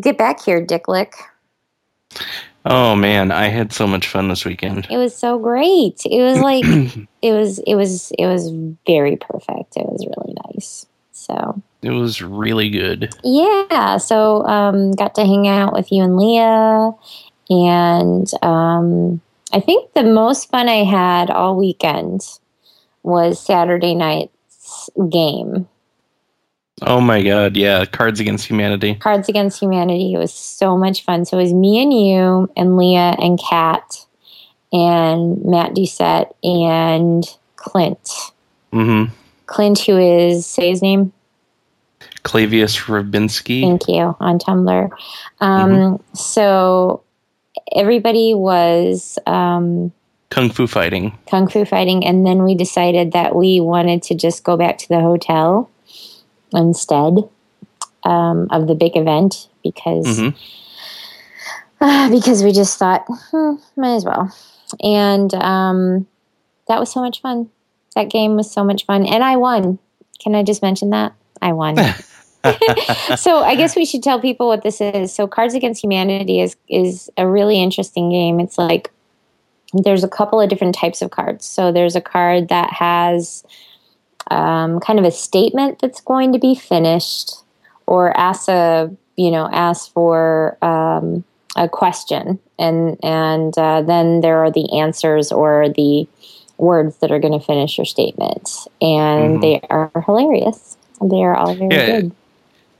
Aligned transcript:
Get 0.00 0.18
back 0.18 0.42
here, 0.42 0.64
Dicklick. 0.64 1.12
Oh 2.64 2.94
man, 2.94 3.32
I 3.32 3.48
had 3.48 3.72
so 3.72 3.86
much 3.86 4.06
fun 4.06 4.28
this 4.28 4.44
weekend. 4.44 4.86
It 4.90 4.96
was 4.96 5.16
so 5.16 5.38
great. 5.38 6.02
It 6.04 6.22
was 6.22 6.38
like 6.40 6.64
it 7.22 7.32
was 7.32 7.58
it 7.60 7.74
was 7.74 8.12
it 8.18 8.26
was 8.26 8.50
very 8.86 9.16
perfect. 9.16 9.76
It 9.76 9.86
was 9.86 10.06
really 10.06 10.34
nice. 10.54 10.86
So 11.12 11.60
It 11.82 11.90
was 11.90 12.22
really 12.22 12.70
good. 12.70 13.12
yeah, 13.24 13.96
so 13.96 14.44
um, 14.46 14.92
got 14.92 15.14
to 15.16 15.22
hang 15.24 15.46
out 15.48 15.72
with 15.72 15.90
you 15.92 16.02
and 16.02 16.16
Leah, 16.16 16.92
and 17.50 18.30
um, 18.42 19.20
I 19.52 19.60
think 19.60 19.92
the 19.94 20.02
most 20.04 20.50
fun 20.50 20.68
I 20.68 20.84
had 20.84 21.30
all 21.30 21.56
weekend 21.56 22.22
was 23.02 23.38
Saturday 23.40 23.94
night's 23.94 24.88
game. 25.10 25.68
Oh 26.80 27.00
my 27.00 27.22
god, 27.22 27.56
yeah, 27.56 27.84
Cards 27.84 28.18
Against 28.18 28.46
Humanity. 28.46 28.94
Cards 28.94 29.28
Against 29.28 29.60
Humanity. 29.60 30.14
It 30.14 30.18
was 30.18 30.32
so 30.32 30.76
much 30.76 31.04
fun. 31.04 31.24
So 31.24 31.38
it 31.38 31.42
was 31.42 31.52
me 31.52 31.82
and 31.82 31.92
you 31.92 32.50
and 32.56 32.76
Leah 32.76 33.14
and 33.20 33.38
Kat 33.38 34.06
and 34.72 35.44
Matt 35.44 35.74
Doucette 35.74 36.32
and 36.42 37.24
Clint. 37.56 38.32
Mm-hmm. 38.72 39.12
Clint, 39.46 39.78
who 39.80 39.98
is 39.98 40.46
say 40.46 40.70
his 40.70 40.80
name. 40.82 41.12
Clavius 42.22 42.76
Rabinski. 42.78 43.60
Thank 43.62 43.88
you 43.88 44.16
on 44.18 44.38
Tumblr. 44.38 44.90
Um, 45.40 46.02
So 46.14 47.02
everybody 47.76 48.32
was 48.34 49.18
um, 49.26 49.92
Kung 50.30 50.50
Fu 50.50 50.66
Fighting. 50.66 51.16
kung 51.28 51.48
fu 51.48 51.64
fighting, 51.64 52.06
and 52.06 52.24
then 52.24 52.42
we 52.44 52.54
decided 52.54 53.12
that 53.12 53.34
we 53.36 53.60
wanted 53.60 54.02
to 54.04 54.14
just 54.14 54.42
go 54.42 54.56
back 54.56 54.78
to 54.78 54.88
the 54.88 55.00
hotel 55.00 55.68
instead 56.52 57.28
um, 58.04 58.48
of 58.50 58.66
the 58.66 58.74
big 58.74 58.96
event 58.96 59.48
because 59.62 60.06
Mhm. 60.18 60.34
uh, 61.80 62.10
because 62.10 62.42
we 62.42 62.52
just 62.52 62.78
thought 62.78 63.04
hmm, 63.30 63.54
might 63.76 63.94
as 63.94 64.04
well, 64.04 64.34
and 64.82 65.32
um, 65.34 66.06
that 66.68 66.80
was 66.80 66.90
so 66.90 67.00
much 67.00 67.20
fun. 67.20 67.48
That 67.94 68.10
game 68.10 68.36
was 68.36 68.50
so 68.50 68.64
much 68.64 68.86
fun, 68.86 69.06
and 69.06 69.22
I 69.22 69.36
won. 69.36 69.78
Can 70.18 70.34
I 70.34 70.42
just 70.42 70.62
mention 70.62 70.90
that 70.90 71.12
I 71.40 71.52
won? 71.52 71.76
so 73.16 73.42
I 73.42 73.54
guess 73.56 73.76
we 73.76 73.84
should 73.84 74.02
tell 74.02 74.20
people 74.20 74.48
what 74.48 74.62
this 74.62 74.80
is. 74.80 75.12
So 75.12 75.26
Cards 75.26 75.54
Against 75.54 75.82
Humanity 75.82 76.40
is 76.40 76.56
is 76.68 77.10
a 77.16 77.26
really 77.26 77.60
interesting 77.60 78.10
game. 78.10 78.40
It's 78.40 78.58
like 78.58 78.90
there's 79.72 80.04
a 80.04 80.08
couple 80.08 80.40
of 80.40 80.50
different 80.50 80.74
types 80.74 81.02
of 81.02 81.10
cards. 81.10 81.46
So 81.46 81.72
there's 81.72 81.96
a 81.96 82.00
card 82.00 82.48
that 82.48 82.72
has 82.72 83.44
um, 84.30 84.80
kind 84.80 84.98
of 84.98 85.04
a 85.04 85.10
statement 85.10 85.80
that's 85.80 86.00
going 86.00 86.32
to 86.32 86.38
be 86.38 86.54
finished, 86.54 87.32
or 87.86 88.16
asks 88.18 88.48
a 88.48 88.90
you 89.16 89.30
know 89.30 89.48
asks 89.52 89.88
for 89.88 90.56
um, 90.62 91.24
a 91.56 91.68
question, 91.68 92.38
and 92.58 92.96
and 93.02 93.56
uh, 93.58 93.82
then 93.82 94.20
there 94.20 94.38
are 94.44 94.50
the 94.50 94.78
answers 94.78 95.32
or 95.32 95.68
the 95.68 96.06
words 96.58 96.98
that 96.98 97.10
are 97.10 97.18
going 97.18 97.38
to 97.38 97.44
finish 97.44 97.76
your 97.78 97.84
statement, 97.84 98.48
and 98.80 99.38
Mhm. 99.38 99.42
they 99.42 99.60
are 99.70 99.90
hilarious. 100.06 100.76
They 101.00 101.22
are 101.24 101.34
all 101.34 101.54
very 101.54 101.74
Yeah, 101.74 101.86
good. 102.00 102.12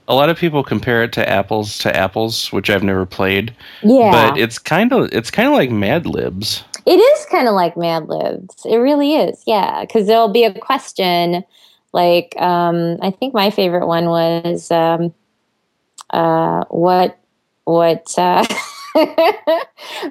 A 0.07 0.15
lot 0.15 0.29
of 0.29 0.37
people 0.37 0.63
compare 0.63 1.03
it 1.03 1.11
to 1.13 1.29
Apples 1.29 1.77
to 1.79 1.95
Apples, 1.95 2.51
which 2.51 2.69
I've 2.69 2.83
never 2.83 3.05
played. 3.05 3.53
Yeah, 3.83 4.11
But 4.11 4.37
it's 4.37 4.59
kind 4.59 4.91
of 4.93 5.09
it's 5.13 5.31
kind 5.31 5.47
of 5.47 5.53
like 5.53 5.71
Mad 5.71 6.05
Libs. 6.05 6.63
It 6.85 6.97
is 6.99 7.25
kind 7.27 7.47
of 7.47 7.53
like 7.53 7.77
Mad 7.77 8.07
Libs. 8.09 8.65
It 8.65 8.77
really 8.77 9.15
is. 9.15 9.41
Yeah, 9.45 9.81
because 9.81 10.07
there'll 10.07 10.27
be 10.31 10.43
a 10.43 10.53
question. 10.59 11.43
Like, 11.93 12.35
um, 12.39 12.97
I 13.01 13.11
think 13.11 13.33
my 13.33 13.49
favorite 13.51 13.87
one 13.87 14.05
was, 14.05 14.71
um, 14.71 15.13
uh, 16.09 16.65
what, 16.69 17.17
what, 17.65 18.13
uh, 18.17 18.45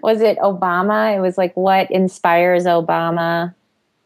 was 0.03 0.21
it 0.21 0.39
Obama? 0.39 1.17
It 1.17 1.21
was 1.21 1.37
like, 1.37 1.55
what 1.57 1.91
inspires 1.91 2.65
Obama 2.65 3.55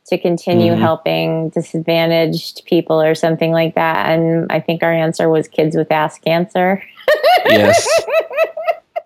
to 0.07 0.19
continue 0.19 0.73
Mhm. 0.73 0.79
helping 0.79 1.49
disadvantaged 1.51 2.65
people 2.65 3.01
or 3.01 3.15
something 3.15 3.53
like 3.53 3.75
that? 3.75 4.11
And 4.11 4.51
I 4.51 4.61
think 4.61 4.83
our 4.83 4.93
answer 4.93 5.29
was 5.29 5.47
kids 5.49 5.77
with 5.77 5.93
ass 5.93 6.19
cancer. 6.19 6.83
Yes. 7.47 7.87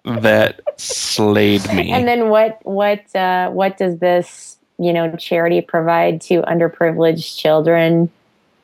that 0.05 0.61
slayed 0.78 1.66
me. 1.72 1.91
And 1.93 2.06
then 2.09 2.28
what 2.28 2.59
what 2.65 3.15
uh, 3.15 3.50
what 3.50 3.77
does 3.78 3.99
this 3.99 4.59
you 4.78 4.93
know 4.93 5.15
charity 5.16 5.61
provide 5.61 6.21
to 6.22 6.43
underprivileged 6.43 7.37
children? 7.38 8.11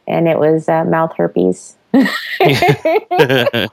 And 0.08 0.28
it 0.28 0.38
was 0.38 0.68
uh, 0.68 0.84
mouth 0.84 1.14
herpes. 1.16 1.76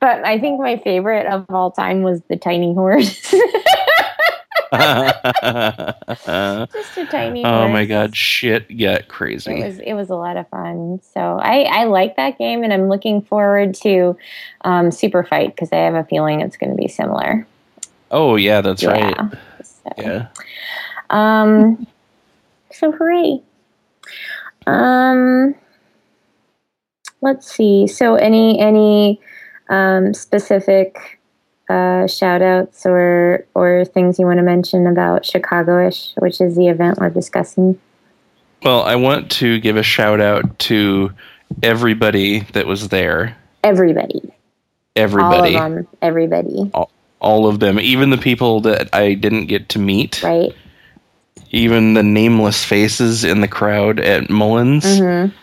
But 0.00 0.24
I 0.26 0.38
think 0.38 0.60
my 0.60 0.76
favorite 0.78 1.26
of 1.26 1.46
all 1.48 1.70
time 1.70 2.02
was 2.02 2.20
the 2.28 2.36
tiny 2.36 2.74
horse. 2.74 3.34
Just 6.72 6.98
a 6.98 7.06
tiny 7.06 7.44
oh 7.44 7.68
my 7.68 7.84
god, 7.84 8.16
shit 8.16 8.68
got 8.78 9.00
It 9.00 9.08
crazy. 9.08 9.62
was 9.62 9.78
it 9.78 9.94
was 9.94 10.10
a 10.10 10.16
lot 10.16 10.36
of 10.36 10.48
fun. 10.48 11.00
So 11.02 11.20
I 11.20 11.62
I 11.62 11.84
like 11.84 12.16
that 12.16 12.38
game, 12.38 12.64
and 12.64 12.72
I'm 12.72 12.88
looking 12.88 13.22
forward 13.22 13.74
to 13.82 14.16
um, 14.62 14.90
Super 14.90 15.22
Fight 15.22 15.54
because 15.54 15.72
I 15.72 15.76
have 15.76 15.94
a 15.94 16.04
feeling 16.04 16.40
it's 16.40 16.56
going 16.56 16.70
to 16.70 16.76
be 16.76 16.88
similar. 16.88 17.46
Oh 18.10 18.36
yeah, 18.36 18.60
that's 18.60 18.84
right. 18.84 19.14
Yeah. 19.16 19.28
So. 19.62 19.90
Yeah. 19.98 20.28
Um, 21.10 21.86
so 22.72 22.92
hooray. 22.92 23.40
Um, 24.66 25.54
let's 27.20 27.50
see. 27.50 27.86
So 27.86 28.16
any 28.16 28.58
any 28.58 29.20
um, 29.68 30.14
specific 30.14 31.15
uh, 31.68 32.06
shout 32.06 32.42
outs 32.42 32.86
or 32.86 33.46
or 33.54 33.84
things 33.84 34.18
you 34.18 34.26
want 34.26 34.38
to 34.38 34.42
mention 34.42 34.86
about 34.86 35.24
Chicago-ish, 35.24 36.14
which 36.18 36.40
is 36.40 36.56
the 36.56 36.68
event 36.68 36.98
we're 36.98 37.10
discussing? 37.10 37.80
Well, 38.62 38.82
I 38.82 38.96
want 38.96 39.30
to 39.32 39.60
give 39.60 39.76
a 39.76 39.82
shout 39.82 40.20
out 40.20 40.58
to 40.60 41.12
everybody 41.62 42.40
that 42.52 42.66
was 42.66 42.88
there. 42.88 43.36
Everybody, 43.62 44.32
Everybody. 44.94 45.56
all 45.56 45.66
of 45.66 45.72
them, 45.72 45.88
everybody, 46.00 46.70
all 47.20 47.46
of 47.46 47.60
them, 47.60 47.80
even 47.80 48.10
the 48.10 48.18
people 48.18 48.60
that 48.62 48.94
I 48.94 49.14
didn't 49.14 49.46
get 49.46 49.68
to 49.70 49.78
meet, 49.78 50.22
right? 50.22 50.54
even 51.50 51.94
the 51.94 52.02
nameless 52.02 52.64
faces 52.64 53.24
in 53.24 53.40
the 53.40 53.48
crowd 53.48 54.00
at 54.00 54.30
Mullins. 54.30 54.84
Mm-hmm. 54.84 55.36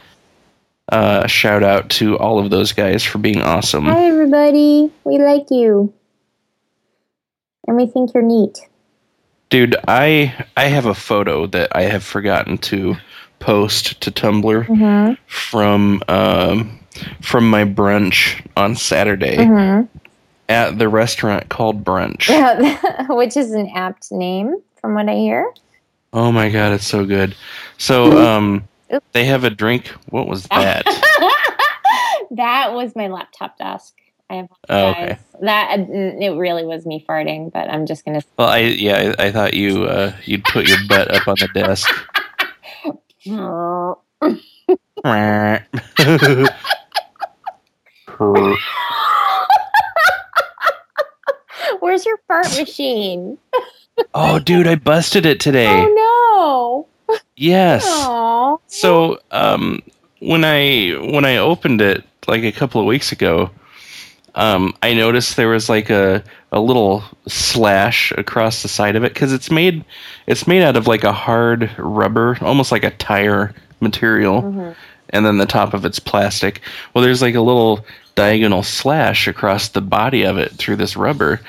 Uh, 0.90 1.26
shout 1.28 1.64
out 1.64 1.90
to 1.90 2.18
all 2.20 2.40
of 2.40 2.50
those 2.50 2.72
guys 2.74 3.04
for 3.04 3.18
being 3.18 3.42
awesome. 3.42 3.86
Hi, 3.86 4.06
everybody. 4.06 4.92
We 5.06 5.18
like 5.18 5.50
you, 5.50 5.94
and 7.68 7.78
we 7.78 7.86
think 7.88 8.14
you're 8.14 8.24
neat. 8.24 8.60
Dude, 9.50 9.76
I 9.88 10.34
I 10.58 10.66
have 10.66 10.86
a 10.86 10.96
photo 10.96 11.46
that 11.48 11.76
I 11.76 11.84
have 11.84 12.04
forgotten 12.04 12.58
to 12.60 12.96
post 13.40 14.02
to 14.02 14.12
Tumblr 14.12 14.66
Mm-hmm. 14.68 15.14
from 15.28 16.02
um, 16.08 16.80
from 17.22 17.50
my 17.50 17.64
brunch 17.66 18.46
on 18.58 18.76
Saturday 18.76 19.38
Mm-hmm. 19.38 19.86
at 20.50 20.78
the 20.80 20.90
restaurant 20.90 21.50
called 21.50 21.84
Brunch. 21.84 22.28
Which 23.16 23.38
is 23.38 23.52
an 23.52 23.70
apt 23.76 24.12
name, 24.12 24.56
from 24.82 24.96
what 24.96 25.08
I 25.10 25.16
hear. 25.16 25.52
Oh 26.14 26.32
my 26.32 26.50
god, 26.50 26.74
it's 26.74 26.88
so 26.88 27.06
good. 27.06 27.36
So 27.78 28.18
um, 28.28 28.64
they 29.12 29.26
have 29.26 29.44
a 29.44 29.50
drink. 29.50 29.88
What 30.10 30.28
was 30.28 30.44
that? 30.48 30.84
that 32.32 32.74
was 32.74 32.96
my 32.96 33.08
laptop 33.08 33.58
desk. 33.58 33.94
I 34.34 34.48
Oh, 34.70 34.90
okay. 34.92 35.18
That 35.42 35.80
it 35.80 36.38
really 36.38 36.66
was 36.66 36.86
me 36.86 37.06
farting, 37.08 37.52
but 37.52 37.70
I'm 37.70 37.86
just 37.86 38.06
gonna. 38.06 38.22
Well, 38.38 38.48
I 38.48 38.60
yeah, 38.60 39.14
I, 39.18 39.28
I 39.28 39.32
thought 39.32 39.54
you 39.54 39.84
uh, 39.84 40.14
you'd 40.26 40.44
put 40.46 40.68
your 40.68 40.78
butt 40.88 41.14
up 41.14 41.28
on 41.28 41.36
the 41.40 41.50
desk. 41.54 41.90
Where's 51.80 52.06
your 52.06 52.18
fart 52.28 52.48
machine? 52.58 53.38
oh, 54.14 54.40
dude, 54.40 54.68
I 54.68 54.76
busted 54.76 55.26
it 55.26 55.40
today. 55.40 55.68
Oh 55.70 56.88
no. 57.08 57.18
Yes. 57.36 57.84
Oh, 57.86 58.60
So, 58.68 59.20
um, 59.32 59.82
when 60.20 60.46
I 60.46 60.92
when 61.12 61.26
I 61.26 61.38
opened 61.38 61.82
it 61.82 62.04
like 62.28 62.44
a 62.44 62.52
couple 62.52 62.80
of 62.80 62.88
weeks 62.88 63.12
ago, 63.12 63.50
um, 64.36 64.74
I 64.82 64.94
noticed 64.94 65.36
there 65.36 65.50
was 65.50 65.70
like 65.70 65.90
a 65.90 66.24
a 66.52 66.60
little 66.60 67.04
slash 67.28 68.12
across 68.18 68.62
the 68.62 68.68
side 68.70 68.96
of 68.96 69.04
it 69.04 69.14
because 69.14 69.34
it's 69.34 69.50
made 69.52 69.84
it's 70.28 70.48
made 70.48 70.64
out 70.64 70.76
of 70.78 70.88
like 70.88 71.04
a 71.04 71.12
hard 71.14 71.70
rubber, 71.78 72.38
almost 72.42 72.72
like 72.72 72.84
a 72.84 72.92
tire 72.92 73.54
material, 73.80 74.76
and 75.10 75.26
then 75.26 75.38
the 75.38 75.46
top 75.46 75.74
of 75.74 75.86
it's 75.86 76.00
plastic. 76.00 76.62
Well, 76.94 77.04
there's 77.04 77.22
like 77.22 77.36
a 77.36 77.42
little 77.42 77.86
diagonal 78.16 78.64
slash 78.64 79.28
across 79.28 79.70
the 79.70 79.82
body 79.82 80.24
of 80.24 80.38
it 80.38 80.52
through 80.54 80.76
this 80.78 80.96
rubber, 80.96 81.40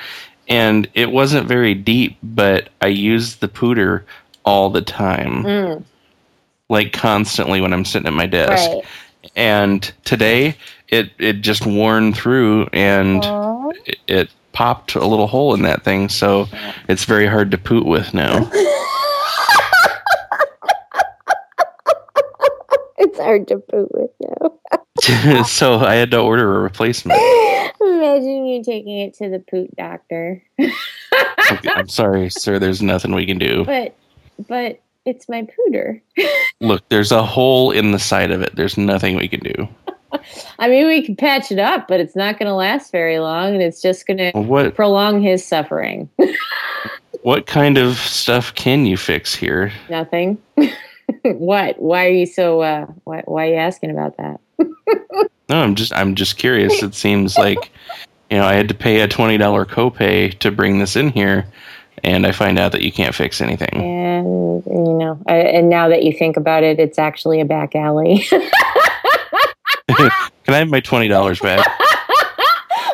and 0.47 0.87
it 0.93 1.11
wasn't 1.11 1.47
very 1.47 1.73
deep, 1.75 2.17
but 2.23 2.69
I 2.81 2.87
used 2.87 3.39
the 3.41 3.47
pooter 3.47 4.03
all 4.43 4.69
the 4.69 4.81
time 4.81 5.43
Mm, 5.43 5.83
like 6.69 6.93
constantly 6.93 7.61
when 7.61 7.73
I'm 7.73 7.85
sitting 7.85 8.07
at 8.07 8.13
my 8.13 8.25
desk. 8.27 8.69
right. 8.69 8.83
and 9.35 9.91
today 10.03 10.55
it 10.89 11.11
it 11.19 11.41
just 11.41 11.65
worn 11.65 12.13
through 12.13 12.67
and 12.73 13.23
it, 13.85 13.97
it 14.07 14.29
popped 14.51 14.95
a 14.95 15.05
little 15.05 15.27
hole 15.27 15.53
in 15.53 15.61
that 15.63 15.83
thing, 15.83 16.09
so 16.09 16.47
it's 16.87 17.05
very 17.05 17.27
hard 17.27 17.51
to 17.51 17.57
poot 17.57 17.85
with 17.85 18.13
now. 18.13 18.49
it's 22.97 23.19
hard 23.19 23.47
to 23.49 23.57
poot 23.57 23.89
with 23.93 24.11
now. 24.21 25.43
so 25.43 25.79
I 25.79 25.95
had 25.95 26.11
to 26.11 26.19
order 26.19 26.55
a 26.55 26.59
replacement. 26.59 27.19
Imagine 27.81 28.45
you 28.45 28.63
taking 28.63 28.99
it 28.99 29.13
to 29.15 29.29
the 29.29 29.39
poot 29.39 29.75
doctor. 29.75 30.41
Okay, 31.51 31.69
I'm 31.75 31.89
sorry, 31.89 32.29
sir. 32.29 32.59
There's 32.59 32.81
nothing 32.81 33.13
we 33.13 33.25
can 33.25 33.37
do. 33.37 33.65
But 33.65 33.95
but 34.47 34.81
it's 35.05 35.29
my 35.29 35.43
pooter. 35.43 36.01
Look, 36.61 36.87
there's 36.89 37.11
a 37.11 37.23
hole 37.23 37.71
in 37.71 37.91
the 37.91 37.99
side 37.99 38.31
of 38.31 38.41
it. 38.41 38.55
There's 38.55 38.77
nothing 38.77 39.15
we 39.15 39.27
can 39.27 39.41
do. 39.41 39.67
I 40.59 40.67
mean, 40.67 40.87
we 40.87 41.01
can 41.01 41.15
patch 41.15 41.51
it 41.51 41.59
up, 41.59 41.87
but 41.87 41.99
it's 41.99 42.15
not 42.15 42.39
going 42.39 42.47
to 42.47 42.55
last 42.55 42.91
very 42.91 43.19
long, 43.19 43.53
and 43.53 43.61
it's 43.61 43.81
just 43.81 44.07
going 44.07 44.17
to 44.17 44.71
prolong 44.71 45.21
his 45.21 45.45
suffering. 45.45 46.09
what 47.23 47.47
kind 47.47 47.77
of 47.77 47.97
stuff 47.97 48.53
can 48.55 48.85
you 48.85 48.97
fix 48.97 49.35
here? 49.35 49.71
Nothing. 49.89 50.37
what? 51.23 51.79
Why 51.79 52.05
are 52.05 52.11
you 52.11 52.25
so? 52.25 52.61
Uh, 52.61 52.85
why, 53.03 53.23
why 53.25 53.47
are 53.47 53.49
you 53.51 53.55
asking 53.55 53.91
about 53.91 54.17
that? 54.17 54.39
No, 55.49 55.61
I'm 55.61 55.75
just 55.75 55.93
I'm 55.93 56.15
just 56.15 56.37
curious. 56.37 56.81
It 56.81 56.95
seems 56.95 57.37
like 57.37 57.71
you 58.29 58.37
know 58.37 58.45
I 58.45 58.53
had 58.53 58.67
to 58.69 58.73
pay 58.73 59.01
a 59.01 59.07
twenty 59.07 59.37
dollar 59.37 59.65
copay 59.65 60.37
to 60.39 60.51
bring 60.51 60.79
this 60.79 60.95
in 60.95 61.09
here, 61.09 61.45
and 62.03 62.25
I 62.25 62.31
find 62.31 62.57
out 62.57 62.71
that 62.71 62.81
you 62.81 62.91
can't 62.91 63.13
fix 63.13 63.41
anything. 63.41 63.69
And 63.73 64.63
you 64.65 64.97
know, 64.97 65.19
I, 65.27 65.35
and 65.35 65.69
now 65.69 65.87
that 65.89 66.03
you 66.03 66.13
think 66.13 66.37
about 66.37 66.63
it, 66.63 66.79
it's 66.79 66.97
actually 66.97 67.41
a 67.41 67.45
back 67.45 67.75
alley. 67.75 68.25
Can 69.87 70.09
I 70.47 70.57
have 70.57 70.69
my 70.69 70.79
twenty 70.79 71.07
dollars 71.07 71.39
back? 71.39 71.65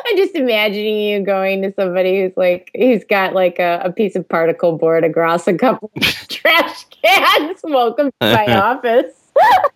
I'm 0.06 0.16
just 0.16 0.34
imagining 0.34 1.00
you 1.00 1.24
going 1.24 1.62
to 1.62 1.72
somebody 1.72 2.20
who's 2.20 2.36
like, 2.36 2.70
he's 2.74 3.02
got 3.04 3.32
like 3.32 3.58
a, 3.58 3.80
a 3.84 3.92
piece 3.92 4.14
of 4.14 4.28
particle 4.28 4.76
board 4.76 5.04
across 5.04 5.48
a 5.48 5.54
couple 5.54 5.90
of 5.96 6.02
trash 6.28 6.84
cans. 6.90 7.60
Welcome 7.64 8.10
to 8.20 8.32
my 8.34 8.60
office. 8.60 9.14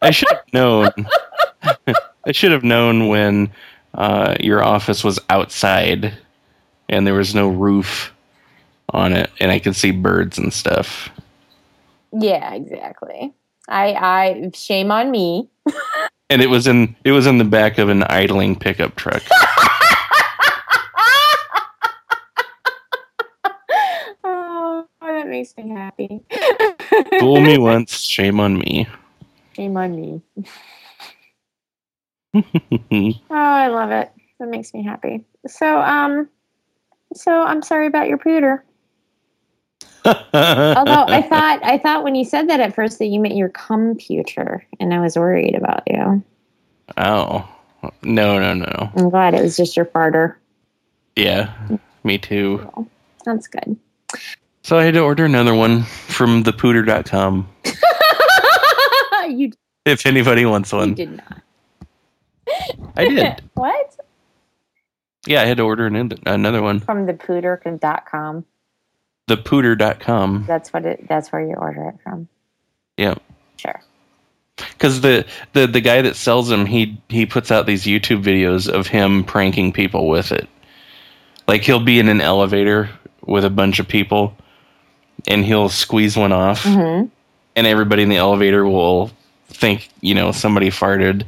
I 0.03 0.11
should 0.11 0.29
have 0.29 0.53
known. 0.53 0.91
I 2.27 2.33
should 2.33 2.53
have 2.53 2.65
known 2.65 3.09
when 3.09 3.51
uh, 3.95 4.37
your 4.41 4.63
office 4.63 5.03
was 5.03 5.19
outside 5.31 6.13
and 6.91 7.07
there 7.07 7.15
was 7.15 7.35
no 7.35 7.49
roof 7.49 8.13
on 8.91 9.15
it, 9.15 9.31
and 9.41 9.51
I 9.51 9.59
could 9.59 9.75
see 9.75 9.91
birds 9.91 10.39
and 10.39 10.53
stuff. 10.53 11.09
Yeah, 12.13 12.53
exactly. 12.53 13.33
I, 13.69 13.95
I, 13.95 14.51
shame 14.55 14.91
on 14.91 15.11
me. 15.11 15.49
And 16.29 16.43
it 16.43 16.51
was 16.51 16.67
in 16.67 16.97
it 17.05 17.13
was 17.13 17.27
in 17.27 17.39
the 17.39 17.45
back 17.45 17.79
of 17.79 17.89
an 17.89 18.03
idling 18.05 18.57
pickup 18.57 18.97
truck. 18.97 19.23
oh, 24.25 24.87
that 25.01 25.29
makes 25.29 25.57
me 25.57 25.69
happy. 25.69 26.21
Fool 27.21 27.41
me 27.41 27.59
once, 27.59 28.01
shame 28.01 28.41
on 28.41 28.59
me. 28.59 28.89
Shame 29.55 29.77
on 29.77 29.95
me. 29.95 30.23
Oh, 33.31 33.35
I 33.35 33.69
love 33.69 33.91
it. 33.91 34.11
That 34.39 34.49
makes 34.49 34.75
me 34.75 34.83
happy. 34.83 35.25
So, 35.47 35.81
um, 35.81 36.29
so 37.15 37.43
I'm 37.43 37.63
sorry 37.63 37.87
about 37.87 38.09
your 38.09 38.19
pooter. 38.19 38.61
Although 40.07 41.07
I 41.09 41.23
thought 41.23 41.61
I 41.65 41.79
thought 41.79 42.05
when 42.05 42.15
you 42.15 42.25
said 42.25 42.49
that 42.49 42.61
at 42.61 42.75
first 42.75 42.99
that 42.99 43.07
you 43.07 43.21
meant 43.21 43.37
your 43.37 43.49
computer, 43.49 44.65
and 44.79 44.95
I 44.95 45.01
was 45.01 45.17
worried 45.17 45.55
about 45.55 45.83
you. 45.87 46.23
oh 46.97 47.49
no 48.03 48.39
no 48.39 48.55
no 48.55 48.91
I'm 48.97 49.11
glad 49.11 49.35
it 49.35 49.43
was 49.43 49.57
just 49.57 49.77
your 49.77 49.87
farter. 49.87 50.37
yeah 51.17 51.53
me 52.05 52.19
too. 52.19 52.69
That's 53.25 53.49
good. 53.49 53.77
So 54.63 54.79
I 54.79 54.85
had 54.85 54.95
to 54.95 55.01
order 55.01 55.25
another 55.25 55.55
one 55.55 55.83
from 55.85 56.45
thepooter.com 56.45 57.49
you, 59.29 59.53
if 59.85 60.07
anybody 60.07 60.45
wants 60.47 60.73
one, 60.73 60.91
you 60.91 60.95
did 60.95 61.17
not. 61.17 61.43
I 62.97 63.05
did. 63.05 63.43
what? 63.55 63.97
Yeah, 65.27 65.43
I 65.43 65.47
had 65.47 65.57
to 65.57 65.65
order 65.65 65.87
an, 65.87 66.13
another 66.27 66.63
one. 66.63 66.81
From 66.81 67.07
the 67.07 67.15
pooter.com. 67.15 68.45
Thepooter.com. 69.29 70.45
That's 70.47 70.73
what 70.73 70.85
it. 70.87 71.09
That's 71.09 71.33
where 71.33 71.43
you 71.43 71.55
order 71.55 71.89
it 71.89 71.97
from. 72.03 72.29
Yeah. 72.97 73.15
Sure. 73.57 73.81
Because 74.57 75.01
the, 75.03 75.27
the 75.53 75.67
the 75.67 75.81
guy 75.81 76.01
that 76.03 76.17
sells 76.17 76.49
them, 76.49 76.65
he 76.65 77.01
he 77.09 77.27
puts 77.27 77.51
out 77.51 77.67
these 77.67 77.85
YouTube 77.85 78.23
videos 78.23 78.69
of 78.69 78.87
him 78.87 79.25
pranking 79.25 79.73
people 79.73 80.09
with 80.09 80.33
it. 80.33 80.49
Like 81.47 81.63
he'll 81.63 81.85
be 81.85 81.99
in 81.99 82.09
an 82.09 82.21
elevator 82.21 82.89
with 83.27 83.45
a 83.45 83.51
bunch 83.51 83.79
of 83.81 83.89
people, 83.89 84.37
and 85.27 85.45
he'll 85.45 85.69
squeeze 85.69 86.17
one 86.17 86.33
off, 86.33 86.63
hmm 86.63 87.05
and 87.57 87.67
everybody 87.67 88.03
in 88.03 88.11
the 88.11 88.17
elevator 88.17 88.67
will 88.67 89.11
think 89.49 89.89
you 90.01 90.15
know 90.15 90.31
somebody 90.33 90.71
farted. 90.71 91.25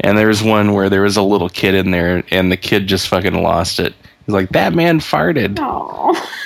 And 0.00 0.18
there's 0.18 0.42
one 0.42 0.72
where 0.72 0.90
there 0.90 1.02
was 1.02 1.16
a 1.16 1.22
little 1.22 1.48
kid 1.48 1.74
in 1.74 1.90
there, 1.92 2.24
and 2.30 2.52
the 2.52 2.56
kid 2.56 2.86
just 2.88 3.08
fucking 3.08 3.34
lost 3.42 3.80
it. 3.80 3.94
He's 4.26 4.34
like, 4.34 4.50
"That 4.50 4.74
man 4.74 5.00
farted." 5.00 5.58
Oh. 5.60 6.12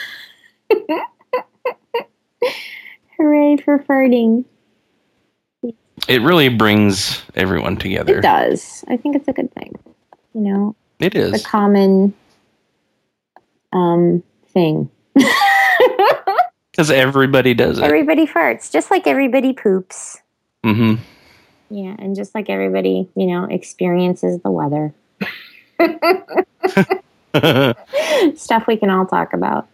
Hooray 3.19 3.57
for 3.59 3.79
farting. 3.81 4.45
It 6.09 6.23
really 6.23 6.49
brings 6.49 7.21
everyone 7.35 7.77
together. 7.77 8.19
It 8.19 8.23
does. 8.23 8.85
I 8.89 8.97
think 8.97 9.17
it's 9.17 9.27
a 9.29 9.33
good 9.33 9.53
thing. 9.55 9.75
You 10.35 10.41
know, 10.43 10.77
It 11.01 11.15
is. 11.17 11.31
the 11.33 11.37
is. 11.39 11.47
common 11.47 12.15
um 13.73 14.23
thing. 14.49 14.91
Because 16.71 16.93
everybody 16.93 17.55
does 17.55 17.79
it. 17.81 17.85
everybody 17.85 18.25
farts, 18.25 18.71
just 18.71 18.89
like 18.89 19.09
everybody 19.09 19.53
poops. 19.53 20.19
Mm-hmm. 20.65 21.03
Yeah, 21.75 21.97
and 21.99 22.15
just 22.15 22.37
like 22.37 22.49
everybody, 22.49 23.09
you 23.17 23.27
know, 23.27 23.47
experiences 23.47 24.41
the 24.43 24.51
weather. 24.53 24.95
Stuff 28.37 28.69
we 28.69 28.77
can 28.77 28.91
all 28.91 29.07
talk 29.07 29.33
about. 29.33 29.67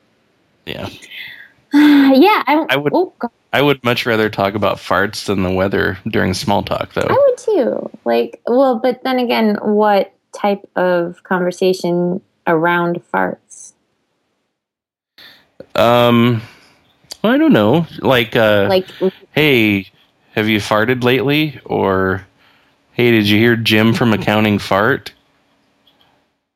Yeah. 0.66 0.88
yeah, 1.72 2.42
I, 2.46 2.66
I 2.70 2.76
would- 2.76 2.92
Oh, 2.94 3.12
I 3.52 3.62
would 3.62 3.82
much 3.84 4.04
rather 4.04 4.28
talk 4.28 4.54
about 4.54 4.78
farts 4.78 5.26
than 5.26 5.42
the 5.44 5.50
weather 5.50 5.96
during 6.08 6.34
small 6.34 6.62
talk, 6.64 6.92
though. 6.94 7.06
I 7.08 7.12
would 7.12 7.38
too. 7.38 7.90
Like, 8.04 8.40
well, 8.48 8.80
but 8.80 9.04
then 9.04 9.20
again, 9.20 9.56
what 9.62 10.12
type 10.32 10.68
of 10.74 11.22
conversation 11.22 12.20
around 12.48 13.00
farts? 13.12 13.74
Um, 15.76 16.42
well, 17.22 17.32
I 17.32 17.38
don't 17.38 17.52
know. 17.52 17.86
Like, 18.00 18.34
uh, 18.34 18.66
Like, 18.68 18.88
hey, 19.32 19.86
have 20.32 20.48
you 20.48 20.58
farted 20.58 21.04
lately? 21.04 21.60
Or, 21.64 22.26
hey, 22.92 23.12
did 23.12 23.28
you 23.28 23.38
hear 23.38 23.54
Jim 23.56 23.94
from 23.94 24.12
accounting 24.12 24.58
fart? 24.58 25.12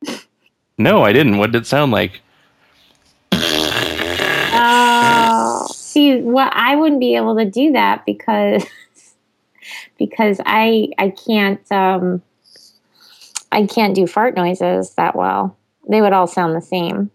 No, 0.77 1.03
I 1.03 1.11
didn't. 1.11 1.37
What 1.39 1.51
did 1.51 1.63
it 1.63 1.65
sound 1.67 1.91
like? 1.91 2.21
Oh, 4.59 5.67
see, 5.73 6.21
what 6.21 6.51
I 6.53 6.75
wouldn't 6.75 6.99
be 6.99 7.15
able 7.15 7.37
to 7.37 7.45
do 7.45 7.71
that 7.73 8.05
because 8.05 8.65
because 9.97 10.39
I 10.45 10.89
I 10.97 11.09
can't 11.09 11.71
um 11.71 12.21
I 13.51 13.65
can't 13.65 13.95
do 13.95 14.05
fart 14.05 14.35
noises 14.35 14.93
that 14.95 15.15
well. 15.15 15.57
They 15.87 16.01
would 16.01 16.13
all 16.13 16.27
sound 16.27 16.55
the 16.55 16.61
same. 16.61 17.09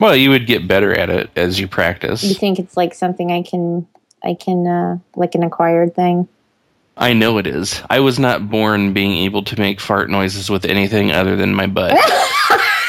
Well, 0.00 0.16
you 0.16 0.30
would 0.30 0.46
get 0.46 0.66
better 0.66 0.92
at 0.92 1.10
it 1.10 1.30
as 1.36 1.60
you 1.60 1.68
practice. 1.68 2.24
You 2.24 2.34
think 2.34 2.58
it's 2.58 2.76
like 2.76 2.94
something 2.94 3.30
I 3.30 3.42
can 3.42 3.86
I 4.24 4.34
can 4.34 4.66
uh 4.66 4.98
like 5.14 5.34
an 5.34 5.44
acquired 5.44 5.94
thing? 5.94 6.28
I 6.96 7.14
know 7.14 7.38
it 7.38 7.46
is. 7.46 7.80
I 7.88 8.00
was 8.00 8.18
not 8.18 8.50
born 8.50 8.92
being 8.92 9.16
able 9.18 9.42
to 9.44 9.58
make 9.58 9.80
fart 9.80 10.10
noises 10.10 10.50
with 10.50 10.66
anything 10.66 11.12
other 11.12 11.34
than 11.34 11.54
my 11.54 11.66
butt. 11.66 11.92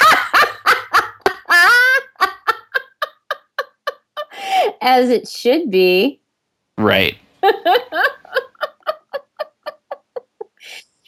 As 4.81 5.09
it 5.09 5.27
should 5.27 5.69
be. 5.69 6.19
Right. 6.77 7.15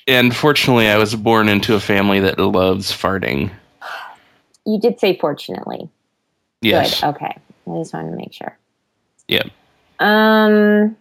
and 0.08 0.36
fortunately, 0.36 0.88
I 0.88 0.98
was 0.98 1.16
born 1.16 1.50
into 1.50 1.76
a 1.76 1.80
family 1.80 2.20
that 2.20 2.40
loves 2.40 2.92
farting. 2.92 3.52
You 4.66 4.80
did 4.80 5.00
say 5.00 5.18
fortunately. 5.18 5.90
Yes. 6.62 7.02
Good. 7.02 7.10
Okay. 7.16 7.38
I 7.68 7.78
just 7.78 7.94
wanted 7.94 8.12
to 8.12 8.18
make 8.18 8.34
sure. 8.34 8.58
Yep. 9.28 9.50
Um 10.00 10.96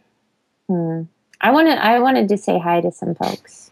hmm. 0.68 1.02
I 1.40 1.50
wanted 1.50 1.78
I 1.78 1.98
wanted 2.00 2.28
to 2.28 2.38
say 2.38 2.58
hi 2.58 2.80
to 2.80 2.92
some 2.92 3.14
folks 3.14 3.70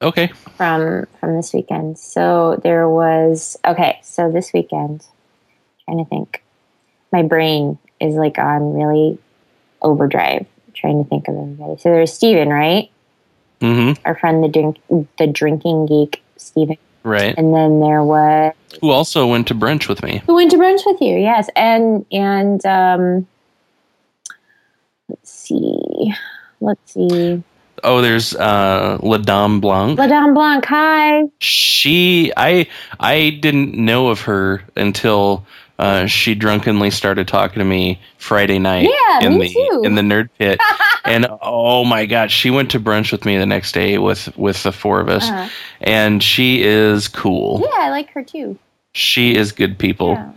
Okay. 0.00 0.28
from 0.56 1.06
from 1.18 1.36
this 1.36 1.52
weekend. 1.52 1.98
So 1.98 2.60
there 2.62 2.88
was 2.88 3.58
okay, 3.64 3.98
so 4.02 4.30
this 4.30 4.52
weekend 4.52 5.04
trying 5.84 5.98
to 5.98 6.04
think. 6.04 6.42
My 7.12 7.22
brain 7.22 7.78
is 8.00 8.14
like 8.14 8.38
on 8.38 8.74
really 8.74 9.18
overdrive 9.82 10.46
trying 10.74 11.02
to 11.02 11.08
think 11.08 11.28
of 11.28 11.36
everybody. 11.36 11.76
So 11.80 11.90
there's 11.90 12.12
Steven, 12.12 12.48
right? 12.50 12.90
Mm-hmm. 13.60 14.00
our 14.06 14.14
friend 14.16 14.44
the 14.44 14.48
drink 14.48 14.76
the 15.18 15.26
drinking 15.26 15.86
geek 15.86 16.22
Steven. 16.36 16.76
Right. 17.02 17.34
and 17.36 17.52
then 17.54 17.80
there 17.80 18.04
was 18.04 18.52
Who 18.80 18.90
also 18.90 19.26
went 19.26 19.48
to 19.48 19.54
brunch 19.54 19.88
with 19.88 20.02
me. 20.04 20.22
who 20.26 20.34
went 20.34 20.50
to 20.52 20.56
brunch 20.58 20.82
with 20.86 21.00
you 21.00 21.16
yes 21.16 21.48
and 21.56 22.06
and 22.12 22.64
um 22.66 23.26
let's 25.08 25.30
see 25.30 26.12
let's 26.60 26.92
see 26.92 27.42
Oh, 27.84 28.00
there's 28.00 28.34
uh, 28.34 28.98
La 29.04 29.18
Dame 29.18 29.60
Blanc. 29.60 29.96
La 29.98 30.06
Dame 30.08 30.34
Blanc 30.34 30.64
hi 30.64 31.22
she 31.40 32.32
i 32.36 32.66
i 33.00 33.30
didn't 33.40 33.74
know 33.74 34.08
of 34.08 34.20
her 34.22 34.62
until 34.76 35.44
uh, 35.78 36.06
she 36.06 36.34
drunkenly 36.34 36.90
started 36.90 37.28
talking 37.28 37.58
to 37.60 37.64
me 37.64 38.00
Friday 38.18 38.58
night 38.58 38.88
Yeah, 38.90 39.26
in 39.26 39.38
me 39.38 39.48
the 39.48 39.54
too. 39.54 39.82
in 39.84 39.94
the 39.94 40.02
nerd 40.02 40.28
pit, 40.38 40.60
and 41.04 41.26
oh 41.42 41.84
my 41.84 42.04
god, 42.06 42.30
she 42.30 42.50
went 42.50 42.70
to 42.72 42.80
brunch 42.80 43.12
with 43.12 43.24
me 43.24 43.36
the 43.38 43.46
next 43.46 43.72
day 43.72 43.98
with 43.98 44.36
with 44.36 44.62
the 44.64 44.72
four 44.72 45.00
of 45.00 45.08
us, 45.08 45.28
Uh-huh. 45.28 45.48
and 45.80 46.22
she 46.22 46.62
is 46.62 47.06
cool. 47.08 47.60
yeah 47.62 47.84
I 47.84 47.90
like 47.90 48.10
her 48.10 48.22
too 48.24 48.58
She 48.92 49.34
is 49.36 49.52
good 49.52 49.78
people. 49.78 50.12
Yeah. 50.14 50.32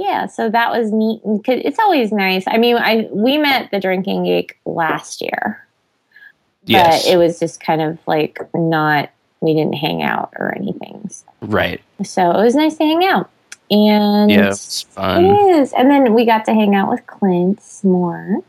Yeah, 0.00 0.26
so 0.26 0.48
that 0.48 0.70
was 0.70 0.92
neat. 0.92 1.20
It's 1.48 1.80
always 1.80 2.12
nice. 2.12 2.44
I 2.46 2.56
mean, 2.56 2.76
I 2.76 3.08
we 3.10 3.36
met 3.36 3.72
the 3.72 3.80
drinking 3.80 4.24
geek 4.24 4.56
last 4.64 5.20
year, 5.20 5.66
Yes, 6.66 7.04
but 7.04 7.12
it 7.12 7.16
was 7.16 7.40
just 7.40 7.60
kind 7.60 7.82
of 7.82 7.98
like 8.06 8.38
not. 8.54 9.10
We 9.40 9.54
didn't 9.54 9.74
hang 9.74 10.02
out 10.02 10.32
or 10.36 10.54
anything, 10.56 11.08
so, 11.10 11.24
right. 11.42 11.80
so 12.04 12.30
it 12.32 12.42
was 12.44 12.54
nice 12.56 12.76
to 12.76 12.84
hang 12.84 13.04
out. 13.04 13.30
And 13.70 14.30
Yeah, 14.30 14.48
it's 14.48 14.82
fun. 14.82 15.24
is. 15.24 15.72
And 15.72 15.90
then 15.90 16.14
we 16.14 16.24
got 16.24 16.44
to 16.46 16.54
hang 16.54 16.74
out 16.74 16.88
with 16.90 17.06
Clint 17.06 17.62
more. 17.82 18.42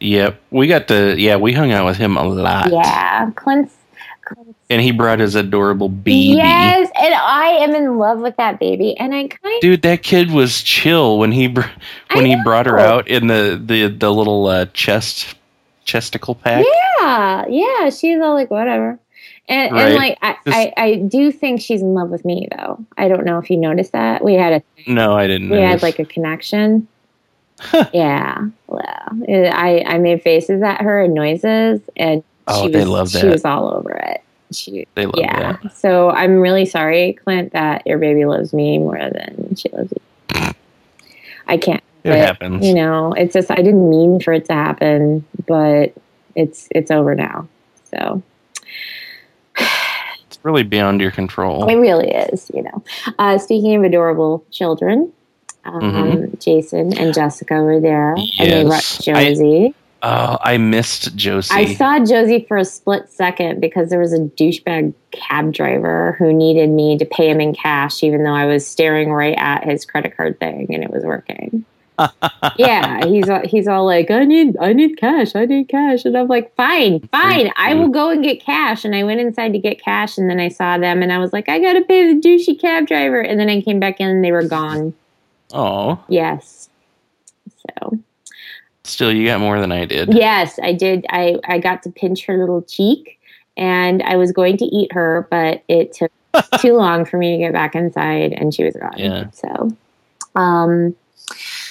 Yep, 0.00 0.40
we 0.50 0.66
got 0.66 0.88
to 0.88 1.14
yeah, 1.18 1.36
we 1.36 1.52
hung 1.52 1.72
out 1.72 1.86
with 1.86 1.96
him 1.96 2.16
a 2.16 2.24
lot. 2.24 2.70
Yeah, 2.70 3.30
Clint's. 3.36 3.74
Clint's 4.24 4.56
and 4.68 4.82
he 4.82 4.90
brought 4.90 5.20
his 5.20 5.34
adorable 5.34 5.88
baby. 5.88 6.36
Yes, 6.36 6.90
and 7.00 7.14
I 7.14 7.48
am 7.60 7.74
in 7.74 7.98
love 7.98 8.18
with 8.18 8.36
that 8.36 8.58
baby, 8.58 8.96
and 8.98 9.14
I 9.14 9.28
kind 9.28 9.60
Dude, 9.60 9.82
that 9.82 10.02
kid 10.02 10.30
was 10.30 10.62
chill 10.62 11.18
when 11.18 11.32
he 11.32 11.46
br- 11.46 11.62
when 12.12 12.26
he 12.26 12.36
brought 12.42 12.66
her 12.66 12.78
out 12.78 13.08
in 13.08 13.28
the 13.28 13.60
the 13.64 13.88
the 13.88 14.12
little 14.12 14.46
uh, 14.46 14.66
chest 14.74 15.36
chesticle 15.84 16.34
pack. 16.34 16.64
Yeah, 17.00 17.44
yeah. 17.48 17.90
She's 17.90 18.20
all 18.20 18.34
like, 18.34 18.50
whatever. 18.50 18.98
And, 19.48 19.72
Right. 19.72 19.86
and 19.86 19.94
like, 19.94 20.18
I, 20.22 20.36
I, 20.46 20.72
I 20.76 20.94
do 20.96 21.30
think 21.30 21.60
she's 21.60 21.80
in 21.80 21.94
love 21.94 22.10
with 22.10 22.24
me, 22.24 22.48
though. 22.56 22.84
I 22.98 23.06
don't 23.08 23.24
know 23.24 23.38
if 23.38 23.48
you 23.48 23.56
noticed 23.56 23.92
that. 23.92 24.24
We 24.24 24.34
had 24.34 24.54
a 24.86 24.90
No, 24.90 25.16
I 25.16 25.26
didn't. 25.26 25.50
we 25.50 25.58
had 25.58 25.82
like 25.82 25.98
a 26.00 26.04
connection. 26.04 26.88
yeah, 27.94 28.44
well, 28.66 28.82
I 29.28 29.82
I 29.86 29.98
made 29.98 30.20
faces 30.20 30.62
at 30.62 30.82
her 30.82 31.00
and 31.02 31.14
noises, 31.14 31.80
and 31.96 32.22
Oh, 32.48 32.66
she 32.66 32.72
they 32.72 32.80
was 32.80 32.88
love 32.88 33.10
she 33.10 33.26
was 33.26 33.44
all 33.46 33.72
over 33.72 33.92
it. 33.92 34.20
She 34.52 34.86
they 34.94 35.06
love 35.06 35.14
yeah. 35.16 35.56
that. 35.62 35.74
So 35.76 36.10
I'm 36.10 36.36
really 36.36 36.66
sorry, 36.66 37.14
Clint, 37.14 37.52
that 37.52 37.86
your 37.86 37.96
baby 37.98 38.26
loves 38.26 38.52
me 38.52 38.76
more 38.78 38.98
than 38.98 39.54
she 39.56 39.70
loves 39.70 39.90
you. 39.92 40.52
I 41.46 41.56
can't. 41.56 41.82
It 42.04 42.10
but, 42.10 42.18
happens. 42.18 42.64
You 42.66 42.74
know, 42.74 43.12
it's 43.14 43.32
just 43.32 43.50
I 43.50 43.56
didn't 43.56 43.88
mean 43.88 44.20
for 44.20 44.32
it 44.34 44.44
to 44.46 44.52
happen, 44.52 45.24
but 45.46 45.94
it's 46.34 46.68
it's 46.72 46.90
over 46.90 47.14
now. 47.14 47.48
So 47.90 48.22
really 50.46 50.62
beyond 50.62 51.00
your 51.02 51.10
control. 51.10 51.68
it 51.68 51.74
really 51.76 52.10
is. 52.10 52.50
You 52.54 52.62
know. 52.62 52.82
Uh, 53.18 53.36
speaking 53.38 53.74
of 53.76 53.82
adorable 53.82 54.44
children. 54.50 55.12
Um, 55.64 55.80
Mhm. 55.82 56.38
Jason 56.40 56.96
and 56.96 57.12
Jessica 57.12 57.54
were 57.60 57.80
there, 57.80 58.12
and 58.14 58.52
they 58.52 58.62
Yes. 58.62 59.00
I- 59.08 59.12
Josie. 59.24 59.74
Oh, 60.00 60.38
I 60.40 60.58
missed 60.58 61.16
Josie. 61.16 61.52
I 61.52 61.64
saw 61.74 61.98
Josie 62.04 62.44
for 62.46 62.56
a 62.56 62.64
split 62.64 63.10
second 63.10 63.60
because 63.60 63.90
there 63.90 63.98
was 63.98 64.12
a 64.12 64.20
douchebag 64.20 64.92
cab 65.10 65.52
driver 65.52 66.14
who 66.20 66.32
needed 66.32 66.70
me 66.70 66.96
to 66.98 67.04
pay 67.04 67.28
him 67.28 67.40
in 67.40 67.52
cash, 67.52 68.04
even 68.04 68.22
though 68.22 68.34
I 68.34 68.46
was 68.46 68.64
staring 68.64 69.10
right 69.10 69.34
at 69.38 69.64
his 69.64 69.84
credit 69.84 70.16
card 70.16 70.38
thing 70.38 70.68
and 70.72 70.84
it 70.84 70.90
was 70.90 71.02
working. 71.04 71.64
Yeah, 72.56 73.04
he's 73.06 73.28
all, 73.28 73.40
he's 73.44 73.68
all 73.68 73.84
like, 73.86 74.10
I 74.10 74.24
need 74.24 74.56
I 74.60 74.72
need 74.72 74.96
cash, 74.98 75.34
I 75.34 75.44
need 75.46 75.68
cash, 75.68 76.04
and 76.04 76.16
I'm 76.16 76.28
like, 76.28 76.54
fine, 76.56 77.00
fine, 77.08 77.52
I 77.56 77.74
will 77.74 77.88
go 77.88 78.10
and 78.10 78.22
get 78.22 78.40
cash. 78.40 78.84
And 78.84 78.94
I 78.94 79.02
went 79.02 79.20
inside 79.20 79.52
to 79.52 79.58
get 79.58 79.82
cash, 79.82 80.18
and 80.18 80.28
then 80.28 80.40
I 80.40 80.48
saw 80.48 80.78
them, 80.78 81.02
and 81.02 81.12
I 81.12 81.18
was 81.18 81.32
like, 81.32 81.48
I 81.48 81.58
gotta 81.58 81.82
pay 81.82 82.12
the 82.12 82.20
douchey 82.20 82.58
cab 82.58 82.86
driver, 82.86 83.20
and 83.20 83.38
then 83.40 83.48
I 83.48 83.60
came 83.60 83.80
back 83.80 84.00
in, 84.00 84.08
and 84.08 84.24
they 84.24 84.32
were 84.32 84.46
gone. 84.46 84.94
oh, 85.52 86.02
Yes. 86.08 86.68
So 87.80 87.98
still, 88.84 89.12
you 89.12 89.26
got 89.26 89.40
more 89.40 89.60
than 89.60 89.72
I 89.72 89.84
did. 89.84 90.14
Yes, 90.14 90.58
I 90.62 90.72
did. 90.72 91.04
I, 91.10 91.36
I 91.48 91.58
got 91.58 91.82
to 91.82 91.90
pinch 91.90 92.24
her 92.26 92.38
little 92.38 92.62
cheek 92.62 93.18
and 93.56 94.02
I 94.02 94.16
was 94.16 94.32
going 94.32 94.56
to 94.58 94.64
eat 94.66 94.92
her, 94.92 95.26
but 95.30 95.62
it 95.68 95.92
took 95.92 96.12
too 96.60 96.74
long 96.74 97.04
for 97.04 97.16
me 97.16 97.32
to 97.32 97.38
get 97.38 97.52
back 97.52 97.74
inside 97.74 98.32
and 98.32 98.54
she 98.54 98.64
was 98.64 98.76
gone. 98.76 98.94
Yeah. 98.96 99.30
So, 99.30 99.76
um, 100.34 100.94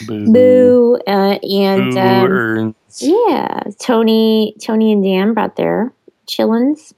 Boo. 0.01 0.31
boo. 0.31 0.99
Uh, 1.07 1.37
and, 1.41 1.93
Boo 1.93 1.99
um, 1.99 2.75
yeah, 2.99 3.61
Tony, 3.79 4.55
Tony 4.61 4.91
and 4.91 5.03
Dan 5.03 5.33
brought 5.33 5.55
their 5.55 5.93
chillins 6.27 6.93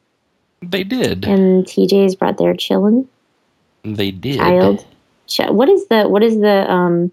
They 0.62 0.84
did. 0.84 1.26
and 1.26 1.66
TJ's 1.66 2.16
brought 2.16 2.38
their 2.38 2.54
chillin 2.54 3.08
They 3.84 4.12
did. 4.12 4.38
child. 4.38 4.86
Ch- 5.28 5.50
what 5.50 5.70
is 5.70 5.88
the, 5.88 6.08
what 6.08 6.24
is 6.24 6.40
the, 6.40 6.72
um, 6.72 7.12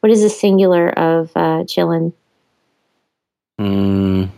what 0.00 0.10
is 0.10 0.22
the 0.22 0.30
singular 0.30 0.90
of, 0.90 1.30
uh, 1.36 1.64
chillin? 1.64 2.12
Mm, 3.60 4.30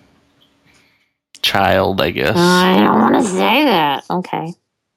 child, 1.40 2.00
I 2.00 2.10
guess. 2.10 2.36
I 2.36 2.76
don't 2.76 3.00
want 3.00 3.14
to 3.14 3.30
say 3.30 3.64
that. 3.64 4.04
Okay. 4.10 4.54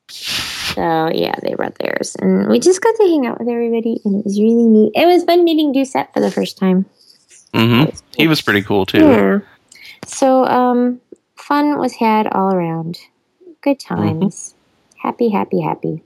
So 0.77 1.09
yeah, 1.11 1.33
they 1.41 1.55
brought 1.55 1.73
theirs, 1.79 2.15
and 2.19 2.47
we 2.49 2.59
just 2.59 2.81
got 2.81 2.95
to 2.97 3.03
hang 3.03 3.25
out 3.25 3.39
with 3.39 3.49
everybody, 3.49 3.99
and 4.05 4.19
it 4.19 4.25
was 4.25 4.39
really 4.39 4.63
neat. 4.63 4.91
It 4.93 5.07
was 5.07 5.23
fun 5.23 5.43
meeting 5.43 5.73
Doucette 5.73 6.13
for 6.13 6.19
the 6.19 6.29
first 6.29 6.55
time. 6.55 6.85
hmm 7.51 7.85
He 8.15 8.27
was 8.27 8.43
pretty 8.43 8.61
cool 8.61 8.85
too. 8.85 8.99
Yeah. 8.99 9.39
So 10.05 10.45
um, 10.45 11.01
fun 11.35 11.79
was 11.79 11.95
had 11.95 12.27
all 12.27 12.53
around. 12.53 12.99
Good 13.61 13.79
times. 13.79 14.53
Happy, 15.01 15.29
happy, 15.29 15.61
happy. 15.61 16.03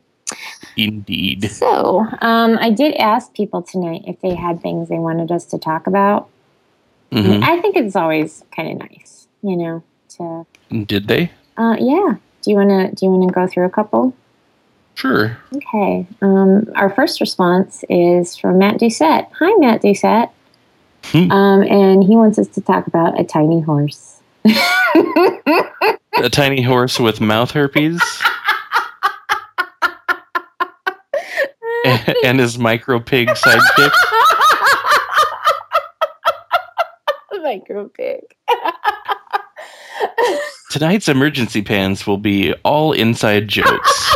Indeed. 0.78 1.52
So 1.52 2.08
um, 2.22 2.58
I 2.58 2.70
did 2.70 2.96
ask 2.96 3.34
people 3.34 3.62
tonight 3.62 4.04
if 4.08 4.22
they 4.22 4.36
had 4.36 4.62
things 4.62 4.88
they 4.88 5.00
wanted 5.00 5.34
us 5.34 5.44
to 5.48 5.58
talk 5.58 5.86
about. 5.86 6.30
hmm 7.12 7.44
I 7.44 7.60
think 7.60 7.76
it's 7.76 7.98
always 7.98 8.46
kind 8.56 8.72
of 8.72 8.90
nice, 8.90 9.28
you 9.44 9.58
know. 9.58 9.84
To 10.18 10.46
Did 10.86 11.10
they? 11.10 11.30
uh, 11.58 11.76
yeah. 11.78 12.16
Do 12.42 12.52
you 12.52 12.56
wanna 12.56 12.90
Do 12.94 13.06
you 13.06 13.12
wanna 13.12 13.34
go 13.34 13.48
through 13.48 13.66
a 13.66 13.70
couple? 13.70 14.16
Sure. 14.96 15.38
Okay. 15.56 16.06
Um, 16.22 16.68
our 16.76 16.90
first 16.90 17.22
response 17.22 17.84
is 17.90 18.38
from 18.38 18.58
Matt 18.60 18.76
Doucette. 18.76 19.28
Hi, 19.40 19.54
Matt 19.58 19.82
Doucette. 19.82 20.32
Hmm. 21.06 21.32
Um, 21.32 21.64
and 21.64 22.04
he 22.04 22.16
wants 22.16 22.38
us 22.38 22.48
to 22.50 22.62
talk 22.62 22.88
about 22.88 23.20
a 23.20 23.24
tiny 23.24 23.62
horse. 23.62 24.22
A 24.46 26.30
tiny 26.30 26.62
horse 26.62 27.00
with 27.00 27.20
mouth 27.22 27.52
herpes 27.52 28.00
and 32.24 32.40
his 32.40 32.58
micro 32.58 33.00
pig 33.00 33.30
sidekick. 33.30 33.92
Micro 37.44 37.90
pig. 37.90 38.22
Tonight's 40.70 41.10
emergency 41.10 41.62
pants 41.62 42.06
will 42.06 42.20
be 42.20 42.54
all 42.64 42.94
inside 42.94 43.48
jokes. 43.48 44.11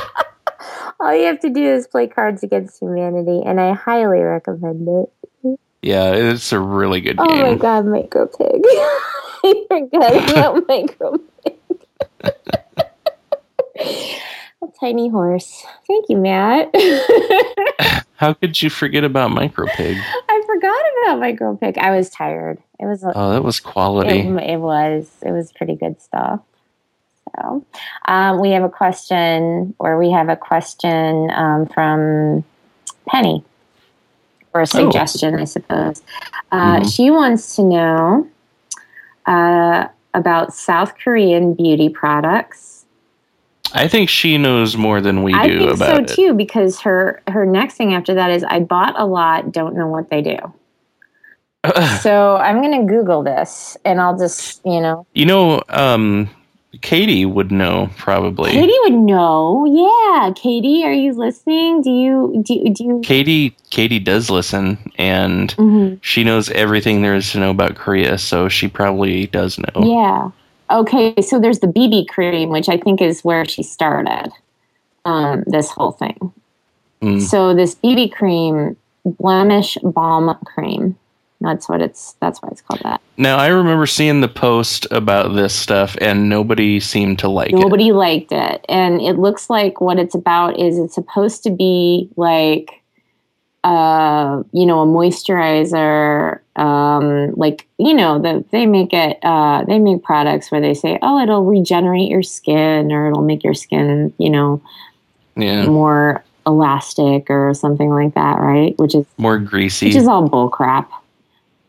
All 0.99 1.15
you 1.15 1.25
have 1.25 1.39
to 1.41 1.49
do 1.49 1.61
is 1.63 1.87
play 1.87 2.07
Cards 2.07 2.41
Against 2.43 2.79
Humanity, 2.81 3.41
and 3.45 3.59
I 3.59 3.73
highly 3.73 4.19
recommend 4.21 4.87
it. 4.87 5.59
Yeah, 5.81 6.13
it's 6.13 6.51
a 6.51 6.59
really 6.59 7.01
good 7.01 7.17
game. 7.17 7.27
Oh 7.29 7.35
my 7.35 7.55
god, 7.55 7.85
Micro 7.85 8.25
Pig. 8.27 8.61
I 9.43 9.63
forgot 9.67 10.31
about 10.31 10.63
Micro 10.67 11.17
Pig. 11.43 11.55
a 14.63 14.67
tiny 14.79 15.09
horse. 15.09 15.65
Thank 15.87 16.05
you, 16.09 16.17
Matt. 16.17 16.73
How 18.15 18.33
could 18.33 18.61
you 18.61 18.69
forget 18.69 19.03
about 19.03 19.31
micro 19.31 19.67
pig? 19.67 19.97
I 19.99 20.41
forgot 20.47 20.81
about 21.03 21.19
Micro 21.19 21.55
Pig. 21.57 21.77
I 21.77 21.95
was 21.95 22.09
tired. 22.09 22.57
It 22.79 22.85
was 22.85 23.03
Oh, 23.13 23.31
that 23.33 23.43
was 23.43 23.59
quality. 23.59 24.19
it, 24.21 24.27
it 24.51 24.57
was 24.59 25.11
it 25.21 25.31
was 25.31 25.51
pretty 25.51 25.75
good 25.75 26.01
stuff. 26.01 26.39
So, 27.35 27.65
um, 28.05 28.39
we 28.39 28.51
have 28.51 28.63
a 28.63 28.69
question, 28.69 29.75
or 29.79 29.97
we 29.97 30.11
have 30.11 30.29
a 30.29 30.35
question 30.35 31.31
um, 31.31 31.65
from 31.67 32.43
Penny, 33.07 33.43
or 34.53 34.61
a 34.61 34.67
suggestion, 34.67 35.35
I 35.35 35.45
suppose. 35.45 36.01
Uh, 36.51 36.79
Mhm. 36.79 36.95
She 36.95 37.11
wants 37.11 37.55
to 37.55 37.63
know 37.63 38.27
uh, 39.25 39.87
about 40.13 40.53
South 40.53 40.97
Korean 40.97 41.53
beauty 41.53 41.89
products. 41.89 42.85
I 43.73 43.87
think 43.87 44.09
she 44.09 44.37
knows 44.37 44.77
more 44.77 45.01
than 45.01 45.23
we 45.23 45.33
I 45.33 45.47
do 45.47 45.59
think 45.59 45.77
so 45.77 45.85
about 45.85 46.03
it. 46.03 46.07
too, 46.09 46.33
because 46.33 46.79
her 46.81 47.21
her 47.27 47.45
next 47.45 47.75
thing 47.75 47.93
after 47.93 48.13
that 48.13 48.31
is 48.31 48.43
I 48.43 48.59
bought 48.61 48.93
a 48.97 49.05
lot, 49.05 49.51
don't 49.51 49.75
know 49.75 49.87
what 49.87 50.09
they 50.09 50.21
do. 50.21 50.37
So 52.01 52.37
I'm 52.37 52.61
gonna 52.61 52.85
Google 52.85 53.23
this, 53.23 53.75
and 53.83 53.99
I'll 53.99 54.17
just 54.17 54.61
you 54.63 54.79
know 54.79 55.07
you 55.13 55.25
know, 55.25 55.63
um, 55.69 56.29
Katie 56.81 57.25
would 57.25 57.51
know 57.51 57.89
probably. 57.97 58.51
Katie 58.51 58.73
would 58.83 58.93
know. 58.93 59.65
Yeah, 59.65 60.31
Katie, 60.35 60.83
are 60.83 60.93
you 60.93 61.13
listening? 61.13 61.81
Do 61.81 61.89
you 61.89 62.43
do 62.45 62.69
do 62.69 62.83
you? 62.83 63.01
Katie 63.03 63.55
Katie 63.69 63.99
does 63.99 64.29
listen 64.29 64.77
and 64.97 65.55
Mhm. 65.57 65.97
she 66.01 66.23
knows 66.23 66.49
everything 66.51 67.01
there 67.01 67.15
is 67.15 67.31
to 67.31 67.39
know 67.39 67.49
about 67.51 67.75
Korea, 67.75 68.17
so 68.17 68.47
she 68.49 68.67
probably 68.67 69.27
does 69.27 69.57
know. 69.57 69.83
Yeah. 69.83 70.29
Okay, 70.71 71.13
so 71.21 71.39
there's 71.39 71.59
the 71.59 71.67
BB 71.67 72.07
cream, 72.07 72.49
which 72.49 72.69
I 72.69 72.77
think 72.77 73.01
is 73.01 73.23
where 73.23 73.45
she 73.45 73.61
started 73.61 74.31
um, 75.05 75.43
this 75.45 75.69
whole 75.69 75.91
thing. 75.91 76.33
Mm. 77.01 77.21
So 77.21 77.53
this 77.53 77.75
BB 77.75 78.11
cream, 78.11 78.75
blemish 79.05 79.77
balm 79.83 80.35
cream. 80.45 80.97
That's 81.45 81.69
what 81.69 81.81
it's. 81.81 82.13
That's 82.19 82.41
why 82.41 82.49
it's 82.51 82.61
called 82.61 82.81
that. 82.83 82.99
Now 83.17 83.37
I 83.37 83.47
remember 83.47 83.85
seeing 83.85 84.19
the 84.21 84.27
post 84.27 84.87
about 84.91 85.35
this 85.35 85.53
stuff 85.53 85.95
and 86.01 86.27
nobody 86.27 86.79
seemed 86.81 87.19
to 87.19 87.29
like 87.29 87.51
it. 87.53 87.55
Nobody 87.55 87.91
liked 87.93 88.31
it, 88.31 88.65
and 88.67 88.99
it 89.01 89.13
looks 89.19 89.49
like 89.49 89.79
what 89.79 89.99
it's 89.99 90.15
about 90.15 90.59
is 90.59 90.77
it's 90.79 90.95
supposed 90.95 91.43
to 91.43 91.51
be 91.51 92.09
like, 92.17 92.81
uh, 93.63 94.43
you 94.51 94.65
know, 94.65 94.81
a 94.81 94.85
moisturizer. 94.85 96.39
Um, 96.57 97.31
like 97.35 97.67
you 97.77 97.93
know, 97.93 98.19
that 98.19 98.49
they 98.51 98.65
make 98.65 98.93
it. 98.93 99.17
Uh, 99.23 99.63
they 99.65 99.77
make 99.79 100.03
products 100.03 100.49
where 100.51 100.61
they 100.61 100.73
say, 100.73 100.97
oh, 101.01 101.19
it'll 101.21 101.45
regenerate 101.45 102.09
your 102.09 102.23
skin, 102.23 102.91
or 102.91 103.07
it'll 103.09 103.23
make 103.23 103.43
your 103.43 103.53
skin, 103.53 104.13
you 104.17 104.29
know, 104.29 104.61
Yeah. 105.35 105.65
more 105.67 106.23
elastic 106.47 107.29
or 107.29 107.53
something 107.53 107.89
like 107.89 108.13
that, 108.13 108.39
right? 108.39 108.77
Which 108.77 108.95
is 108.95 109.05
More 109.17 109.37
greasy. 109.39 109.87
which 109.87 109.95
is 109.95 110.07
all 110.07 110.27
bull 110.29 110.47
crap. 110.49 110.89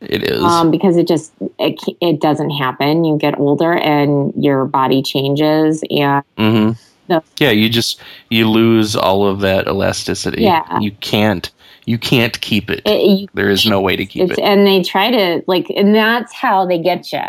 It 0.01 0.25
is. 0.25 0.43
um, 0.43 0.71
because 0.71 0.97
it 0.97 1.09
just 1.09 1.33
it, 1.59 1.81
it 2.01 2.21
doesn't 2.21 2.51
happen. 2.51 3.05
You 3.05 3.17
get 3.17 3.39
older 3.39 3.73
and 3.73 4.33
your 4.37 4.67
body 4.67 5.03
changes, 5.03 5.83
and 5.91 6.25
hmm 6.37 6.73
No. 7.09 7.23
Yeah, 7.39 7.51
you 7.51 7.69
just 7.69 8.01
you 8.31 8.49
lose 8.49 8.97
all 8.97 9.27
of 9.27 9.41
that 9.41 9.67
elasticity. 9.67 10.43
Yeah. 10.43 10.79
You 10.81 10.93
can't 10.93 11.51
you 11.87 11.99
can't 11.99 12.39
keep 12.41 12.69
it. 12.69 12.83
it, 12.85 13.21
you, 13.21 13.29
there 13.35 13.49
is 13.49 13.65
no 13.65 13.81
way 13.81 13.97
to 13.97 14.05
keep 14.05 14.31
it's, 14.31 14.39
it. 14.39 14.43
and 14.43 14.67
they 14.67 14.83
try 14.83 15.11
to 15.11 15.43
like, 15.47 15.71
and 15.71 15.95
that's 15.95 16.33
how 16.33 16.67
they 16.67 16.79
get 16.79 17.13
you 17.13 17.23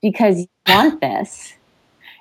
because 0.00 0.40
you 0.40 0.46
want 0.68 1.00
this. 1.00 1.52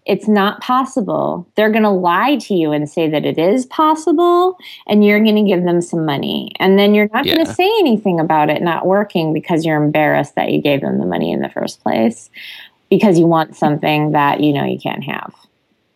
It's 0.07 0.27
not 0.27 0.61
possible. 0.61 1.45
They're 1.55 1.69
going 1.69 1.83
to 1.83 1.89
lie 1.89 2.37
to 2.37 2.53
you 2.55 2.71
and 2.71 2.89
say 2.89 3.09
that 3.09 3.25
it 3.25 3.37
is 3.37 3.65
possible, 3.65 4.57
and 4.87 5.03
you're 5.03 5.21
going 5.21 5.35
to 5.35 5.43
give 5.43 5.65
them 5.65 5.81
some 5.81 6.05
money. 6.05 6.53
And 6.59 6.79
then 6.79 6.95
you're 6.95 7.09
not 7.13 7.25
going 7.25 7.45
to 7.45 7.53
say 7.53 7.67
anything 7.79 8.17
about 8.19 8.49
it 8.49 8.61
not 8.61 8.85
working 8.85 9.33
because 9.33 9.65
you're 9.65 9.83
embarrassed 9.83 10.35
that 10.35 10.51
you 10.51 10.61
gave 10.61 10.79
them 10.79 10.99
the 10.99 11.05
money 11.05 11.31
in 11.31 11.41
the 11.41 11.49
first 11.49 11.83
place 11.83 12.29
because 12.89 13.19
you 13.19 13.27
want 13.27 13.57
something 13.57 14.11
that 14.11 14.39
you 14.39 14.53
know 14.53 14.63
you 14.63 14.79
can't 14.79 15.03
have. 15.03 15.33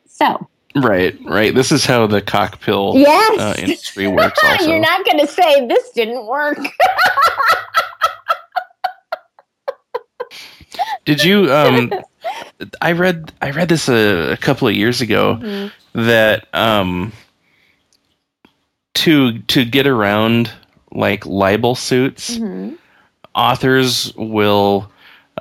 So, 0.08 0.46
Right, 0.75 1.18
right. 1.25 1.53
This 1.53 1.72
is 1.72 1.86
how 1.86 2.08
the 2.08 2.22
cock 2.22 2.62
pill 2.62 2.94
Yes. 2.96 3.39
uh, 3.39 3.56
industry 3.58 4.08
works 4.10 4.39
also. 4.44 4.70
You're 4.70 4.80
not 4.80 5.06
going 5.06 5.20
to 5.20 5.27
say 5.27 5.68
this 5.68 5.89
didn't 5.91 6.25
work. 6.27 6.60
Did 11.06 11.24
you 11.24 11.51
um 11.51 11.91
I 12.82 12.92
read 12.92 13.32
I 13.42 13.51
read 13.51 13.70
this 13.70 13.90
a, 13.90 14.32
a 14.34 14.38
couple 14.38 14.68
of 14.68 14.75
years 14.75 15.01
ago 15.01 15.38
Mm-hmm. 15.42 16.08
that 16.08 16.48
um 16.54 17.12
to 18.95 19.39
to 19.39 19.65
get 19.65 19.88
around 19.88 20.52
like 20.91 21.26
libel 21.26 21.76
suits 21.76 22.38
Mhm. 22.38 22.78
authors 23.34 24.13
will 24.15 24.91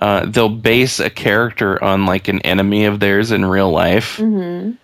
uh, 0.00 0.24
they'll 0.26 0.48
base 0.48 0.98
a 1.00 1.10
character 1.10 1.82
on 1.82 2.06
like 2.06 2.28
an 2.28 2.40
enemy 2.42 2.84
of 2.86 3.00
theirs 3.00 3.32
in 3.32 3.44
real 3.44 3.70
life 3.70 4.16
Mhm. 4.18 4.76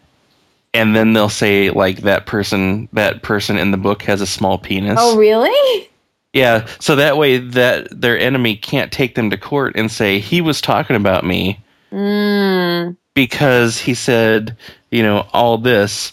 and 0.75 0.97
then 0.97 1.13
they'll 1.13 1.29
say 1.29 1.71
like 1.71 1.99
that 2.03 2.27
person 2.27 2.89
that 2.93 3.23
person 3.23 3.57
in 3.57 3.71
the 3.71 3.77
book 3.79 4.03
has 4.03 4.21
a 4.21 4.27
small 4.27 4.59
penis 4.59 4.99
Oh, 5.01 5.17
really? 5.17 5.89
yeah 6.33 6.67
so 6.81 6.97
that 6.97 7.17
way 7.17 7.39
that 7.39 7.89
their 7.99 8.19
enemy 8.19 8.57
can't 8.57 8.91
take 8.93 9.15
them 9.15 9.31
to 9.31 9.39
court 9.39 9.75
and 9.77 9.91
say 9.91 10.19
he 10.19 10.41
was 10.41 10.61
talking 10.61 10.97
about 10.97 11.25
me 11.25 11.61
Mm. 11.93 12.97
because 13.15 13.79
he 13.79 13.95
said 13.95 14.57
you 14.91 15.03
know 15.03 15.27
all 15.33 15.57
this 15.59 16.13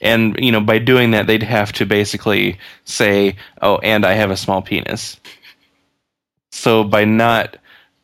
and 0.00 0.36
you 0.38 0.52
know 0.52 0.60
by 0.60 0.78
doing 0.78 1.12
that 1.12 1.26
they'd 1.26 1.42
have 1.42 1.72
to 1.72 1.86
basically 1.86 2.58
say 2.84 3.36
oh 3.62 3.78
and 3.78 4.04
i 4.04 4.12
have 4.12 4.30
a 4.30 4.36
small 4.36 4.60
penis 4.62 5.18
so 6.52 6.84
by 6.84 7.04
not 7.04 7.56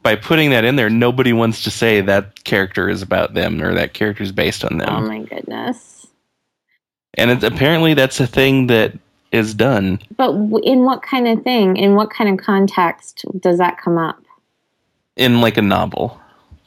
by 0.03 0.17
putting 0.17 0.51
that 0.51 0.65
in 0.65 0.77
there 0.77 0.89
nobody 0.91 1.33
wants 1.33 1.65
to 1.65 1.71
say 1.71 2.01
that 2.01 2.45
character 2.45 2.89
is 2.89 3.03
about 3.03 3.35
them 3.35 3.61
or 3.63 3.75
that 3.75 3.93
character 3.93 4.23
is 4.23 4.33
based 4.33 4.65
on 4.65 4.79
them 4.79 4.89
Oh 4.89 5.01
my 5.07 5.21
goodness. 5.21 6.07
and 7.15 7.31
it's, 7.31 7.45
apparently 7.45 7.95
that's 7.95 8.21
a 8.21 8.27
thing 8.27 8.69
that 8.69 8.93
is 9.33 9.53
done 9.55 9.99
But 10.17 10.31
in 10.63 10.85
what 10.85 11.03
kind 11.03 11.27
of 11.29 11.43
thing? 11.43 11.77
In 11.77 11.95
what 11.95 12.11
kind 12.11 12.31
of 12.31 12.45
context 12.45 13.25
does 13.41 13.59
that 13.59 13.77
come 13.79 13.99
up? 13.99 14.23
in 15.17 15.41
like 15.41 15.57
a 15.57 15.63
novel 15.63 16.21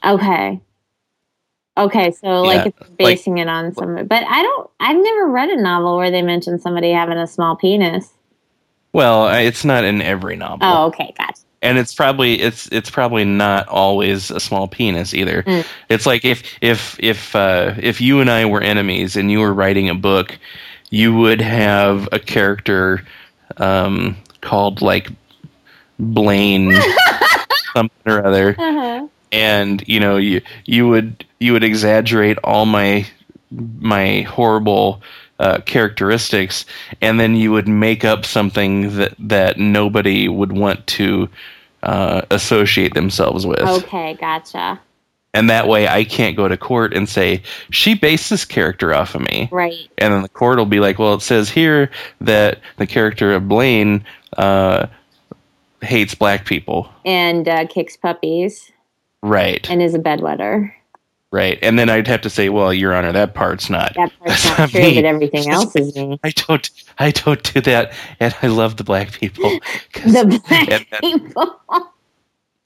Okay. 0.06 0.60
Okay, 1.78 2.12
so 2.12 2.42
like 2.44 2.66
Yeah, 2.66 2.72
it's 2.80 2.90
basing 2.98 3.38
it 3.38 3.48
on 3.48 3.74
some, 3.74 4.06
but 4.08 4.24
I 4.28 4.42
don't. 4.42 4.70
I've 4.82 4.98
never 5.02 5.28
read 5.30 5.50
a 5.50 5.62
novel 5.62 5.96
where 5.98 6.12
they 6.12 6.22
mention 6.22 6.60
somebody 6.60 6.92
having 6.92 7.18
a 7.18 7.26
small 7.28 7.56
penis. 7.56 8.12
well 8.92 9.30
it's 9.30 9.64
not 9.64 9.84
in 9.86 10.02
every 10.02 10.36
novel 10.36 10.68
Oh, 10.68 10.86
okay, 10.88 11.14
gotcha. 11.18 11.42
and 11.62 11.78
it's 11.78 11.94
probably 11.94 12.42
it's 12.42 12.68
it's 12.74 12.90
probably 12.90 13.24
not 13.24 13.68
always 13.70 14.30
a 14.32 14.40
small 14.42 14.68
penis 14.68 15.14
either. 15.14 15.44
Mm. 15.44 15.66
It's 15.88 16.06
like 16.06 16.26
if 16.26 16.44
if 16.60 16.98
if 17.00 17.34
uh, 17.36 17.76
if 17.78 18.02
you 18.02 18.20
and 18.20 18.30
I 18.30 18.46
were 18.46 18.62
enemies 18.62 19.16
and 19.16 19.32
you 19.32 19.40
were 19.40 19.54
writing 19.54 19.88
a 19.88 19.96
book, 19.96 20.38
you 20.90 21.16
would 21.16 21.40
have 21.40 22.10
a 22.12 22.20
character 22.20 23.06
um, 23.58 24.18
called 24.42 24.82
like 24.82 25.10
Blaine 25.98 26.74
something 27.74 28.12
or 28.12 28.26
other, 28.26 28.56
Uh-huh. 28.58 29.08
And 29.32 29.84
you 29.88 30.00
know 30.00 30.18
you 30.18 30.42
you 30.66 30.88
would 30.88 31.26
you 31.40 31.54
would 31.54 31.64
exaggerate 31.64 32.38
all 32.44 32.66
my 32.66 33.06
my 33.52 34.22
horrible 34.22 35.02
uh, 35.40 35.60
characteristics, 35.62 36.66
and 37.02 37.20
then 37.20 37.36
you 37.36 37.52
would 37.52 37.68
make 37.68 38.04
up 38.04 38.26
something 38.26 38.96
that 38.98 39.14
that 39.20 39.58
nobody 39.58 40.28
would 40.28 40.52
want 40.52 40.86
to 40.88 41.30
uh, 41.84 42.22
associate 42.30 42.94
themselves 42.94 43.46
with, 43.46 43.62
Okay, 43.62 44.16
gotcha. 44.20 44.80
and 45.34 45.50
that 45.50 45.68
way 45.68 45.88
I 45.88 46.04
can't 46.04 46.36
go 46.36 46.50
to 46.50 46.58
court 46.58 46.94
and 46.94 47.08
say 47.08 47.42
she 47.72 47.94
based 47.94 48.30
this 48.30 48.44
character 48.44 48.94
off 48.94 49.16
of 49.16 49.22
me, 49.22 49.48
Right. 49.50 49.88
and 49.98 50.14
then 50.14 50.22
the 50.24 50.30
court 50.30 50.58
will 50.58 50.66
be 50.66 50.82
like, 50.82 51.00
well, 51.00 51.14
it 51.14 51.22
says 51.22 51.50
here 51.50 51.90
that 52.20 52.60
the 52.78 52.86
character 52.86 53.34
of 53.34 53.48
Blaine 53.48 54.04
uh, 54.38 54.88
hates 55.82 56.14
black 56.16 56.46
people, 56.46 56.90
And 57.06 57.48
uh, 57.48 57.66
kicks 57.68 57.96
puppies 57.96 58.74
right? 59.24 59.70
and 59.70 59.82
is 59.82 59.94
a 59.96 60.00
bedwetter. 60.00 60.72
Right. 61.32 61.60
And 61.62 61.78
then 61.78 61.90
I'd 61.92 62.08
have 62.08 62.22
to 62.22 62.30
say, 62.30 62.50
well, 62.50 62.74
Your 62.74 62.92
Honor, 62.94 63.12
that 63.12 63.36
part's 63.36 63.70
not. 63.70 63.94
That 63.96 64.12
part's 64.18 64.44
That's 64.44 64.46
not 64.46 64.60
not 64.60 64.70
true, 64.72 64.82
me. 64.82 64.96
but 64.96 65.06
everything 65.06 65.48
else 65.52 65.76
is 65.76 65.96
me. 65.96 66.20
I 66.24 66.32
don't 66.32 66.70
I 66.98 67.12
don't 67.12 67.54
do 67.54 67.62
that 67.62 67.94
and 68.20 68.36
I 68.42 68.48
love 68.48 68.78
the 68.78 68.84
black 68.84 69.12
people. 69.12 69.60
The 69.94 70.22
and, 70.24 70.42
black 70.48 70.88
then, 70.90 71.00
people. 71.02 71.60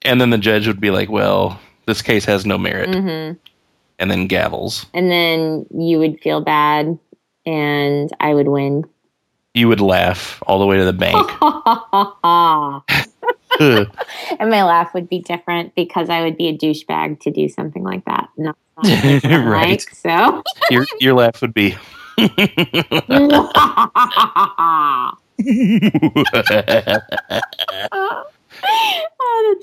and 0.03 0.21
then 0.21 0.29
the 0.29 0.37
judge 0.37 0.65
would 0.67 0.79
be 0.79 0.91
like, 0.91 1.09
Well, 1.09 1.59
this 1.87 2.01
case 2.01 2.23
has 2.25 2.45
no 2.45 2.57
merit 2.57 2.93
hmm 2.95 3.33
and 3.99 4.09
then 4.11 4.27
gavels. 4.27 4.85
And 4.93 5.09
then 5.11 5.65
you 5.73 5.99
would 5.99 6.19
feel 6.21 6.41
bad, 6.41 6.97
and 7.45 8.09
I 8.19 8.33
would 8.33 8.47
win. 8.47 8.83
You 9.53 9.67
would 9.67 9.79
laugh 9.81 10.41
all 10.47 10.59
the 10.59 10.65
way 10.65 10.77
to 10.77 10.83
the 10.83 10.93
bank. 10.93 11.29
And 14.39 14.49
my 14.49 14.63
laugh 14.63 14.93
would 14.93 15.07
be 15.09 15.19
different 15.19 15.75
because 15.75 16.09
I 16.09 16.21
would 16.23 16.37
be 16.37 16.47
a 16.47 16.57
douchebag 16.57 17.19
to 17.21 17.31
do 17.31 17.47
something 17.49 17.83
like 17.83 18.03
that. 18.05 18.29
Not, 18.37 18.55
not 18.77 18.85
something 18.85 19.31
I 19.31 19.45
Right. 19.45 19.69
like, 19.69 19.81
so. 19.95 20.43
your 20.71 20.85
your 20.99 21.13
laugh 21.13 21.41
would 21.41 21.53
be 21.53 21.75
oh, 22.17 23.51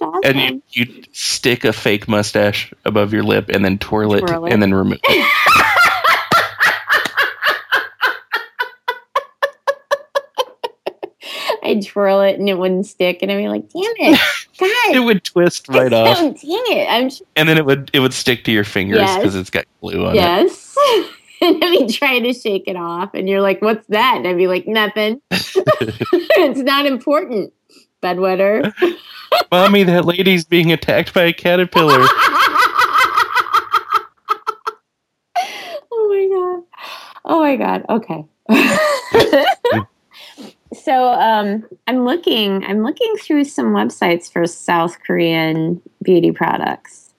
awesome. 0.01 0.21
and 0.25 0.41
you 0.41 0.63
you 0.71 1.03
stick 1.13 1.65
a 1.65 1.73
fake 1.73 2.09
mustache 2.09 2.73
above 2.85 3.13
your 3.13 3.23
lip 3.23 3.49
and 3.49 3.65
then 3.65 3.79
twirl 3.79 4.15
it, 4.15 4.21
Twirl 4.21 4.47
it. 4.47 4.53
and 4.53 4.63
then 4.63 4.75
remove 4.75 4.99
it. 5.03 5.27
I'd 11.71 11.87
twirl 11.87 12.21
it 12.23 12.39
and 12.39 12.49
it 12.49 12.59
wouldn't 12.59 12.87
stick, 12.87 13.19
and 13.23 13.31
I'd 13.31 13.37
be 13.39 13.49
like, 13.49 13.69
"Damn 13.71 13.83
it, 13.99 14.21
God!" 14.59 14.95
It 14.97 15.01
would 15.01 15.25
twist 15.25 15.69
right 15.71 15.93
off. 15.93 16.17
Dang 16.19 16.35
it! 16.43 16.87
I'm 16.91 17.11
And 17.37 17.49
then 17.49 17.59
it 17.59 17.65
would 17.67 17.91
it 17.93 18.01
would 18.01 18.13
stick 18.15 18.45
to 18.45 18.53
your 18.53 18.65
fingers 18.65 18.99
Yes. 18.99 19.17
because 19.19 19.35
it's 19.35 19.51
got 19.51 19.65
glue 19.81 20.05
on 20.07 20.13
it. 20.13 20.17
yes. 20.17 20.77
and 21.41 21.65
I'd 21.65 21.87
be 21.87 21.93
trying 21.93 22.23
to 22.25 22.33
shake 22.33 22.65
it 22.67 22.77
off, 22.77 23.15
and 23.15 23.29
you're 23.29 23.41
like, 23.41 23.63
"What's 23.63 23.87
that?" 23.89 24.15
And 24.19 24.27
I'd 24.29 24.37
be 24.37 24.47
like, 24.47 24.67
"Nothing. 24.67 25.21
it's 25.31 26.59
not 26.61 26.87
important." 26.87 27.53
Bedwetter. 28.03 28.73
Mommy, 29.53 29.83
that 29.85 30.05
lady's 30.07 30.45
being 30.45 30.73
attacked 30.73 31.13
by 31.15 31.25
a 31.25 31.33
caterpillar. 31.35 32.07
Oh 35.93 36.09
my 36.09 36.29
god. 36.33 36.65
Oh 37.25 37.41
my 37.41 37.57
god. 37.57 37.85
Okay. 37.89 38.25
So 40.73 41.13
um, 41.13 41.67
I'm 41.87 42.05
looking. 42.05 42.65
I'm 42.65 42.83
looking 42.83 43.15
through 43.17 43.45
some 43.45 43.73
websites 43.73 44.33
for 44.33 44.47
South 44.47 45.01
Korean 45.01 45.81
beauty 46.03 46.33
products. 46.33 47.13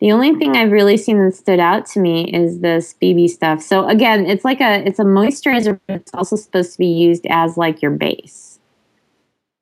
The 0.00 0.12
only 0.12 0.34
thing 0.36 0.56
I've 0.56 0.70
really 0.70 0.96
seen 0.96 1.24
that 1.24 1.34
stood 1.34 1.58
out 1.58 1.86
to 1.86 2.00
me 2.00 2.32
is 2.32 2.60
this 2.60 2.94
BB 3.02 3.30
stuff. 3.30 3.62
So 3.62 3.88
again, 3.88 4.26
it's 4.26 4.44
like 4.44 4.60
a 4.60 4.86
it's 4.86 4.98
a 4.98 5.04
moisturizer. 5.04 5.80
But 5.86 5.96
it's 5.96 6.14
also 6.14 6.36
supposed 6.36 6.72
to 6.72 6.78
be 6.78 6.86
used 6.86 7.26
as 7.26 7.56
like 7.56 7.82
your 7.82 7.90
base. 7.90 8.58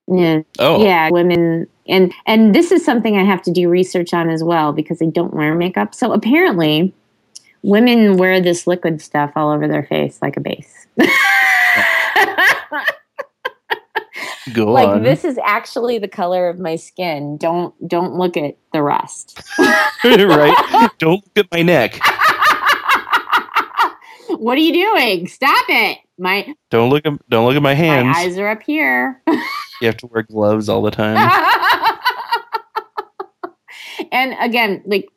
Yeah. 0.09 0.43
Oh. 0.59 0.83
Yeah, 0.83 1.11
women 1.11 1.67
and 1.89 2.13
and 2.27 2.55
this 2.55 2.71
is 2.71 2.85
something 2.85 3.17
I 3.17 3.25
have 3.25 3.43
to 3.43 3.51
do 3.51 3.69
research 3.69 4.15
on 4.15 4.29
as 4.29 4.45
well 4.45 4.73
because 4.73 4.99
they 4.99 5.07
don't 5.07 5.35
wear 5.35 5.55
makeup. 5.55 5.95
So 5.95 6.13
apparently, 6.13 6.95
women 7.63 8.17
wear 8.17 8.41
this 8.41 8.67
liquid 8.67 9.01
stuff 9.01 9.33
all 9.37 9.51
over 9.51 9.67
their 9.67 9.85
face 9.85 10.19
like 10.21 10.37
a 10.37 10.41
base. 10.41 10.87
Go 14.53 14.73
like 14.73 14.89
on. 14.89 15.03
this 15.03 15.25
is 15.25 15.39
actually 15.45 15.99
the 15.99 16.09
color 16.09 16.49
of 16.49 16.59
my 16.61 16.77
skin. 16.77 17.37
Don't 17.37 17.75
don't 17.89 18.15
look 18.15 18.37
at 18.37 18.57
the 18.73 18.83
rest. 18.83 19.41
right? 20.05 20.91
Don't 20.99 21.25
look 21.25 21.37
at 21.37 21.51
my 21.51 21.63
neck. 21.63 21.99
what 24.29 24.57
are 24.57 24.61
you 24.61 24.73
doing? 24.73 25.27
Stop 25.27 25.65
it. 25.69 25.99
My 26.19 26.55
Don't 26.71 26.91
look 26.91 27.05
at 27.05 27.13
don't 27.29 27.47
look 27.47 27.57
at 27.57 27.63
my 27.63 27.75
hands. 27.75 28.07
my 28.07 28.21
eyes 28.21 28.39
are 28.39 28.49
up 28.49 28.63
here. 28.63 29.21
You 29.27 29.89
have 29.89 29.97
to 29.99 30.07
wear 30.07 30.23
gloves 30.23 30.69
all 30.69 30.81
the 30.83 30.91
time. 30.91 31.17
and 34.13 34.35
again, 34.41 34.83
like 34.87 35.09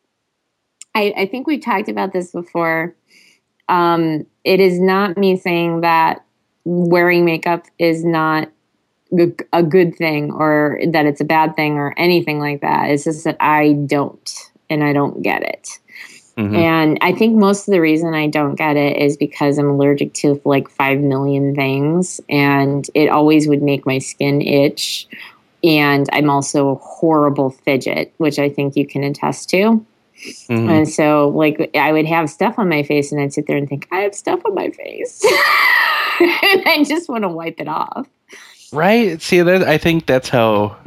I, 0.95 1.13
I 1.15 1.25
think 1.27 1.47
we 1.47 1.59
talked 1.59 1.87
about 1.87 2.13
this 2.13 2.31
before. 2.31 2.95
Um, 3.69 4.25
it 4.43 4.59
is 4.59 4.79
not 4.79 5.17
me 5.17 5.37
saying 5.37 5.81
that 5.81 6.25
wearing 6.65 7.23
makeup 7.25 7.65
is 7.77 8.03
not 8.03 8.49
a 9.53 9.63
good 9.63 9.95
thing 9.95 10.31
or 10.31 10.79
that 10.87 11.05
it's 11.05 11.21
a 11.21 11.25
bad 11.25 11.55
thing 11.55 11.77
or 11.77 11.93
anything 11.97 12.39
like 12.39 12.61
that. 12.61 12.89
It's 12.89 13.05
just 13.05 13.23
that 13.23 13.37
I 13.39 13.73
don't 13.73 14.29
and 14.69 14.83
I 14.83 14.93
don't 14.93 15.21
get 15.21 15.41
it. 15.41 15.79
Mhm. 16.37 16.55
And 16.55 16.97
I 17.01 17.11
think 17.11 17.35
most 17.35 17.67
of 17.67 17.73
the 17.73 17.81
reason 17.81 18.13
I 18.13 18.27
don't 18.27 18.55
get 18.55 18.77
it 18.77 18.97
is 18.97 19.17
because 19.17 19.57
I'm 19.57 19.69
allergic 19.69 20.13
to 20.15 20.39
like 20.45 20.69
5 20.69 20.99
million 20.99 21.53
things 21.55 22.21
and 22.29 22.87
it 22.93 23.09
always 23.09 23.47
would 23.47 23.61
make 23.61 23.85
my 23.85 23.97
skin 23.97 24.41
itch. 24.41 25.07
And 25.63 26.07
I'm 26.13 26.29
also 26.29 26.69
a 26.69 26.75
horrible 26.75 27.49
fidget, 27.49 28.13
which 28.17 28.39
I 28.39 28.47
think 28.47 28.77
you 28.77 28.87
can 28.87 29.03
attest 29.03 29.49
to. 29.49 29.85
Mhm. 30.49 30.69
And 30.69 30.87
so, 30.89 31.29
like, 31.29 31.71
I 31.75 31.91
would 31.91 32.05
have 32.05 32.29
stuff 32.29 32.57
on 32.57 32.69
my 32.69 32.83
face 32.83 33.11
and 33.11 33.19
I'd 33.21 33.33
sit 33.33 33.47
there 33.47 33.57
and 33.57 33.67
think, 33.67 33.87
I 33.91 34.01
have 34.01 34.13
stuff 34.15 34.39
on 34.45 34.53
my 34.53 34.69
face. 34.69 35.23
and 36.19 36.63
I 36.65 36.83
just 36.87 37.09
want 37.09 37.23
to 37.23 37.29
wipe 37.29 37.59
it 37.59 37.67
off. 37.67 38.07
Right? 38.71 39.21
See 39.21 39.41
that 39.41 39.63
I 39.63 39.77
think 39.77 40.05
that's 40.05 40.29
how 40.29 40.77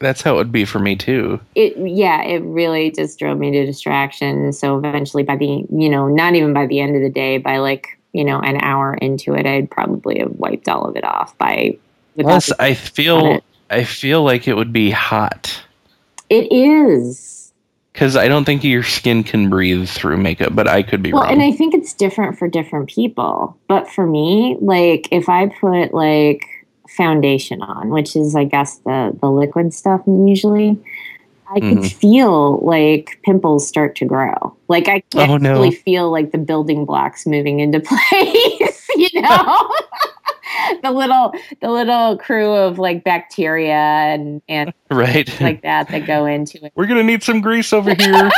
that's 0.00 0.22
how 0.22 0.32
it 0.34 0.36
would 0.36 0.52
be 0.52 0.64
for 0.64 0.78
me 0.78 0.96
too. 0.96 1.38
it 1.54 1.76
yeah 1.76 2.22
it 2.22 2.38
really 2.44 2.90
just 2.90 3.18
drove 3.18 3.38
me 3.38 3.50
to 3.50 3.66
distraction 3.66 4.50
so 4.52 4.78
eventually 4.78 5.22
by 5.22 5.36
the 5.36 5.64
you 5.70 5.88
know 5.90 6.08
not 6.08 6.34
even 6.34 6.54
by 6.54 6.66
the 6.66 6.80
end 6.80 6.96
of 6.96 7.02
the 7.02 7.10
day 7.10 7.36
by 7.36 7.58
like 7.58 7.98
you 8.14 8.24
know 8.24 8.40
an 8.40 8.56
hour 8.62 8.94
into 8.94 9.34
it 9.34 9.44
i'd 9.44 9.70
probably 9.70 10.18
have 10.18 10.30
wiped 10.36 10.68
all 10.70 10.86
of 10.88 10.96
it 10.96 11.04
off 11.04 11.36
by 11.38 11.76
Plus 12.18 12.50
I 12.58 12.74
feel. 12.74 13.40
I 13.70 13.84
feel 13.84 14.24
like 14.24 14.48
it 14.48 14.54
would 14.54 14.72
be 14.72 14.90
hot. 14.90 15.62
it 16.28 16.50
is 16.50 17.52
Because 17.92 18.16
I 18.16 18.26
don't 18.26 18.44
think 18.44 18.64
your 18.64 18.82
skin 18.82 19.22
can 19.22 19.48
breathe 19.48 19.88
through 19.88 20.16
makeup, 20.16 20.54
but 20.54 20.66
I 20.66 20.82
could 20.82 21.02
be 21.02 21.12
well 21.12 21.22
wrong. 21.22 21.32
and 21.32 21.42
i 21.42 21.52
think 21.52 21.74
it's 21.74 21.92
different 21.92 22.38
for 22.38 22.48
different 22.48 22.88
people 22.88 23.56
but 23.68 23.88
for 23.90 24.06
me 24.06 24.56
like 24.62 25.08
if 25.12 25.28
i 25.28 25.46
put 25.60 25.92
like 25.94 26.42
foundation 26.96 27.62
on 27.62 27.90
which 27.90 28.14
is 28.16 28.34
i 28.36 28.44
guess 28.44 28.78
the 28.78 29.16
the 29.20 29.30
liquid 29.30 29.72
stuff 29.74 30.00
usually 30.06 30.78
I 31.52 31.58
could 31.58 31.78
Mhm. 31.78 31.92
feel 31.94 32.58
like 32.64 33.18
pimples 33.24 33.66
start 33.66 33.96
to 33.96 34.04
grow. 34.04 34.54
Like 34.68 34.86
I 34.88 35.00
can't 35.10 35.32
Oh, 35.32 35.36
no. 35.36 35.50
really 35.54 35.72
feel 35.72 36.08
like 36.08 36.30
the 36.30 36.38
building 36.38 36.84
blocks 36.84 37.26
moving 37.26 37.58
into 37.58 37.80
place, 37.84 38.88
you 38.94 39.08
know? 39.20 39.68
the 40.84 40.92
little 40.92 41.34
the 41.60 41.68
little 41.72 42.16
crew 42.18 42.52
of 42.52 42.78
like 42.78 43.02
bacteria 43.02 43.74
and 43.74 44.40
and 44.48 44.72
right? 44.92 45.28
like 45.40 45.62
that 45.62 45.88
that 45.88 46.06
go 46.06 46.24
into 46.24 46.64
it. 46.64 46.70
We're 46.76 46.86
gonna 46.86 47.02
need 47.02 47.24
some 47.24 47.40
grease 47.40 47.72
over 47.72 47.94
here. 47.94 48.30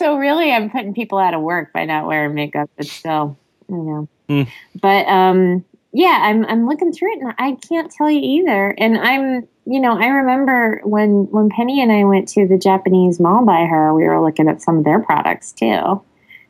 So 0.00 0.16
really 0.16 0.50
I'm 0.50 0.70
putting 0.70 0.94
people 0.94 1.18
out 1.18 1.34
of 1.34 1.42
work 1.42 1.74
by 1.74 1.84
not 1.84 2.06
wearing 2.06 2.34
makeup, 2.34 2.70
but 2.74 2.86
still, 2.86 3.36
you 3.68 3.76
know. 3.76 4.08
Hmm. 4.30 4.42
But 4.80 5.06
um 5.06 5.62
yeah, 5.92 6.20
I'm 6.22 6.46
I'm 6.46 6.66
looking 6.66 6.90
through 6.90 7.12
it 7.12 7.20
and 7.20 7.34
I 7.38 7.58
can't 7.68 7.92
tell 7.92 8.10
you 8.10 8.20
either. 8.22 8.70
And 8.78 8.96
I'm 8.96 9.46
you 9.66 9.78
know, 9.78 9.98
I 9.98 10.06
remember 10.06 10.80
when 10.84 11.28
when 11.30 11.50
Penny 11.50 11.82
and 11.82 11.92
I 11.92 12.04
went 12.04 12.28
to 12.28 12.48
the 12.48 12.56
Japanese 12.56 13.20
mall 13.20 13.44
by 13.44 13.66
her, 13.66 13.92
we 13.92 14.04
were 14.04 14.24
looking 14.24 14.48
at 14.48 14.62
some 14.62 14.78
of 14.78 14.84
their 14.84 15.00
products 15.00 15.52
too 15.52 16.02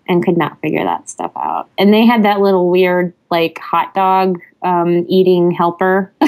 and 0.07 0.25
could 0.25 0.37
not 0.37 0.61
figure 0.61 0.85
that 0.85 1.11
stuff 1.11 1.33
out. 1.35 1.69
And 1.77 1.93
they 1.93 2.07
had 2.07 2.23
that 2.23 2.41
little 2.41 2.71
weird 2.71 3.13
like 3.33 3.59
hot 3.59 3.95
dog 3.95 4.41
um, 4.63 5.05
eating 5.09 5.51
helper. 5.51 6.13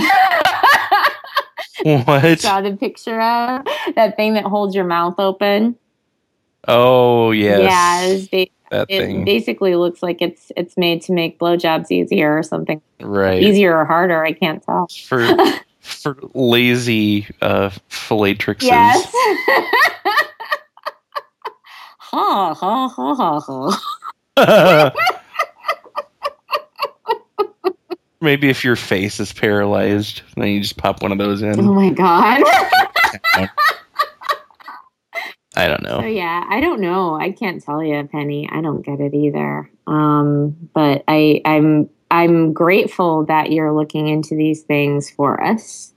what? 1.84 2.40
Saw 2.40 2.60
the 2.60 2.76
picture 2.76 3.20
of 3.20 3.64
that 3.94 4.16
thing 4.16 4.34
that 4.34 4.44
holds 4.44 4.74
your 4.74 4.84
mouth 4.84 5.14
open. 5.18 5.76
Oh 6.68 7.30
yes. 7.32 7.60
Yeah, 7.62 8.02
it's 8.02 8.28
ba- 8.28 8.46
that 8.70 8.86
it 8.88 9.00
thing. 9.00 9.24
basically 9.24 9.74
looks 9.76 10.02
like 10.02 10.22
it's 10.22 10.50
it's 10.56 10.76
made 10.76 11.02
to 11.02 11.12
make 11.12 11.38
blowjobs 11.38 11.90
easier 11.90 12.36
or 12.36 12.42
something. 12.42 12.80
right. 13.00 13.42
Easier 13.42 13.76
or 13.76 13.84
harder, 13.84 14.24
I 14.24 14.32
can't 14.32 14.62
tell. 14.62 14.88
For 15.06 15.26
for 15.80 16.16
lazy 16.34 17.26
uh 17.40 17.70
fellatrixes. 17.90 18.62
Yes. 18.62 19.12
ha 21.98 22.54
ha 22.54 22.88
ha 22.88 23.14
ha 23.14 23.40
ha. 23.40 24.92
Maybe 28.20 28.48
if 28.48 28.62
your 28.62 28.76
face 28.76 29.18
is 29.18 29.32
paralyzed, 29.32 30.22
then 30.36 30.46
you 30.46 30.60
just 30.60 30.76
pop 30.76 31.02
one 31.02 31.10
of 31.10 31.18
those 31.18 31.42
in. 31.42 31.58
Oh 31.58 31.72
my 31.74 31.90
god. 31.90 32.42
I 35.54 35.68
don't 35.68 35.84
So 35.86 36.00
know. 36.00 36.06
yeah, 36.06 36.44
I 36.48 36.60
don't 36.60 36.80
know. 36.80 37.14
I 37.14 37.30
can't 37.32 37.62
tell 37.62 37.82
you, 37.82 38.08
Penny. 38.10 38.48
I 38.50 38.60
don't 38.62 38.82
get 38.82 39.00
it 39.00 39.14
either. 39.14 39.70
Um, 39.86 40.56
but 40.74 41.04
I, 41.08 41.42
I'm 41.44 41.90
I'm 42.10 42.52
grateful 42.52 43.24
that 43.26 43.52
you're 43.52 43.72
looking 43.72 44.08
into 44.08 44.34
these 44.34 44.62
things 44.62 45.10
for 45.10 45.42
us. 45.42 45.92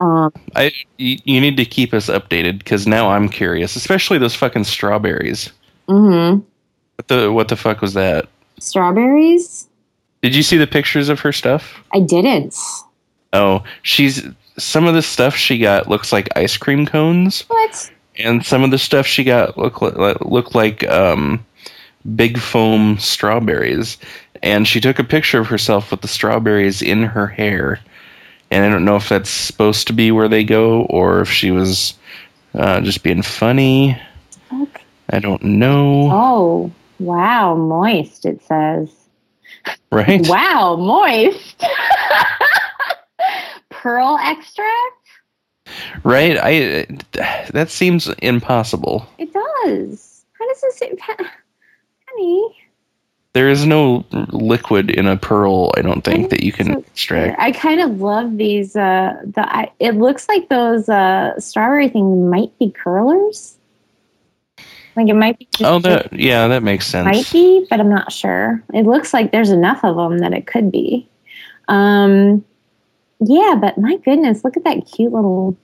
Um, 0.00 0.32
I 0.56 0.72
you, 0.98 1.18
you 1.24 1.40
need 1.40 1.56
to 1.58 1.64
keep 1.64 1.94
us 1.94 2.08
updated 2.08 2.58
because 2.58 2.86
now 2.86 3.10
I'm 3.10 3.28
curious, 3.28 3.76
especially 3.76 4.18
those 4.18 4.34
fucking 4.34 4.64
strawberries. 4.64 5.50
Mm-hmm. 5.88 6.40
What 6.96 7.08
the 7.08 7.32
what 7.32 7.48
the 7.48 7.56
fuck 7.56 7.80
was 7.80 7.94
that? 7.94 8.28
Strawberries? 8.58 9.68
Did 10.22 10.34
you 10.36 10.42
see 10.42 10.56
the 10.56 10.66
pictures 10.66 11.08
of 11.08 11.20
her 11.20 11.32
stuff? 11.32 11.82
I 11.94 12.00
didn't. 12.00 12.56
Oh, 13.32 13.64
she's 13.82 14.22
some 14.58 14.86
of 14.86 14.94
the 14.94 15.02
stuff 15.02 15.34
she 15.34 15.58
got 15.58 15.88
looks 15.88 16.12
like 16.12 16.28
ice 16.36 16.56
cream 16.56 16.84
cones, 16.86 17.42
What? 17.48 17.90
And 18.16 18.44
some 18.44 18.62
of 18.64 18.70
the 18.70 18.78
stuff 18.78 19.06
she 19.06 19.24
got 19.24 19.56
look 19.56 19.80
like, 19.80 20.20
look 20.20 20.54
like 20.54 20.86
um, 20.88 21.44
big 22.14 22.38
foam 22.38 22.98
strawberries. 22.98 23.98
And 24.42 24.66
she 24.66 24.80
took 24.80 24.98
a 24.98 25.04
picture 25.04 25.40
of 25.40 25.46
herself 25.46 25.90
with 25.90 26.00
the 26.00 26.08
strawberries 26.08 26.82
in 26.82 27.04
her 27.04 27.26
hair. 27.26 27.80
And 28.50 28.64
I 28.64 28.68
don't 28.68 28.84
know 28.84 28.96
if 28.96 29.08
that's 29.08 29.30
supposed 29.30 29.86
to 29.86 29.92
be 29.92 30.10
where 30.10 30.28
they 30.28 30.44
go 30.44 30.82
or 30.82 31.20
if 31.20 31.30
she 31.30 31.50
was 31.50 31.94
uh, 32.54 32.80
just 32.80 33.02
being 33.02 33.22
funny. 33.22 33.98
Okay. 34.52 34.84
I 35.10 35.20
don't 35.20 35.42
know. 35.42 36.10
Oh, 36.12 36.72
wow, 36.98 37.54
moist. 37.54 38.26
It 38.26 38.42
says. 38.42 38.90
Right? 39.90 40.26
Wow, 40.26 40.76
moist. 40.76 41.64
Pearl 43.70 44.18
extract. 44.22 45.01
Right? 46.04 46.36
I 46.40 46.86
that 47.52 47.70
seems 47.70 48.08
impossible. 48.18 49.06
It 49.18 49.32
does. 49.32 50.24
How 50.38 50.48
does 50.48 50.60
this? 50.60 50.82
Honey. 52.08 52.58
There 53.34 53.48
is 53.48 53.64
no 53.64 54.04
liquid 54.12 54.90
in 54.90 55.06
a 55.06 55.16
pearl. 55.16 55.72
I 55.76 55.80
don't 55.80 56.02
think 56.02 56.28
that 56.30 56.42
you 56.42 56.52
can 56.52 56.66
So- 56.66 56.78
extract. 56.80 57.40
I 57.40 57.50
kind 57.52 57.80
of 57.80 58.00
love 58.00 58.36
these. 58.36 58.76
Uh, 58.76 59.14
the 59.24 59.40
I, 59.56 59.70
it 59.80 59.92
looks 59.92 60.28
like 60.28 60.48
those 60.50 60.88
uh, 60.88 61.38
strawberry 61.40 61.88
things 61.88 62.28
might 62.30 62.56
be 62.58 62.70
curlers. 62.70 63.56
Like 64.96 65.08
it 65.08 65.14
might 65.14 65.38
be. 65.38 65.48
Oh, 65.60 65.78
that 65.78 66.12
yeah, 66.12 66.48
that 66.48 66.62
makes 66.62 66.86
sense. 66.86 67.06
might 67.06 67.30
be, 67.32 67.66
but 67.70 67.80
I'm 67.80 67.88
not 67.88 68.12
sure. 68.12 68.62
It 68.74 68.84
looks 68.84 69.14
like 69.14 69.32
there's 69.32 69.50
enough 69.50 69.82
of 69.82 69.96
them 69.96 70.18
that 70.18 70.34
it 70.34 70.46
could 70.46 70.70
be. 70.70 71.08
Um, 71.68 72.44
yeah, 73.20 73.56
but 73.58 73.78
my 73.78 73.96
goodness, 74.04 74.44
look 74.44 74.58
at 74.58 74.64
that 74.64 74.84
cute 74.92 75.12
little 75.12 75.56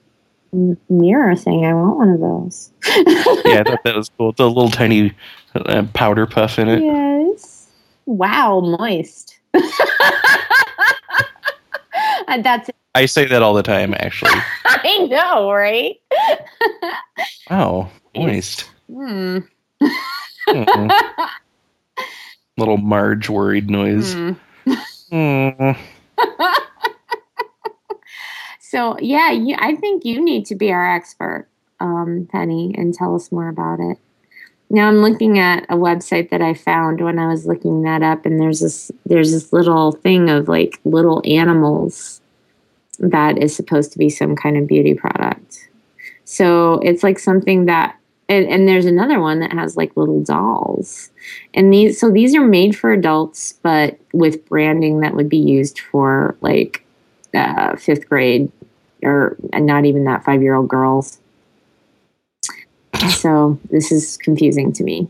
mirror 0.53 1.37
saying 1.37 1.65
I 1.65 1.75
want 1.75 1.97
one 1.97 2.09
of 2.11 2.21
those. 2.21 2.71
yeah, 2.87 3.61
I 3.61 3.65
thought 3.65 3.85
that 3.85 3.97
was 3.97 4.11
cool. 4.17 4.31
It's 4.31 4.41
a 4.41 4.47
little 4.47 4.71
tiny 4.71 5.15
uh, 5.55 5.85
powder 5.95 6.27
puff 6.27 6.59
in 6.59 6.69
it. 6.69 6.83
Yes. 6.83 7.69
Wow, 8.07 8.61
moist. 8.61 9.39
That's 12.29 12.71
I 12.95 13.07
say 13.07 13.27
that 13.27 13.43
all 13.43 13.55
the 13.55 13.63
time, 13.63 13.95
actually. 13.95 14.33
I 14.65 15.07
know, 15.11 15.51
right? 15.53 15.97
wow, 17.51 17.91
moist. 18.17 18.71
Hmm. 18.91 19.39
Mm. 20.49 20.91
Little 22.57 22.79
Marge 22.79 23.29
worried 23.29 23.71
noise. 23.71 24.15
Hmm. 24.15 24.33
Mm. 25.13 25.79
So 28.71 28.99
yeah, 29.01 29.31
you, 29.31 29.57
I 29.59 29.77
think 29.77 30.05
you 30.05 30.23
need 30.23 30.45
to 30.47 30.55
be 30.55 30.71
our 30.71 30.95
expert, 30.95 31.49
um, 31.81 32.29
Penny, 32.31 32.75
and 32.77 32.93
tell 32.93 33.15
us 33.15 33.33
more 33.33 33.49
about 33.49 33.81
it. 33.81 33.97
Now 34.69 34.89
I'm 34.89 34.99
looking 34.99 35.39
at 35.39 35.65
a 35.71 35.77
website 35.77 36.29
that 36.29 36.43
I 36.43 36.53
found 36.53 37.01
when 37.01 37.19
I 37.19 37.29
was 37.29 37.47
looking 37.47 37.81
that 37.85 38.03
up, 38.03 38.27
and 38.27 38.39
there's 38.39 38.61
this 38.61 38.93
there's 39.07 39.33
this 39.33 39.55
little 39.55 39.93
thing 39.93 40.29
of 40.29 40.49
like 40.49 40.79
little 40.85 41.23
animals 41.25 42.21
that 42.99 43.39
is 43.39 43.57
supposed 43.57 43.91
to 43.93 43.99
be 43.99 44.11
some 44.11 44.37
kind 44.37 44.59
of 44.59 44.67
beauty 44.67 44.93
product. 44.93 45.71
So 46.25 46.75
it's 46.81 47.03
like 47.03 47.19
something 47.19 47.65
that 47.65 47.97
and, 48.29 48.47
and 48.49 48.69
there's 48.69 48.85
another 48.85 49.19
one 49.19 49.41
that 49.41 49.55
has 49.55 49.79
like 49.79 49.97
little 49.97 50.23
dolls. 50.23 51.11
And 51.55 51.73
these 51.73 51.99
so 51.99 52.11
these 52.11 52.35
are 52.35 52.47
made 52.47 52.77
for 52.77 52.93
adults, 52.93 53.55
but 53.63 53.99
with 54.13 54.47
branding 54.47 55.01
that 55.01 55.15
would 55.15 55.31
be 55.31 55.39
used 55.39 55.81
for 55.81 56.37
like 56.43 56.85
uh, 57.35 57.77
fifth 57.77 58.07
grade 58.09 58.53
or 59.03 59.37
not 59.55 59.85
even 59.85 60.05
that 60.05 60.25
five 60.25 60.43
year 60.43 60.55
old 60.55 60.69
girls. 60.69 61.19
So 63.11 63.59
this 63.71 63.93
is 63.93 64.17
confusing 64.17 64.73
to 64.75 64.85
me. 64.85 65.09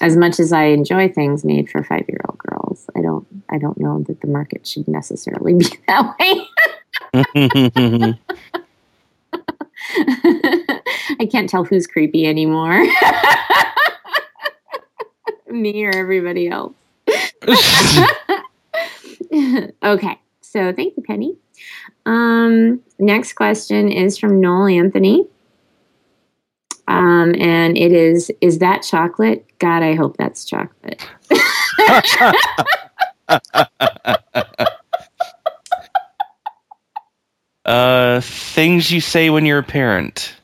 As 0.00 0.16
much 0.16 0.40
as 0.40 0.52
I 0.52 0.64
enjoy 0.64 1.08
things 1.08 1.44
made 1.44 1.68
for 1.68 1.84
five 1.84 2.04
year 2.08 2.20
old 2.28 2.38
girls, 2.38 2.88
I 2.96 3.02
don't 3.02 3.26
I 3.50 3.58
don't 3.58 3.78
know 3.78 4.02
that 4.08 4.20
the 4.20 4.28
market 4.28 4.66
should 4.66 4.88
necessarily 4.88 5.54
be 5.58 5.66
that 5.86 6.16
way. 6.18 6.46
I 11.18 11.26
can't 11.30 11.48
tell 11.48 11.64
who's 11.64 11.86
creepy 11.86 12.26
anymore. 12.26 12.80
Me 15.50 15.84
or 15.84 15.94
everybody 15.94 16.48
else. 16.48 16.74
okay, 19.82 20.18
so 20.40 20.72
thank 20.72 20.96
you, 20.96 21.02
Penny. 21.06 21.36
Um, 22.06 22.80
next 22.98 23.34
question 23.34 23.90
is 23.90 24.18
from 24.18 24.40
Noel 24.40 24.66
Anthony. 24.66 25.26
Um, 26.88 27.34
and 27.38 27.76
it 27.78 27.92
is 27.92 28.32
Is 28.40 28.58
that 28.58 28.82
chocolate? 28.82 29.46
God, 29.58 29.82
I 29.82 29.94
hope 29.94 30.16
that's 30.16 30.44
chocolate. 30.44 31.06
uh, 37.64 38.20
things 38.20 38.90
you 38.90 39.00
say 39.00 39.30
when 39.30 39.46
you're 39.46 39.58
a 39.58 39.62
parent. 39.62 40.34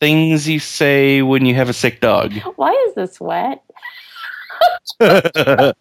Things 0.00 0.48
you 0.48 0.58
say 0.58 1.22
when 1.22 1.46
you 1.46 1.54
have 1.54 1.68
a 1.68 1.72
sick 1.72 2.00
dog. 2.00 2.32
Why 2.56 2.72
is 2.88 2.94
this 2.94 3.20
wet? 3.20 3.62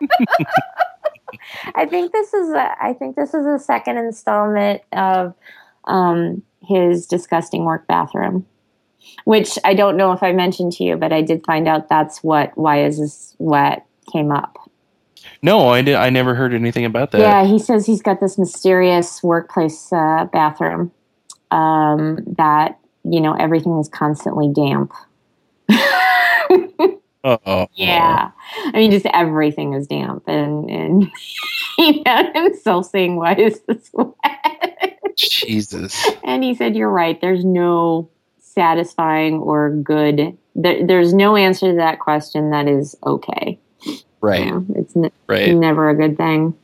I 1.74 1.86
think 1.86 2.12
this 2.12 2.32
is 2.34 2.50
a, 2.50 2.76
I 2.80 2.92
think 2.92 3.16
this 3.16 3.34
is 3.34 3.46
a 3.46 3.58
second 3.58 3.98
installment 3.98 4.82
of 4.92 5.34
um, 5.84 6.42
his 6.62 7.06
disgusting 7.06 7.64
work 7.64 7.86
bathroom, 7.86 8.46
which 9.24 9.58
I 9.64 9.74
don't 9.74 9.96
know 9.96 10.12
if 10.12 10.22
I 10.22 10.32
mentioned 10.32 10.72
to 10.74 10.84
you, 10.84 10.96
but 10.96 11.12
I 11.12 11.22
did 11.22 11.44
find 11.46 11.68
out 11.68 11.88
that's 11.88 12.22
what 12.22 12.56
why 12.56 12.84
is 12.84 12.98
this 12.98 13.34
wet 13.38 13.86
came 14.12 14.30
up. 14.30 14.58
No, 15.42 15.68
I 15.68 15.82
did. 15.82 15.94
I 15.94 16.10
never 16.10 16.34
heard 16.34 16.54
anything 16.54 16.84
about 16.84 17.12
that. 17.12 17.20
Yeah, 17.20 17.44
he 17.44 17.58
says 17.58 17.86
he's 17.86 18.02
got 18.02 18.20
this 18.20 18.38
mysterious 18.38 19.22
workplace 19.22 19.92
uh, 19.92 20.26
bathroom 20.32 20.92
um, 21.50 22.18
that 22.36 22.78
you 23.04 23.20
know 23.20 23.34
everything 23.34 23.78
is 23.78 23.88
constantly 23.88 24.52
damp. 24.52 24.92
oh 27.26 27.66
Yeah, 27.74 28.30
I 28.66 28.72
mean, 28.72 28.90
just 28.90 29.06
everything 29.06 29.74
is 29.74 29.86
damp, 29.86 30.24
and 30.28 30.70
and 30.70 31.10
he 31.76 32.02
found 32.04 32.34
himself 32.34 32.88
saying, 32.90 33.16
"Why 33.16 33.34
is 33.34 33.60
this 33.68 33.90
wet?" 33.92 34.12
Jesus. 35.16 36.06
and 36.24 36.42
he 36.44 36.54
said, 36.54 36.76
"You're 36.76 36.90
right. 36.90 37.20
There's 37.20 37.44
no 37.44 38.10
satisfying 38.38 39.34
or 39.34 39.70
good. 39.70 40.36
There, 40.54 40.86
there's 40.86 41.12
no 41.12 41.36
answer 41.36 41.70
to 41.70 41.76
that 41.76 42.00
question 42.00 42.50
that 42.50 42.68
is 42.68 42.96
okay. 43.04 43.58
Right. 44.20 44.46
You 44.46 44.50
know, 44.50 44.66
it's 44.76 44.96
n- 44.96 45.10
Right. 45.28 45.54
never 45.54 45.90
a 45.90 45.94
good 45.94 46.16
thing. 46.16 46.54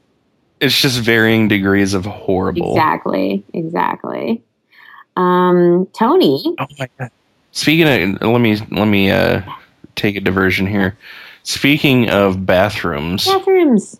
It's 0.60 0.80
just 0.80 1.00
varying 1.00 1.48
degrees 1.48 1.92
of 1.92 2.06
horrible. 2.06 2.70
Exactly. 2.72 3.44
Exactly. 3.52 4.42
Um, 5.16 5.86
Tony. 5.92 6.42
Oh 6.58 6.66
my 6.78 6.88
god. 6.98 7.10
Speaking 7.50 8.14
of, 8.14 8.22
let 8.22 8.40
me 8.40 8.56
let 8.70 8.86
me 8.86 9.10
uh, 9.10 9.42
take 9.96 10.16
a 10.16 10.20
diversion 10.20 10.66
here. 10.66 10.96
Speaking 11.44 12.08
of 12.10 12.46
bathrooms, 12.46 13.26
Bathrooms. 13.26 13.98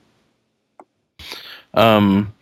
um, 1.75 2.33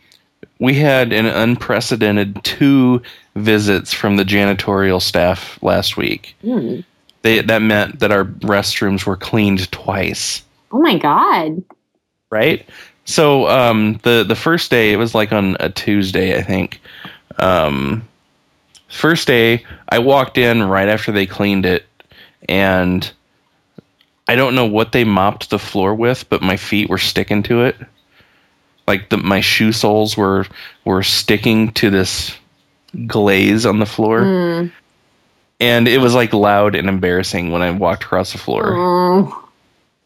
we 0.59 0.75
had 0.75 1.13
an 1.13 1.27
unprecedented 1.27 2.43
two 2.45 3.01
visits 3.37 3.95
from 3.95 4.17
the 4.17 4.25
janitorial 4.25 5.01
staff 5.01 5.63
last 5.63 5.97
week. 5.97 6.35
Hmm. 6.43 6.81
They, 7.23 7.41
that 7.41 7.63
meant 7.63 8.01
that 8.01 8.11
our 8.13 8.25
restrooms 8.25 9.05
were 9.07 9.17
cleaned 9.17 9.71
twice. 9.73 10.43
Oh 10.73 10.81
my 10.81 10.99
god. 10.99 11.63
right? 12.31 12.67
So 13.05 13.49
um, 13.49 13.99
the 14.05 14.25
the 14.27 14.37
first 14.37 14.71
day 14.71 14.93
it 14.93 14.97
was 14.97 15.15
like 15.15 15.33
on 15.33 15.57
a 15.61 15.69
Tuesday, 15.71 16.39
I 16.39 16.43
think. 16.43 16.81
Um, 17.39 18.07
first 18.89 19.27
day, 19.27 19.65
I 19.89 19.99
walked 19.99 20.39
in 20.39 20.63
right 20.63 20.89
after 20.89 21.11
they 21.11 21.27
cleaned 21.27 21.67
it, 21.67 21.87
and 22.49 23.11
I 24.31 24.37
don't 24.37 24.55
know 24.55 24.67
what 24.67 24.93
they 24.93 25.03
mopped 25.03 25.51
the 25.51 25.59
floor 25.59 25.93
with, 25.93 26.29
but 26.29 26.41
my 26.41 26.57
feet 26.57 26.89
were 26.89 26.99
sticking 26.99 27.43
to 27.45 27.63
it. 27.65 27.77
Like 28.87 29.09
the 29.09 29.17
my 29.17 29.41
shoe 29.41 29.73
soles 29.73 30.17
were 30.17 30.47
were 30.85 31.03
sticking 31.03 31.73
to 31.73 31.91
this 31.91 32.37
glaze 33.09 33.67
on 33.67 33.81
the 33.81 33.87
floor, 33.87 34.23
Hmm. 34.25 34.67
and 35.59 35.89
it 35.89 35.99
was 36.01 36.15
like 36.15 36.33
loud 36.33 36.77
and 36.77 36.89
embarrassing 36.89 37.51
when 37.51 37.61
I 37.63 37.73
walked 37.73 38.05
across 38.05 38.31
the 38.33 38.39
floor. 38.39 38.73
Oh, 38.77 39.49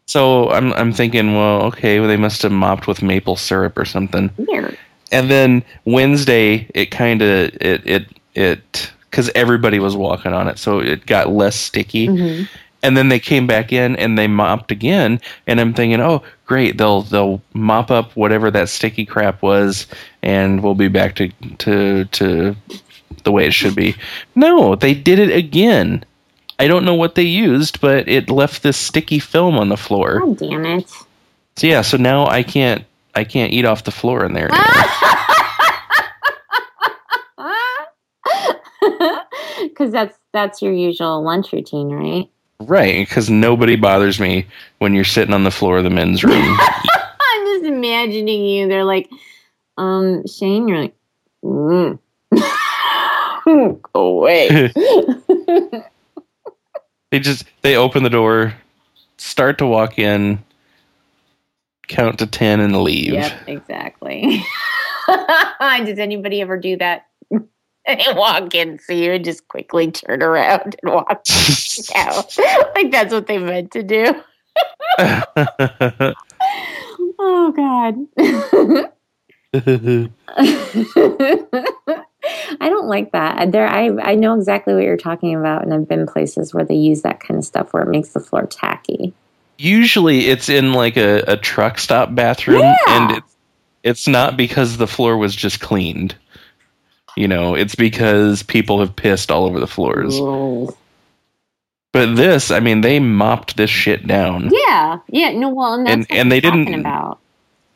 So 0.07 0.49
I'm 0.49 0.73
I'm 0.73 0.91
thinking, 0.91 1.35
well, 1.35 1.61
okay, 1.63 1.99
well, 1.99 2.07
they 2.09 2.17
must 2.17 2.41
have 2.41 2.51
mopped 2.51 2.87
with 2.87 3.03
maple 3.03 3.35
syrup 3.35 3.77
or 3.77 3.85
something. 3.85 4.31
weird. 4.37 4.75
And 5.11 5.29
then 5.29 5.63
Wednesday, 5.85 6.67
it 6.73 6.87
kind 6.89 7.21
of 7.21 7.29
it 7.61 7.81
it 7.85 8.05
it 8.33 8.91
because 9.11 9.29
everybody 9.35 9.77
was 9.79 9.95
walking 9.95 10.33
on 10.33 10.47
it, 10.47 10.57
so 10.57 10.79
it 10.79 11.05
got 11.05 11.29
less 11.29 11.55
sticky. 11.55 12.07
Mhm. 12.07 12.47
And 12.85 12.95
then 12.95 13.09
they 13.09 13.19
came 13.19 13.47
back 13.47 13.73
in 13.73 13.95
and 13.95 14.15
they 14.15 14.27
mopped 14.27 14.71
again, 14.71 15.19
and 15.47 15.59
I'm 15.59 15.73
thinking, 15.73 15.99
oh, 15.99 16.21
great, 16.45 16.77
they'll 16.77 17.01
they'll 17.01 17.41
mop 17.55 17.89
up 17.89 18.15
whatever 18.15 18.51
that 18.51 18.69
sticky 18.69 19.07
crap 19.07 19.41
was, 19.41 19.87
and 20.21 20.61
we'll 20.61 20.75
be 20.75 20.87
back 20.87 21.15
to 21.15 21.29
to 21.57 22.05
to 22.05 22.55
the 23.23 23.31
way 23.31 23.47
it 23.47 23.53
should 23.55 23.75
be. 23.75 23.95
No, 24.35 24.75
they 24.75 24.93
did 24.93 25.17
it 25.17 25.35
again. 25.35 26.05
I 26.59 26.67
don't 26.67 26.85
know 26.85 26.93
what 26.93 27.15
they 27.15 27.23
used, 27.23 27.81
but 27.81 28.07
it 28.07 28.29
left 28.29 28.61
this 28.61 28.77
sticky 28.77 29.17
film 29.17 29.57
on 29.57 29.69
the 29.69 29.77
floor. 29.77 30.19
God 30.19 30.37
damn 30.37 30.65
it. 30.65 30.89
So 31.55 31.65
yeah, 31.65 31.81
so 31.81 31.97
now 31.97 32.27
I 32.27 32.43
can't 32.43 32.85
I 33.15 33.23
can't 33.23 33.51
eat 33.51 33.65
off 33.65 33.85
the 33.85 33.91
floor 33.91 34.25
in 34.25 34.33
there. 34.33 34.49
Because 39.63 39.91
that's 39.91 40.19
that's 40.33 40.61
your 40.61 40.73
usual 40.73 41.23
lunch 41.23 41.51
routine, 41.51 41.89
right? 41.89 42.29
Right, 42.59 43.07
because 43.07 43.29
nobody 43.29 43.75
bothers 43.75 44.19
me 44.19 44.45
when 44.79 44.93
you're 44.93 45.03
sitting 45.03 45.33
on 45.33 45.43
the 45.43 45.51
floor 45.51 45.77
of 45.77 45.83
the 45.83 45.89
men's 45.89 46.23
room. 46.23 46.57
I'm 46.59 47.45
just 47.45 47.65
imagining 47.65 48.45
you. 48.45 48.67
They're 48.67 48.83
like, 48.83 49.09
um, 49.77 50.25
Shane, 50.27 50.67
you're 50.67 50.81
like, 50.81 50.95
mm. 51.43 51.99
go 53.45 53.81
away. 53.93 54.71
they 57.11 57.19
just 57.19 57.45
they 57.61 57.75
open 57.75 58.03
the 58.03 58.09
door, 58.09 58.53
start 59.17 59.57
to 59.59 59.65
walk 59.65 59.99
in, 59.99 60.43
count 61.87 62.19
to 62.19 62.27
ten, 62.27 62.59
and 62.59 62.81
leave. 62.81 63.13
yep, 63.13 63.33
exactly. 63.47 64.43
Does 65.07 65.99
anybody 65.99 66.41
ever 66.41 66.57
do 66.57 66.77
that? 66.77 67.07
They 67.87 68.13
walk 68.15 68.55
in, 68.55 68.79
see 68.79 69.05
you, 69.05 69.13
and 69.13 69.23
just 69.25 69.47
quickly 69.47 69.91
turn 69.91 70.23
around 70.23 70.75
and 70.81 70.91
walk 70.93 71.21
out. 71.95 72.37
like 72.75 72.91
that's 72.91 73.13
what 73.13 73.27
they 73.27 73.37
meant 73.37 73.71
to 73.71 73.83
do. 73.83 74.15
Oh 77.19 77.53
God. 77.55 77.95
I 79.53 80.09
don't 82.69 82.87
like 82.87 83.11
that. 83.11 83.51
There, 83.51 83.67
I 83.67 83.89
I 84.01 84.15
know 84.15 84.35
exactly 84.35 84.73
what 84.73 84.83
you're 84.83 84.97
talking 84.97 85.35
about, 85.35 85.63
and 85.63 85.73
I've 85.73 85.87
been 85.87 86.07
places 86.07 86.53
where 86.53 86.65
they 86.65 86.75
use 86.75 87.01
that 87.03 87.19
kind 87.19 87.37
of 87.37 87.45
stuff 87.45 87.73
where 87.73 87.83
it 87.83 87.89
makes 87.89 88.09
the 88.09 88.19
floor 88.19 88.47
tacky. 88.47 89.13
Usually, 89.57 90.27
it's 90.27 90.49
in 90.49 90.73
like 90.73 90.97
a, 90.97 91.19
a 91.27 91.37
truck 91.37 91.77
stop 91.77 92.13
bathroom, 92.15 92.61
Yeah. 92.61 92.75
and 92.87 93.17
it's 93.17 93.35
it's 93.83 94.07
not 94.07 94.35
because 94.35 94.77
the 94.77 94.87
floor 94.87 95.17
was 95.17 95.35
just 95.35 95.59
cleaned. 95.59 96.15
You 97.15 97.27
know, 97.27 97.55
it's 97.55 97.75
because 97.75 98.43
people 98.43 98.79
have 98.79 98.95
pissed 98.95 99.31
all 99.31 99.45
over 99.45 99.59
the 99.59 99.67
floors. 99.67 100.17
Ooh. 100.19 100.75
But 101.93 102.15
this, 102.15 102.51
I 102.51 102.59
mean, 102.59 102.81
they 102.81 102.99
mopped 102.99 103.55
this 103.55 103.69
shit 103.69 104.05
down. 104.05 104.49
Yeah, 104.51 104.99
yeah. 105.07 105.31
No, 105.31 105.49
well, 105.49 105.73
and 105.75 105.87
that's 105.87 105.95
And- 105.95 106.09
what 106.09 106.17
and 106.19 106.31
they 106.31 106.41
talking 106.41 106.65
didn't- 106.65 106.79
about. 106.81 107.19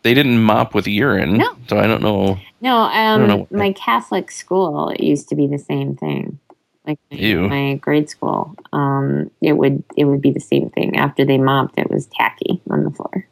They 0.02 0.14
didn't 0.14 0.42
mop 0.42 0.74
with 0.74 0.88
urine. 0.88 1.38
No. 1.38 1.56
So 1.68 1.78
I 1.78 1.86
don't 1.86 2.02
know. 2.02 2.38
No, 2.62 2.90
don't 2.90 3.28
know 3.28 3.42
um, 3.42 3.48
my 3.52 3.74
Catholic 3.74 4.32
school 4.32 4.90
it 4.90 5.02
used 5.02 5.28
to 5.30 5.36
be 5.36 5.46
the 5.46 5.60
same 5.60 5.96
thing. 5.98 6.40
Like 6.88 7.00
Ew. 7.12 7.50
my 7.50 7.76
grade 7.76 8.10
school, 8.10 8.56
um, 8.72 9.30
it 9.42 9.54
would 9.54 9.84
it 9.98 10.06
would 10.06 10.22
be 10.22 10.32
the 10.32 10.40
same 10.40 10.70
thing. 10.70 10.96
After 10.98 11.26
they 11.26 11.38
mopped, 11.38 11.78
it 11.78 11.92
was 11.92 12.06
tacky 12.08 12.62
on 12.70 12.86
the 12.86 12.92
floor. 12.92 13.28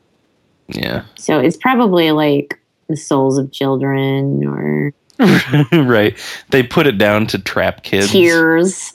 Yeah. 0.68 1.06
So 1.16 1.40
it's 1.40 1.56
probably 1.58 2.12
like 2.12 2.60
the 2.90 2.98
souls 2.98 3.38
of 3.38 3.52
children 3.54 4.46
or 4.46 4.94
right. 5.72 6.18
They 6.50 6.64
put 6.64 6.88
it 6.88 6.98
down 6.98 7.28
to 7.28 7.40
trap 7.40 7.84
kids. 7.84 8.12
tears. 8.12 8.94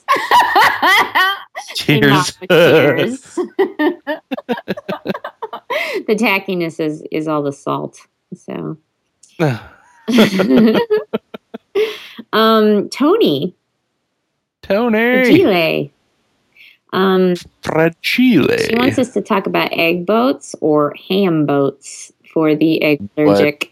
Tears. 1.75 2.37
tears. 2.49 3.21
the 6.07 6.15
tackiness 6.15 6.79
is 6.79 7.03
is 7.11 7.27
all 7.27 7.43
the 7.43 7.53
salt. 7.53 7.99
So, 8.35 8.77
um, 12.33 12.89
Tony 12.89 13.55
Tony. 14.63 15.25
Chile. 15.25 15.93
Um, 16.93 17.35
Fragile. 17.61 18.57
she 18.57 18.75
wants 18.75 18.97
us 18.97 19.13
to 19.13 19.21
talk 19.21 19.45
about 19.45 19.71
egg 19.73 20.05
boats 20.05 20.55
or 20.61 20.93
ham 21.09 21.45
boats 21.45 22.11
for 22.33 22.55
the 22.55 22.81
egg 22.81 23.07
allergic. 23.17 23.71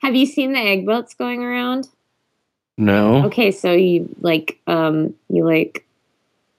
Have 0.00 0.16
you 0.16 0.26
seen 0.26 0.52
the 0.52 0.58
egg 0.58 0.86
boats 0.86 1.14
going 1.14 1.42
around? 1.42 1.88
No. 2.78 3.26
Okay, 3.26 3.50
so 3.50 3.72
you 3.72 4.14
like 4.20 4.58
um 4.66 5.14
you 5.28 5.44
like 5.44 5.84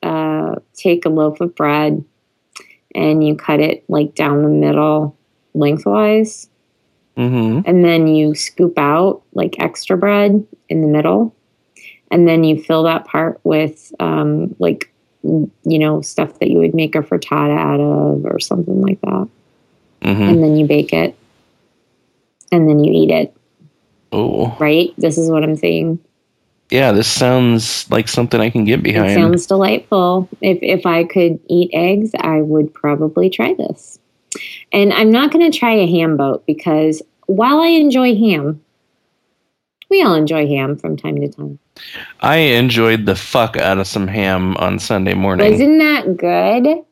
uh 0.04 0.56
take 0.74 1.06
a 1.06 1.10
loaf 1.10 1.42
of 1.42 1.56
bread 1.56 2.04
and 2.94 3.26
you 3.26 3.36
cut 3.36 3.60
it 3.60 3.84
like 3.88 4.16
down 4.16 4.44
the 4.44 4.50
middle 4.50 5.16
lengthwise 5.54 6.48
Mm-hmm. 7.18 7.68
and 7.70 7.84
then 7.84 8.08
you 8.08 8.34
scoop 8.34 8.78
out 8.78 9.22
like 9.34 9.60
extra 9.60 9.98
bread 9.98 10.48
in 10.70 10.82
the 10.82 10.88
middle 10.88 11.36
and 12.10 12.26
then 12.26 12.46
you 12.46 12.64
fill 12.64 12.84
that 12.84 13.06
part 13.06 13.40
with 13.44 13.94
um 14.00 14.56
like 14.60 14.92
you 15.24 15.52
know 15.66 16.02
stuff 16.02 16.40
that 16.40 16.50
you 16.50 16.60
would 16.60 16.74
make 16.74 16.96
a 16.96 17.00
frittata 17.00 17.58
out 17.58 17.82
of 17.82 18.26
or 18.26 18.40
something 18.40 18.82
like 18.82 19.00
that 19.02 19.28
Mm-hmm. 20.04 20.22
and 20.24 20.44
then 20.44 20.56
you 20.56 20.66
bake 20.66 20.94
it 20.94 21.16
and 22.52 22.68
then 22.70 22.84
you 22.84 22.92
eat 22.94 23.12
it 23.12 23.36
Oh. 24.12 24.56
right 24.60 24.94
this 24.98 25.18
is 25.18 25.30
what 25.32 25.44
i'm 25.44 25.56
saying 25.56 26.00
Yeah, 26.72 26.94
this 26.94 27.08
sounds 27.10 27.86
like 27.92 28.08
something 28.08 28.40
I 28.40 28.50
can 28.50 28.64
get 28.64 28.80
It 28.80 28.84
behind. 28.84 29.14
sounds 29.14 29.46
delightful. 29.46 30.30
If 30.40 30.58
if 30.62 30.86
I 30.86 31.04
could 31.04 31.38
eat 31.50 31.70
eggs, 31.74 32.12
I 32.18 32.40
would 32.42 32.74
probably 32.74 33.30
try 33.30 33.54
this. 33.56 34.00
And 34.72 34.94
I'm 34.94 35.12
not 35.12 35.32
going 35.34 35.52
to 35.52 35.58
try 35.58 35.74
a 35.74 35.86
ham 35.86 36.16
boat 36.16 36.46
because 36.48 37.02
while 37.28 37.60
I 37.60 37.68
enjoy 37.76 38.16
ham, 38.16 38.62
we 39.90 40.02
all 40.02 40.16
enjoy 40.16 40.48
ham 40.48 40.78
from 40.78 40.96
time 40.96 41.20
to 41.20 41.28
time. 41.28 41.60
I 42.22 42.38
enjoyed 42.56 43.06
the 43.06 43.16
fuck 43.18 43.58
out 43.58 43.78
of 43.78 43.86
some 43.86 44.08
ham 44.08 44.56
on 44.56 44.80
Sunday 44.80 45.14
morning. 45.14 45.52
Isn't 45.52 45.78
that 45.80 46.16
good? 46.16 46.86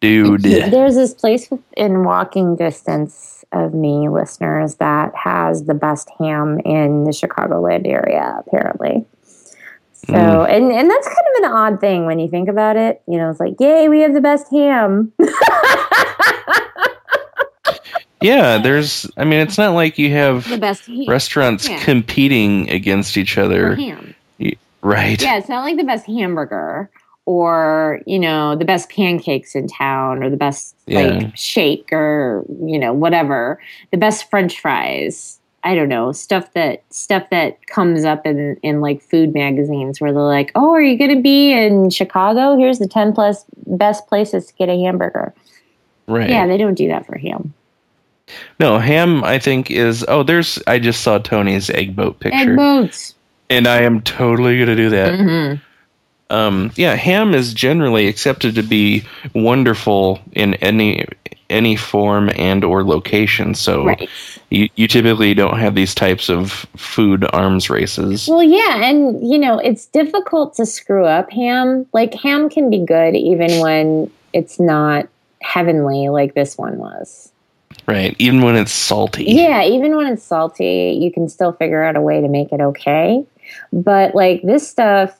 Dude. 0.00 0.42
There's 0.42 0.94
this 0.94 1.14
place 1.14 1.48
in 1.76 2.04
walking 2.04 2.54
distance 2.56 3.44
of 3.52 3.72
me, 3.74 4.08
listeners, 4.08 4.74
that 4.76 5.14
has 5.14 5.64
the 5.64 5.74
best 5.74 6.10
ham 6.18 6.60
in 6.60 7.04
the 7.04 7.10
Chicagoland 7.12 7.86
area, 7.86 8.42
apparently. 8.46 9.04
So, 9.92 10.12
Mm. 10.12 10.48
and, 10.50 10.72
and 10.72 10.90
that's 10.90 11.06
kind 11.06 11.18
of 11.36 11.44
an 11.44 11.50
odd 11.52 11.80
thing 11.80 12.04
when 12.06 12.18
you 12.18 12.28
think 12.28 12.48
about 12.48 12.76
it. 12.76 13.02
You 13.08 13.16
know, 13.18 13.30
it's 13.30 13.40
like, 13.40 13.54
yay, 13.58 13.88
we 13.88 14.00
have 14.00 14.12
the 14.14 14.20
best 14.20 14.50
ham. 14.50 15.12
Yeah, 18.22 18.58
there's 18.58 19.08
I 19.18 19.24
mean 19.24 19.40
it's 19.40 19.58
not 19.58 19.74
like 19.74 19.98
you 19.98 20.10
have 20.10 20.48
the 20.48 20.56
best 20.58 20.86
ham. 20.86 21.04
restaurants 21.06 21.68
Yeah. 21.68 21.78
competing 21.84 22.68
against 22.70 23.16
each 23.16 23.34
for 23.34 23.42
other. 23.42 23.74
ham. 23.76 24.14
Right. 24.82 25.20
Yeah, 25.20 25.36
it's 25.36 25.48
not 25.48 25.64
like 25.64 25.76
the 25.76 25.84
best 25.84 26.06
hamburger 26.06 26.88
or, 27.26 28.00
you 28.06 28.18
know, 28.18 28.54
the 28.56 28.64
best 28.64 28.88
pancakes 28.88 29.54
in 29.54 29.66
town 29.68 30.22
or 30.22 30.30
the 30.30 30.36
best 30.36 30.74
Yeah. 30.86 31.00
like 31.00 31.36
shake 31.36 31.92
or, 31.92 32.44
you 32.64 32.78
know, 32.78 32.92
whatever. 32.92 33.60
The 33.90 33.96
best 33.98 34.30
french 34.30 34.60
fries. 34.60 35.38
I 35.64 35.74
don't 35.74 35.88
know, 35.88 36.12
stuff 36.12 36.52
that 36.52 36.84
stuff 36.90 37.28
that 37.30 37.66
comes 37.66 38.04
up 38.04 38.24
in 38.24 38.56
in 38.62 38.80
like 38.80 39.02
food 39.02 39.34
magazines 39.34 40.00
where 40.00 40.12
they're 40.12 40.22
like, 40.22 40.52
"Oh, 40.54 40.70
are 40.72 40.80
you 40.80 40.96
going 40.96 41.12
to 41.16 41.20
be 41.20 41.50
in 41.52 41.90
Chicago? 41.90 42.56
Here's 42.56 42.78
the 42.78 42.86
10 42.86 43.12
plus 43.12 43.44
best 43.66 44.06
places 44.06 44.46
to 44.46 44.54
get 44.54 44.68
a 44.68 44.78
hamburger." 44.80 45.34
Right. 46.06 46.30
Yeah, 46.30 46.46
they 46.46 46.56
don't 46.56 46.74
do 46.76 46.86
that 46.86 47.04
for 47.04 47.18
ham. 47.18 47.52
No, 48.60 48.78
ham 48.78 49.24
I 49.24 49.40
think 49.40 49.68
is 49.72 50.04
oh 50.06 50.22
there's 50.22 50.62
I 50.68 50.78
just 50.78 51.00
saw 51.00 51.18
Tony's 51.18 51.68
egg 51.70 51.96
boat 51.96 52.20
picture. 52.20 52.38
Egg 52.52 52.56
boats. 52.56 53.14
and 53.50 53.66
I 53.66 53.82
am 53.82 54.02
totally 54.02 54.60
gonna 54.60 54.76
do 54.76 54.90
that. 54.90 55.18
Mhm. 55.18 55.60
Um 56.30 56.72
yeah, 56.76 56.94
ham 56.94 57.34
is 57.34 57.54
generally 57.54 58.08
accepted 58.08 58.54
to 58.56 58.62
be 58.62 59.04
wonderful 59.34 60.20
in 60.32 60.54
any 60.54 61.04
any 61.48 61.76
form 61.76 62.30
and 62.36 62.64
or 62.64 62.82
location. 62.84 63.54
So 63.54 63.86
Right. 63.86 64.08
you, 64.50 64.68
you 64.74 64.88
typically 64.88 65.34
don't 65.34 65.58
have 65.58 65.74
these 65.74 65.94
types 65.94 66.28
of 66.28 66.66
food 66.76 67.24
arms 67.32 67.70
races. 67.70 68.26
Well, 68.28 68.42
yeah, 68.42 68.84
and 68.84 69.28
you 69.28 69.38
know, 69.38 69.58
it's 69.58 69.86
difficult 69.86 70.54
to 70.56 70.66
screw 70.66 71.04
up 71.04 71.30
ham. 71.30 71.86
Like 71.92 72.14
ham 72.14 72.48
can 72.48 72.70
be 72.70 72.84
good 72.84 73.14
even 73.14 73.60
when 73.60 74.10
it's 74.32 74.58
not 74.58 75.08
heavenly 75.40 76.08
like 76.08 76.34
this 76.34 76.58
one 76.58 76.78
was. 76.78 77.30
Right. 77.86 78.16
Even 78.18 78.42
when 78.42 78.56
it's 78.56 78.72
salty. 78.72 79.24
Yeah, 79.24 79.62
even 79.62 79.96
when 79.96 80.12
it's 80.12 80.22
salty, 80.24 80.98
you 81.00 81.12
can 81.12 81.28
still 81.28 81.52
figure 81.52 81.84
out 81.84 81.94
a 81.94 82.00
way 82.00 82.20
to 82.20 82.28
make 82.28 82.52
it 82.52 82.60
okay. 82.60 83.24
But 83.72 84.14
like 84.14 84.42
this 84.42 84.68
stuff, 84.68 85.16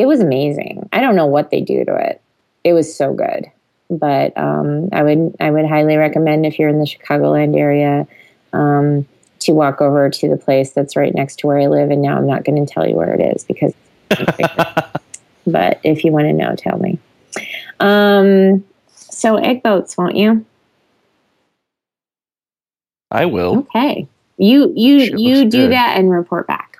it 0.00 0.06
was 0.06 0.20
amazing. 0.20 0.88
I 0.92 1.00
don't 1.00 1.14
know 1.16 1.26
what 1.26 1.50
they 1.50 1.60
do 1.60 1.84
to 1.84 1.94
it. 1.96 2.20
It 2.64 2.72
was 2.72 2.94
so 2.94 3.12
good. 3.12 3.46
But 3.90 4.36
um, 4.38 4.88
I 4.92 5.02
would 5.02 5.36
I 5.40 5.50
would 5.50 5.66
highly 5.66 5.96
recommend 5.96 6.46
if 6.46 6.58
you're 6.58 6.68
in 6.68 6.78
the 6.78 6.86
Chicagoland 6.86 7.56
area 7.58 8.06
um, 8.52 9.06
to 9.40 9.52
walk 9.52 9.80
over 9.80 10.08
to 10.08 10.28
the 10.28 10.36
place 10.36 10.72
that's 10.72 10.96
right 10.96 11.14
next 11.14 11.40
to 11.40 11.46
where 11.48 11.58
I 11.58 11.66
live. 11.66 11.90
And 11.90 12.00
now 12.00 12.16
I'm 12.16 12.26
not 12.26 12.44
going 12.44 12.64
to 12.64 12.72
tell 12.72 12.86
you 12.88 12.94
where 12.94 13.12
it 13.14 13.36
is 13.36 13.44
because. 13.44 13.74
but 15.46 15.80
if 15.84 16.04
you 16.04 16.12
want 16.12 16.26
to 16.26 16.32
know, 16.32 16.54
tell 16.56 16.78
me. 16.78 16.98
Um, 17.80 18.64
so 18.94 19.36
egg 19.36 19.62
boats, 19.62 19.96
won't 19.96 20.16
you? 20.16 20.44
I 23.10 23.26
will. 23.26 23.58
Okay. 23.74 24.06
You 24.36 24.72
you 24.76 25.06
Sure 25.06 25.18
you 25.18 25.44
do 25.50 25.62
good. 25.66 25.72
that 25.72 25.98
and 25.98 26.10
report 26.10 26.46
back. 26.46 26.78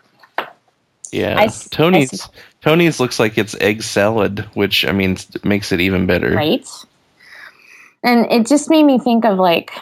Yeah. 1.12 1.36
I 1.38 1.44
s- 1.46 1.68
I 1.72 2.18
Tony's 2.62 3.00
looks 3.00 3.18
like 3.18 3.38
it's 3.38 3.56
egg 3.60 3.82
salad, 3.82 4.40
which 4.54 4.84
I 4.84 4.92
mean 4.92 5.16
makes 5.44 5.72
it 5.72 5.80
even 5.80 6.06
better. 6.06 6.34
Right? 6.34 6.66
And 8.02 8.30
it 8.30 8.46
just 8.46 8.70
made 8.70 8.84
me 8.84 8.98
think 8.98 9.24
of 9.24 9.38
like 9.38 9.72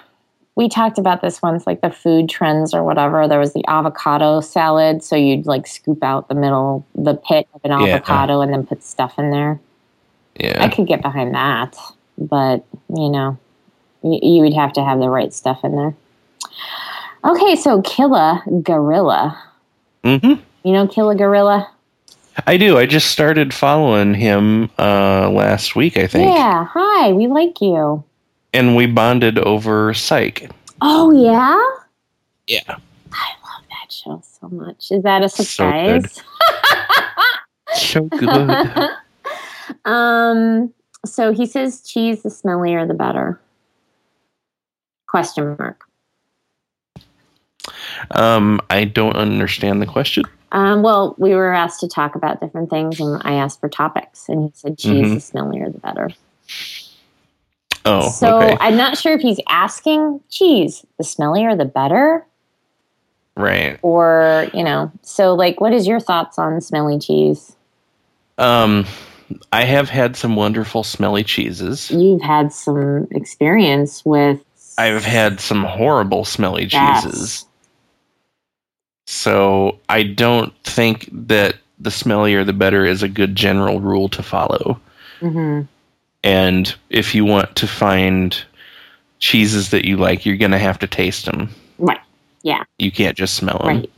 we 0.54 0.68
talked 0.68 0.98
about 0.98 1.22
this 1.22 1.40
once, 1.40 1.66
like 1.68 1.82
the 1.82 1.90
food 1.90 2.28
trends 2.28 2.74
or 2.74 2.82
whatever. 2.82 3.28
There 3.28 3.38
was 3.38 3.52
the 3.52 3.64
avocado 3.68 4.40
salad, 4.40 5.04
so 5.04 5.14
you'd 5.14 5.46
like 5.46 5.66
scoop 5.68 6.02
out 6.02 6.28
the 6.28 6.34
middle, 6.34 6.84
the 6.96 7.14
pit 7.14 7.46
of 7.54 7.60
an 7.64 7.70
Yeah. 7.70 7.94
avocado, 7.94 8.40
and 8.40 8.52
then 8.52 8.66
put 8.66 8.82
stuff 8.82 9.18
in 9.18 9.30
there. 9.30 9.60
Yeah, 10.38 10.62
I 10.62 10.68
could 10.68 10.86
get 10.86 11.00
behind 11.02 11.34
that, 11.34 11.76
but 12.16 12.64
you 12.88 13.08
know, 13.08 13.38
you, 14.02 14.18
you 14.22 14.42
would 14.42 14.54
have 14.54 14.72
to 14.74 14.84
have 14.84 14.98
the 14.98 15.08
right 15.10 15.32
stuff 15.32 15.60
in 15.64 15.76
there. 15.76 15.94
Okay, 17.24 17.56
so 17.56 17.82
Killa 17.82 18.42
Gorilla. 18.62 19.40
hmm 20.04 20.34
You 20.64 20.72
know 20.72 20.86
Killa 20.86 21.14
Gorilla? 21.16 21.70
I 22.46 22.56
do. 22.56 22.78
I 22.78 22.86
just 22.86 23.10
started 23.10 23.52
following 23.52 24.14
him 24.14 24.70
uh, 24.78 25.28
last 25.30 25.74
week, 25.76 25.96
I 25.96 26.06
think, 26.06 26.30
Yeah. 26.34 26.66
Hi, 26.72 27.12
we 27.12 27.26
like 27.26 27.60
you. 27.60 28.04
and 28.54 28.76
we 28.76 28.86
bonded 28.86 29.38
over 29.38 29.92
Psych. 29.94 30.50
Oh 30.80 31.10
yeah. 31.10 31.58
Yeah. 32.46 32.76
I 33.12 33.30
love 33.42 33.64
that 33.70 33.92
show 33.92 34.22
so 34.24 34.48
much. 34.48 34.90
Is 34.90 35.02
that 35.02 35.22
a 35.24 35.28
surprise? 35.28 36.12
So 36.12 36.22
surprise? 36.22 37.42
So 37.74 38.02
good. 38.04 38.90
um. 39.84 40.72
So 41.04 41.32
he 41.32 41.46
says, 41.46 41.82
"Cheese, 41.82 42.22
the 42.22 42.28
smellier, 42.28 42.86
the 42.86 42.94
better." 42.94 43.40
Question 45.08 45.56
mark. 45.58 45.84
Um, 48.12 48.60
I 48.70 48.84
don't 48.84 49.16
understand 49.16 49.80
the 49.82 49.86
question. 49.86 50.24
Um, 50.52 50.82
well, 50.82 51.14
we 51.18 51.34
were 51.34 51.52
asked 51.52 51.80
to 51.80 51.88
talk 51.88 52.14
about 52.14 52.40
different 52.40 52.70
things, 52.70 53.00
and 53.00 53.20
I 53.24 53.34
asked 53.34 53.60
for 53.60 53.68
topics, 53.68 54.28
and 54.28 54.44
he 54.44 54.50
said 54.54 54.78
cheese, 54.78 55.08
Mhm. 55.08 55.14
the 55.14 55.20
smellier 55.20 55.72
the 55.72 55.78
better. 55.78 56.10
Oh, 57.84 58.08
so 58.10 58.36
okay. 58.42 58.56
I'm 58.60 58.76
not 58.76 58.98
sure 58.98 59.12
if 59.14 59.20
he's 59.20 59.40
asking 59.48 60.20
cheese, 60.30 60.84
the 60.98 61.04
smellier 61.04 61.56
the 61.56 61.64
better, 61.64 62.26
right. 63.36 63.78
or 63.82 64.46
you 64.52 64.62
know. 64.64 64.90
So, 65.02 65.34
like, 65.34 65.60
what 65.60 65.72
is 65.72 65.86
your 65.86 66.00
thoughts 66.00 66.38
on 66.38 66.60
smelly 66.60 66.98
cheese? 66.98 67.54
Um, 68.36 68.86
I 69.52 69.64
have 69.64 69.88
had 69.90 70.16
some 70.16 70.36
wonderful 70.36 70.82
smelly 70.82 71.24
cheeses. 71.24 71.90
You've 71.90 72.22
had 72.22 72.52
some 72.52 73.06
experience 73.10 74.04
with. 74.04 74.40
I've 74.78 75.04
had 75.04 75.40
some 75.40 75.64
horrible 75.64 76.24
smelly 76.24 76.66
Yes. 76.66 77.02
cheeses. 77.04 77.44
So 79.10 79.78
I 79.88 80.02
don't 80.02 80.52
think 80.64 81.08
that 81.10 81.56
the 81.80 81.88
smellier 81.88 82.44
the 82.44 82.52
better 82.52 82.84
is 82.84 83.02
a 83.02 83.08
good 83.08 83.34
general 83.34 83.80
rule 83.80 84.10
to 84.10 84.22
follow. 84.22 84.78
Mhm. 85.22 85.66
And 86.22 86.74
if 86.90 87.14
you 87.14 87.24
want 87.24 87.56
to 87.56 87.66
find 87.66 88.38
cheeses 89.18 89.70
that 89.70 89.86
you 89.86 89.96
like, 89.96 90.26
you're 90.26 90.36
going 90.36 90.50
to 90.50 90.58
have 90.58 90.78
to 90.80 90.86
taste 90.86 91.24
them. 91.24 91.48
Right. 91.78 91.98
Yeah. 92.42 92.64
You 92.78 92.90
can't 92.90 93.16
just 93.16 93.32
smell 93.32 93.60
them. 93.60 93.78
Right. 93.78 93.90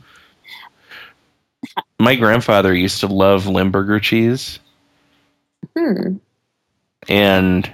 My 1.99 2.15
grandfather 2.15 2.73
used 2.73 3.01
to 3.01 3.07
love 3.07 3.47
Limburger 3.47 3.99
cheese. 3.99 4.59
Hmm. 5.77 6.15
and 7.09 7.69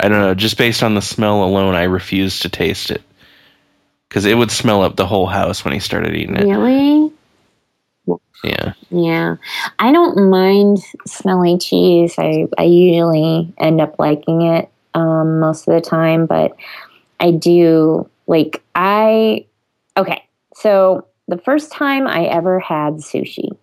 I 0.00 0.08
don't 0.08 0.20
know, 0.20 0.34
just 0.34 0.56
based 0.56 0.82
on 0.82 0.94
the 0.94 1.02
smell 1.02 1.44
alone, 1.44 1.74
I 1.74 1.82
refused 1.82 2.40
to 2.42 2.48
taste 2.48 2.90
it 2.90 3.02
because 4.10 4.24
it 4.24 4.36
would 4.36 4.50
smell 4.50 4.82
up 4.82 4.96
the 4.96 5.06
whole 5.06 5.28
house 5.28 5.64
when 5.64 5.72
he 5.72 5.78
started 5.78 6.16
eating 6.16 6.36
it. 6.36 6.44
Really? 6.44 7.12
Yeah, 8.42 8.72
Yeah. 8.90 9.36
I 9.78 9.92
don't 9.92 10.28
mind 10.28 10.78
smelly 11.06 11.58
cheese. 11.58 12.14
I, 12.18 12.48
I 12.58 12.64
usually 12.64 13.54
end 13.58 13.80
up 13.80 13.94
liking 14.00 14.42
it 14.42 14.68
um, 14.94 15.38
most 15.38 15.68
of 15.68 15.74
the 15.74 15.80
time, 15.80 16.26
but 16.26 16.56
I 17.20 17.30
do 17.30 18.10
like, 18.26 18.62
I, 18.74 19.46
okay. 19.96 20.24
So 20.54 21.06
the 21.28 21.38
first 21.38 21.70
time 21.70 22.08
I 22.08 22.24
ever 22.24 22.58
had 22.58 22.94
sushi 22.94 23.56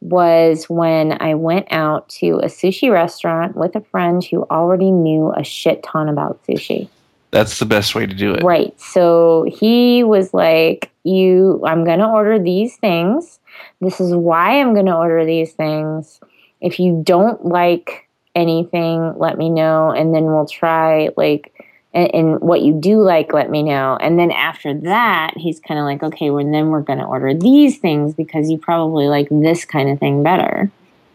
was 0.00 0.70
when 0.70 1.20
I 1.20 1.34
went 1.34 1.66
out 1.70 2.08
to 2.10 2.38
a 2.38 2.46
sushi 2.46 2.90
restaurant 2.90 3.56
with 3.56 3.76
a 3.76 3.82
friend 3.82 4.24
who 4.24 4.44
already 4.44 4.90
knew 4.90 5.34
a 5.36 5.44
shit 5.44 5.82
ton 5.82 6.08
about 6.08 6.42
sushi. 6.46 6.88
That's 7.30 7.58
the 7.58 7.66
best 7.66 7.94
way 7.94 8.06
to 8.06 8.14
do 8.14 8.34
it. 8.34 8.42
Right. 8.42 8.78
So 8.80 9.44
he 9.60 10.02
was 10.04 10.32
like, 10.32 10.90
"You, 11.04 11.62
I'm 11.64 11.84
going 11.84 11.98
to 11.98 12.08
order 12.08 12.38
these 12.38 12.76
things. 12.76 13.38
This 13.80 14.00
is 14.00 14.14
why 14.14 14.60
I'm 14.60 14.74
going 14.74 14.86
to 14.86 14.96
order 14.96 15.24
these 15.24 15.52
things. 15.52 16.20
If 16.60 16.80
you 16.80 17.02
don't 17.04 17.44
like 17.44 18.08
anything, 18.34 19.16
let 19.18 19.38
me 19.38 19.50
know, 19.50 19.90
and 19.90 20.14
then 20.14 20.24
we'll 20.24 20.46
try 20.46 21.10
like." 21.16 21.52
And, 21.94 22.14
and 22.14 22.40
what 22.40 22.60
you 22.60 22.74
do 22.74 23.00
like, 23.00 23.32
let 23.32 23.48
me 23.48 23.62
know. 23.62 23.96
And 23.98 24.18
then 24.18 24.30
after 24.30 24.74
that, 24.74 25.32
he's 25.38 25.58
kind 25.58 25.80
of 25.80 25.86
like, 25.86 26.02
okay, 26.02 26.28
well, 26.28 26.44
then 26.44 26.68
we're 26.68 26.82
going 26.82 26.98
to 26.98 27.04
order 27.06 27.32
these 27.32 27.78
things 27.78 28.12
because 28.12 28.50
you 28.50 28.58
probably 28.58 29.08
like 29.08 29.26
this 29.30 29.64
kind 29.64 29.88
of 29.88 29.98
thing 29.98 30.22
better 30.22 30.70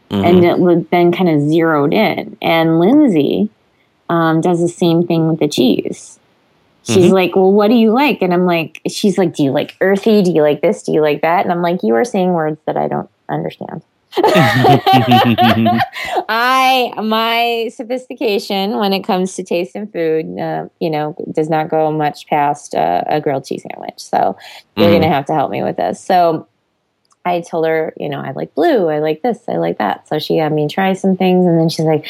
Mhm. 0.10 0.26
and 0.26 0.44
it 0.44 0.92
then 0.92 1.12
kind 1.12 1.30
of 1.30 1.42
zeroed 1.48 1.94
in. 1.94 2.38
And 2.42 2.80
Lindsay 2.80 3.50
um, 4.14 4.42
does 4.42 4.60
the 4.62 4.68
same 4.68 5.08
thing 5.08 5.28
with 5.28 5.40
the 5.40 5.48
cheese. 5.48 6.20
She's 6.84 7.10
Mhm. 7.10 7.14
like, 7.14 7.36
"Well, 7.36 7.52
what 7.52 7.70
do 7.70 7.76
you 7.76 7.92
like?" 7.92 8.22
And 8.22 8.34
I'm 8.34 8.46
like, 8.46 8.82
"She's 8.88 9.18
like, 9.18 9.34
do 9.36 9.44
you 9.44 9.52
like 9.52 9.76
earthy? 9.82 10.22
Do 10.22 10.32
you 10.32 10.42
like 10.42 10.62
this? 10.62 10.84
Do 10.84 10.92
you 10.92 11.02
like 11.02 11.22
that?" 11.22 11.44
And 11.46 11.52
I'm 11.52 11.62
like, 11.62 11.82
"You 11.84 11.96
are 11.96 12.06
saying 12.06 12.34
words 12.34 12.60
that 12.66 12.78
I 12.78 12.88
don't 12.88 13.10
understand." 13.30 13.82
I 16.30 16.94
my 17.02 17.70
sophistication 17.74 18.78
when 18.78 18.94
it 18.94 19.04
comes 19.04 19.36
to 19.36 19.44
taste 19.44 19.76
and 19.76 19.92
food, 19.92 20.40
uh, 20.40 20.68
you 20.80 20.90
know, 20.90 21.16
does 21.32 21.50
not 21.50 21.70
go 21.70 21.92
much 21.92 22.28
past 22.28 22.76
uh, 22.76 23.04
a 23.08 23.20
grilled 23.22 23.46
cheese 23.46 23.64
sandwich. 23.70 24.00
So 24.00 24.38
you're 24.76 24.90
Mhm. 24.90 24.94
gonna 25.02 25.14
have 25.14 25.26
to 25.28 25.34
help 25.34 25.52
me 25.52 25.64
with 25.64 25.78
this. 25.78 26.00
So 26.00 26.48
I 27.26 27.42
told 27.42 27.66
her, 27.66 27.94
you 27.98 28.10
know, 28.10 28.20
I 28.22 28.32
like 28.32 28.54
blue, 28.56 28.90
I 28.90 29.00
like 29.00 29.22
this, 29.22 29.40
I 29.48 29.54
like 29.58 29.78
that. 29.78 30.08
So 30.08 30.20
she 30.20 30.38
had 30.38 30.52
me 30.52 30.68
try 30.68 30.94
some 30.94 31.16
things, 31.16 31.46
and 31.46 31.60
then 31.60 31.70
she's 31.70 31.86
like, 31.86 32.06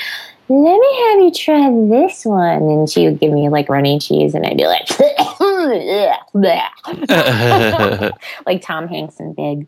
"Let 0.50 0.80
me 0.80 1.10
have 1.10 1.20
you 1.20 1.32
try 1.32 1.70
this 1.89 2.26
one," 2.26 2.64
and 2.64 2.89
she 2.89 3.06
would 3.06 3.20
give 3.20 3.32
me 3.32 3.50
like 3.50 3.70
runny 3.70 4.00
cheese, 4.00 4.36
and 4.36 4.46
I'd 4.46 4.58
be 4.58 4.66
like, 4.66 4.89
like 8.46 8.62
Tom 8.62 8.88
Hanks 8.88 9.20
and 9.20 9.36
Big. 9.36 9.68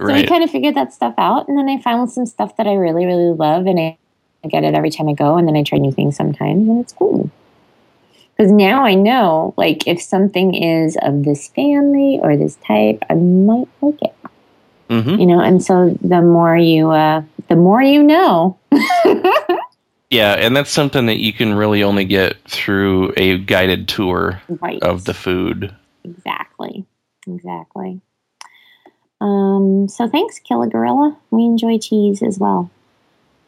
So 0.00 0.06
I 0.06 0.20
right. 0.20 0.28
kind 0.28 0.44
of 0.44 0.50
figured 0.50 0.76
that 0.76 0.92
stuff 0.92 1.14
out, 1.18 1.48
and 1.48 1.58
then 1.58 1.68
I 1.68 1.82
found 1.82 2.10
some 2.10 2.24
stuff 2.24 2.56
that 2.56 2.66
I 2.66 2.74
really, 2.74 3.04
really 3.04 3.34
love, 3.34 3.66
and 3.66 3.80
I, 3.80 3.98
get 4.48 4.64
it 4.64 4.74
every 4.74 4.90
time 4.90 5.08
I 5.08 5.12
go, 5.12 5.36
and 5.36 5.48
then 5.48 5.56
I 5.56 5.64
try 5.64 5.78
new 5.78 5.92
things 5.92 6.16
sometimes, 6.16 6.68
and 6.68 6.80
it's 6.80 6.92
cool. 6.92 7.30
Because 8.36 8.52
now 8.52 8.84
I 8.84 8.94
know, 8.94 9.52
like, 9.56 9.88
if 9.88 10.00
something 10.00 10.54
is 10.54 10.96
of 11.02 11.24
this 11.24 11.48
family 11.48 12.20
or 12.22 12.36
this 12.36 12.56
type, 12.66 13.02
I 13.10 13.14
might 13.14 13.68
like 13.82 14.00
it, 14.00 14.14
hmm 14.88 15.16
you 15.16 15.26
know. 15.26 15.40
And 15.40 15.62
so 15.62 15.98
the 16.00 16.22
more 16.22 16.56
you, 16.56 16.90
uh, 16.90 17.22
the 17.48 17.56
more 17.56 17.82
you 17.82 18.02
know. 18.02 18.58
Yeah, 20.10 20.34
and 20.34 20.56
that's 20.56 20.70
something 20.70 21.06
that 21.06 21.18
you 21.18 21.32
can 21.32 21.54
really 21.54 21.82
only 21.82 22.04
get 22.04 22.42
through 22.44 23.12
a 23.16 23.38
guided 23.38 23.88
tour 23.88 24.40
right. 24.48 24.82
of 24.82 25.04
the 25.04 25.14
food. 25.14 25.74
Exactly. 26.04 26.86
Exactly. 27.26 28.00
Um, 29.20 29.88
so 29.88 30.08
thanks, 30.08 30.38
Killa 30.38 30.68
Gorilla. 30.68 31.16
We 31.30 31.44
enjoy 31.44 31.78
cheese 31.78 32.22
as 32.22 32.38
well. 32.38 32.70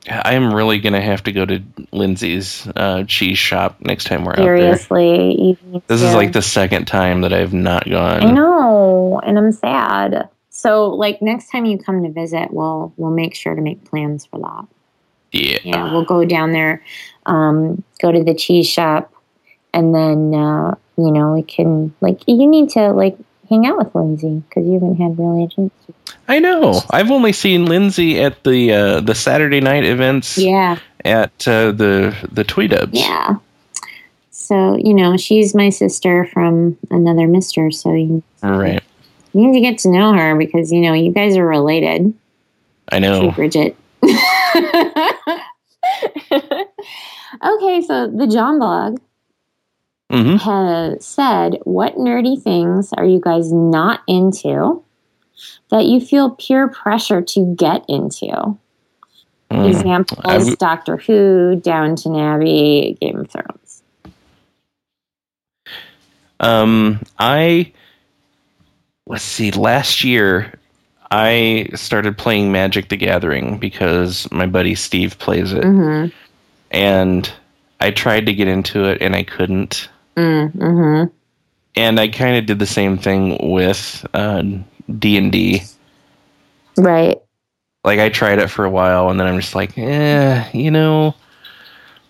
I 0.08 0.34
am 0.34 0.54
really 0.54 0.78
gonna 0.78 1.00
have 1.00 1.22
to 1.24 1.32
go 1.32 1.44
to 1.44 1.62
Lindsay's 1.92 2.66
uh, 2.74 3.04
cheese 3.04 3.38
shop 3.38 3.80
next 3.80 4.04
time 4.04 4.24
we're 4.24 4.32
out 4.32 4.38
there. 4.38 4.56
Seriously. 4.76 5.58
This 5.88 6.00
is 6.00 6.14
like 6.14 6.32
the 6.32 6.42
second 6.42 6.86
time 6.86 7.20
that 7.20 7.34
I've 7.34 7.52
not 7.52 7.88
gone. 7.88 8.22
I 8.22 8.30
know, 8.30 9.20
and 9.22 9.38
I'm 9.38 9.52
sad. 9.52 10.28
So, 10.48 10.88
like 10.88 11.20
next 11.20 11.50
time 11.50 11.66
you 11.66 11.78
come 11.78 12.02
to 12.02 12.10
visit, 12.10 12.50
we'll 12.50 12.94
we'll 12.96 13.10
make 13.10 13.34
sure 13.34 13.54
to 13.54 13.60
make 13.60 13.84
plans 13.84 14.24
for 14.24 14.38
that. 14.40 14.66
Yeah. 15.32 15.58
Yeah, 15.62 15.92
we'll 15.92 16.04
go 16.04 16.24
down 16.24 16.52
there, 16.52 16.82
um, 17.26 17.82
go 18.02 18.10
to 18.12 18.22
the 18.24 18.34
cheese 18.34 18.68
shop, 18.68 19.12
and 19.72 19.94
then 19.94 20.34
uh, 20.34 20.74
you 20.98 21.10
know 21.12 21.34
we 21.34 21.42
can 21.42 21.94
like 22.00 22.20
you 22.26 22.46
need 22.48 22.70
to 22.70 22.92
like 22.92 23.16
hang 23.48 23.66
out 23.66 23.78
with 23.78 23.94
Lindsay 23.94 24.42
because 24.48 24.66
you 24.66 24.74
haven't 24.74 24.96
had 24.96 25.18
really 25.18 25.44
a 25.44 25.48
chance. 25.48 25.72
I 26.28 26.38
know. 26.38 26.80
I've 26.90 27.10
only 27.10 27.32
seen 27.32 27.66
Lindsay 27.66 28.20
at 28.20 28.42
the 28.44 28.72
uh, 28.72 29.00
the 29.00 29.14
Saturday 29.14 29.60
night 29.60 29.84
events 29.84 30.36
Yeah, 30.38 30.78
at 31.04 31.46
uh, 31.48 31.72
the 31.72 32.14
the 32.32 32.44
Tweedubs. 32.44 32.90
yeah. 32.92 33.36
So 34.30 34.76
you 34.76 34.94
know 34.94 35.16
she's 35.16 35.54
my 35.54 35.70
sister 35.70 36.24
from 36.32 36.76
another 36.90 37.28
Mister, 37.28 37.70
so 37.70 37.94
you, 37.94 38.22
Right. 38.42 38.82
you 39.32 39.46
need 39.46 39.54
to 39.54 39.60
get 39.60 39.78
to 39.80 39.90
know 39.90 40.12
her 40.12 40.34
because 40.36 40.72
you 40.72 40.80
know 40.80 40.92
you 40.92 41.12
guys 41.12 41.36
are 41.36 41.46
related. 41.46 42.12
I 42.90 42.98
know. 42.98 43.30
Bridget. 43.30 43.76
okay, 46.32 47.82
so 47.82 48.08
the 48.08 48.28
John 48.30 48.58
blog 48.58 48.98
hmm 50.10 50.36
has 50.36 51.04
said, 51.04 51.58
What 51.64 51.96
nerdy 51.96 52.40
things 52.42 52.92
are 52.94 53.04
you 53.04 53.20
guys 53.20 53.52
not 53.52 54.02
into 54.06 54.82
that 55.70 55.86
you 55.86 56.00
feel 56.00 56.30
peer 56.30 56.68
pressure 56.68 57.22
to 57.22 57.54
get 57.56 57.84
into? 57.88 58.58
Examples 59.62 60.18
I 60.24 60.38
w- 60.38 60.56
Doctor 60.58 60.96
Who, 60.98 61.60
Downton 61.62 62.16
Abbey, 62.16 62.96
Game 63.00 63.18
of 63.20 63.30
Thrones. 63.30 63.82
Um, 66.40 67.00
I 67.18 67.72
let's 69.06 69.24
see. 69.24 69.50
Last 69.52 70.04
year, 70.04 70.54
I 71.10 71.68
started 71.74 72.16
playing 72.16 72.52
Magic: 72.52 72.88
The 72.88 72.96
Gathering 72.96 73.58
because 73.58 74.30
my 74.30 74.46
buddy 74.46 74.74
Steve 74.74 75.18
plays 75.18 75.52
it, 75.52 75.64
Mm 75.64 76.12
and 76.72 77.32
I 77.80 77.90
tried 77.90 78.26
to 78.26 78.32
get 78.32 78.46
into 78.46 78.84
it 78.84 79.02
and 79.02 79.16
I 79.16 79.24
couldn't. 79.24 79.88
hmm. 80.16 80.22
Mm 80.22 80.52
hmm. 81.08 81.14
And 81.76 81.98
I 82.00 82.08
kind 82.08 82.36
of 82.36 82.46
did 82.46 82.58
the 82.58 82.66
same 82.66 82.98
thing 82.98 83.38
with 83.52 84.04
uh, 84.12 84.42
D 84.98 85.16
and 85.16 85.30
D. 85.32 85.62
Right. 86.76 87.18
Like 87.84 87.98
I 88.00 88.08
tried 88.08 88.38
it 88.38 88.48
for 88.48 88.64
a 88.64 88.70
while, 88.70 89.08
and 89.08 89.18
then 89.18 89.26
I'm 89.26 89.40
just 89.40 89.54
like, 89.54 89.76
eh, 89.78 90.48
you 90.52 90.70
know, 90.70 91.14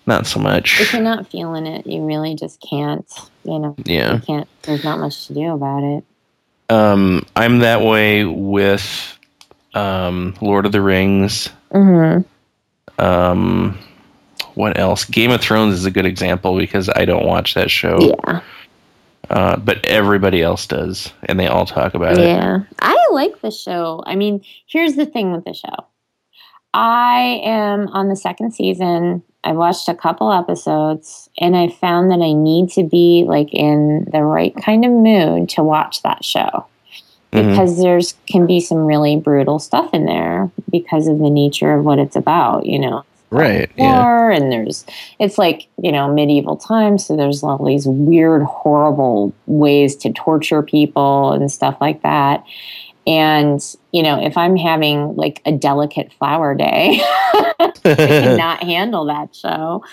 not 0.07 0.27
so 0.27 0.41
much. 0.41 0.81
If 0.81 0.93
you're 0.93 1.03
not 1.03 1.31
feeling 1.31 1.67
it, 1.67 1.87
you 1.87 2.05
really 2.05 2.35
just 2.35 2.61
can't, 2.61 3.07
you 3.45 3.59
know, 3.59 3.77
Yeah. 3.85 4.15
you 4.15 4.21
can't, 4.21 4.49
there's 4.63 4.83
not 4.83 4.99
much 4.99 5.27
to 5.29 5.35
do 5.35 5.53
about 5.53 5.85
it. 5.85 6.05
Um, 6.71 7.27
I'm 7.35 7.59
that 7.59 7.83
way 7.83 8.25
with 8.25 9.19
um, 9.75 10.35
Lord 10.41 10.67
of 10.67 10.73
the 10.73 10.81
Rings. 10.81 11.51
Mm 11.73 12.25
Um, 12.99 13.79
what 14.55 14.79
else? 14.79 15.05
Game 15.05 15.31
of 15.31 15.41
Thrones 15.41 15.75
is 15.75 15.85
a 15.85 15.91
good 15.91 16.07
example 16.07 16.57
because 16.57 16.89
I 16.89 17.05
don't 17.05 17.27
watch 17.27 17.55
that 17.55 17.71
show. 17.71 17.99
Yeah. 18.01 18.41
uh, 19.31 19.57
but 19.57 19.85
everybody 19.87 20.43
else 20.43 20.67
does, 20.67 21.13
and 21.25 21.39
they 21.39 21.47
all 21.47 21.67
talk 21.67 21.95
about 21.95 22.19
it. 22.19 22.27
Yeah. 22.27 22.61
I 22.81 23.09
like 23.13 23.41
the 23.41 23.51
show. 23.51 24.03
I 24.07 24.17
mean, 24.17 24.45
here's 24.67 24.95
the 24.95 25.07
thing 25.07 25.33
with 25.33 25.45
the 25.45 25.55
show. 25.55 25.87
I 26.73 27.41
am 27.45 27.89
on 27.89 28.09
the 28.09 28.17
second 28.17 28.53
season. 28.53 29.23
I 29.43 29.53
watched 29.53 29.89
a 29.89 29.95
couple 29.95 30.33
episodes 30.33 31.31
and 31.39 31.57
I 31.57 31.69
found 31.69 32.11
that 32.11 32.21
I 32.21 32.33
need 32.33 32.71
to 32.73 32.83
be 32.83 33.25
like 33.27 33.53
in 33.53 34.07
the 34.13 34.23
right 34.23 34.55
kind 34.57 34.85
of 34.85 34.93
mood 34.93 35.49
to 35.51 35.63
watch 35.63 36.03
that 36.03 36.25
show. 36.25 36.67
Mhm. 37.33 37.51
Because 37.51 37.81
there's 37.81 38.15
can 38.27 38.47
be 38.47 38.61
some 38.61 38.79
really 38.79 39.17
brutal 39.17 39.59
stuff 39.59 39.95
in 39.95 40.05
there 40.05 40.51
because 40.71 41.07
of 41.07 41.19
the 41.21 41.31
nature 41.31 41.73
of 41.73 41.85
what 41.85 41.99
it's 41.99 42.17
about, 42.17 42.67
you 42.67 42.79
know. 42.79 43.03
Right. 43.33 43.71
Yeah. 43.77 44.03
war 44.03 44.31
and 44.33 44.51
there's 44.51 44.85
it's 45.21 45.39
like 45.39 45.69
you 45.81 45.93
know 45.93 46.13
medieval 46.13 46.57
times 46.57 47.07
so 47.07 47.15
there's 47.17 47.45
all 47.45 47.65
these 47.65 47.87
weird 47.87 48.43
horrible 48.43 49.33
ways 49.47 49.95
to 49.99 50.13
torture 50.13 50.65
people 50.65 51.31
and 51.31 51.51
stuff 51.51 51.77
like 51.81 52.03
that 52.03 52.45
and 53.11 53.75
you 53.91 54.03
know 54.05 54.23
if 54.23 54.37
i'm 54.37 54.57
having 54.57 55.17
like 55.17 55.43
a 55.45 55.51
delicate 55.51 56.13
flower 56.13 56.55
day 56.55 57.01
i 57.59 57.73
cannot 57.85 58.63
handle 58.75 59.05
that 59.07 59.35
show. 59.35 59.85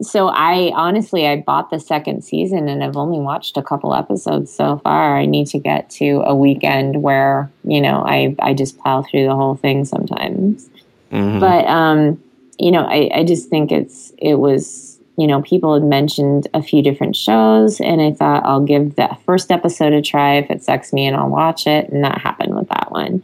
So 0.00 0.28
i 0.28 0.72
honestly 0.74 1.26
i 1.26 1.36
bought 1.36 1.68
the 1.68 1.78
second 1.78 2.24
season 2.24 2.68
and 2.68 2.82
i've 2.82 2.96
only 2.96 3.18
watched 3.18 3.58
a 3.58 3.62
couple 3.62 3.94
episodes 3.94 4.50
so 4.50 4.78
far. 4.78 5.18
I 5.18 5.26
need 5.26 5.48
to 5.48 5.58
get 5.58 5.90
to 5.90 6.22
a 6.24 6.34
weekend 6.34 7.02
where 7.02 7.50
you 7.64 7.80
know 7.80 8.02
i 8.06 8.34
i 8.40 8.54
just 8.54 8.78
plow 8.78 9.02
through 9.02 9.26
the 9.26 9.34
whole 9.34 9.54
thing 9.56 9.84
sometimes. 9.84 10.70
Mhm. 11.10 11.40
but 11.40 11.66
um 11.66 12.22
you 12.58 12.70
know 12.70 12.84
I, 12.84 13.10
I 13.14 13.24
just 13.24 13.50
think 13.50 13.70
it's 13.70 14.12
it 14.16 14.36
was 14.36 14.91
you 15.16 15.26
know 15.26 15.42
people 15.42 15.74
had 15.74 15.82
mentioned 15.82 16.46
a 16.54 16.62
few 16.62 16.82
different 16.82 17.14
shows 17.16 17.80
and 17.80 18.00
i 18.00 18.10
thought 18.12 18.44
i'll 18.44 18.64
give 18.64 18.96
the 18.96 19.08
first 19.26 19.50
episode 19.50 19.92
a 19.92 20.00
try 20.02 20.36
if 20.36 20.50
it 20.50 20.62
sucks 20.62 20.92
me 20.92 21.06
and 21.06 21.16
i'll 21.16 21.28
watch 21.28 21.66
it 21.66 21.88
and 21.90 22.02
that 22.04 22.18
happened 22.18 22.54
with 22.54 22.68
that 22.68 22.90
one 22.90 23.22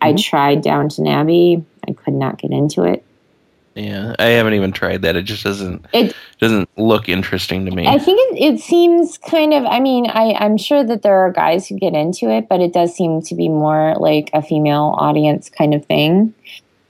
i 0.00 0.12
Mhm. 0.12 0.22
tried 0.22 0.62
downton 0.62 1.06
abbey 1.06 1.64
i 1.88 1.92
could 1.92 2.14
not 2.14 2.38
get 2.38 2.50
into 2.50 2.84
it 2.84 3.02
yeah. 3.78 4.14
I 4.18 4.28
haven't 4.28 4.54
even 4.54 4.72
tried 4.72 5.02
that. 5.02 5.16
It 5.16 5.24
just 5.24 5.44
doesn't 5.44 5.84
it 5.92 6.16
doesn't 6.40 6.66
look 6.78 7.10
interesting 7.10 7.66
to 7.66 7.70
me. 7.70 7.86
I 7.86 7.98
think 7.98 8.18
it, 8.32 8.54
it 8.54 8.58
seems 8.60 9.18
kind 9.18 9.52
of. 9.52 9.66
I 9.66 9.80
mean, 9.80 10.06
I, 10.08 10.32
I'm 10.40 10.56
sure 10.56 10.82
that 10.82 11.02
there 11.02 11.18
are 11.18 11.30
guys 11.30 11.66
who 11.68 11.78
get 11.78 11.92
into 11.92 12.30
it, 12.30 12.48
but 12.48 12.62
it 12.62 12.72
does 12.72 12.96
seem 12.96 13.20
to 13.20 13.34
be 13.34 13.50
more 13.50 13.94
like 13.98 14.30
a 14.32 14.40
female 14.40 14.94
audience 14.96 15.50
kind 15.50 15.74
of 15.74 15.84
thing. 15.84 16.32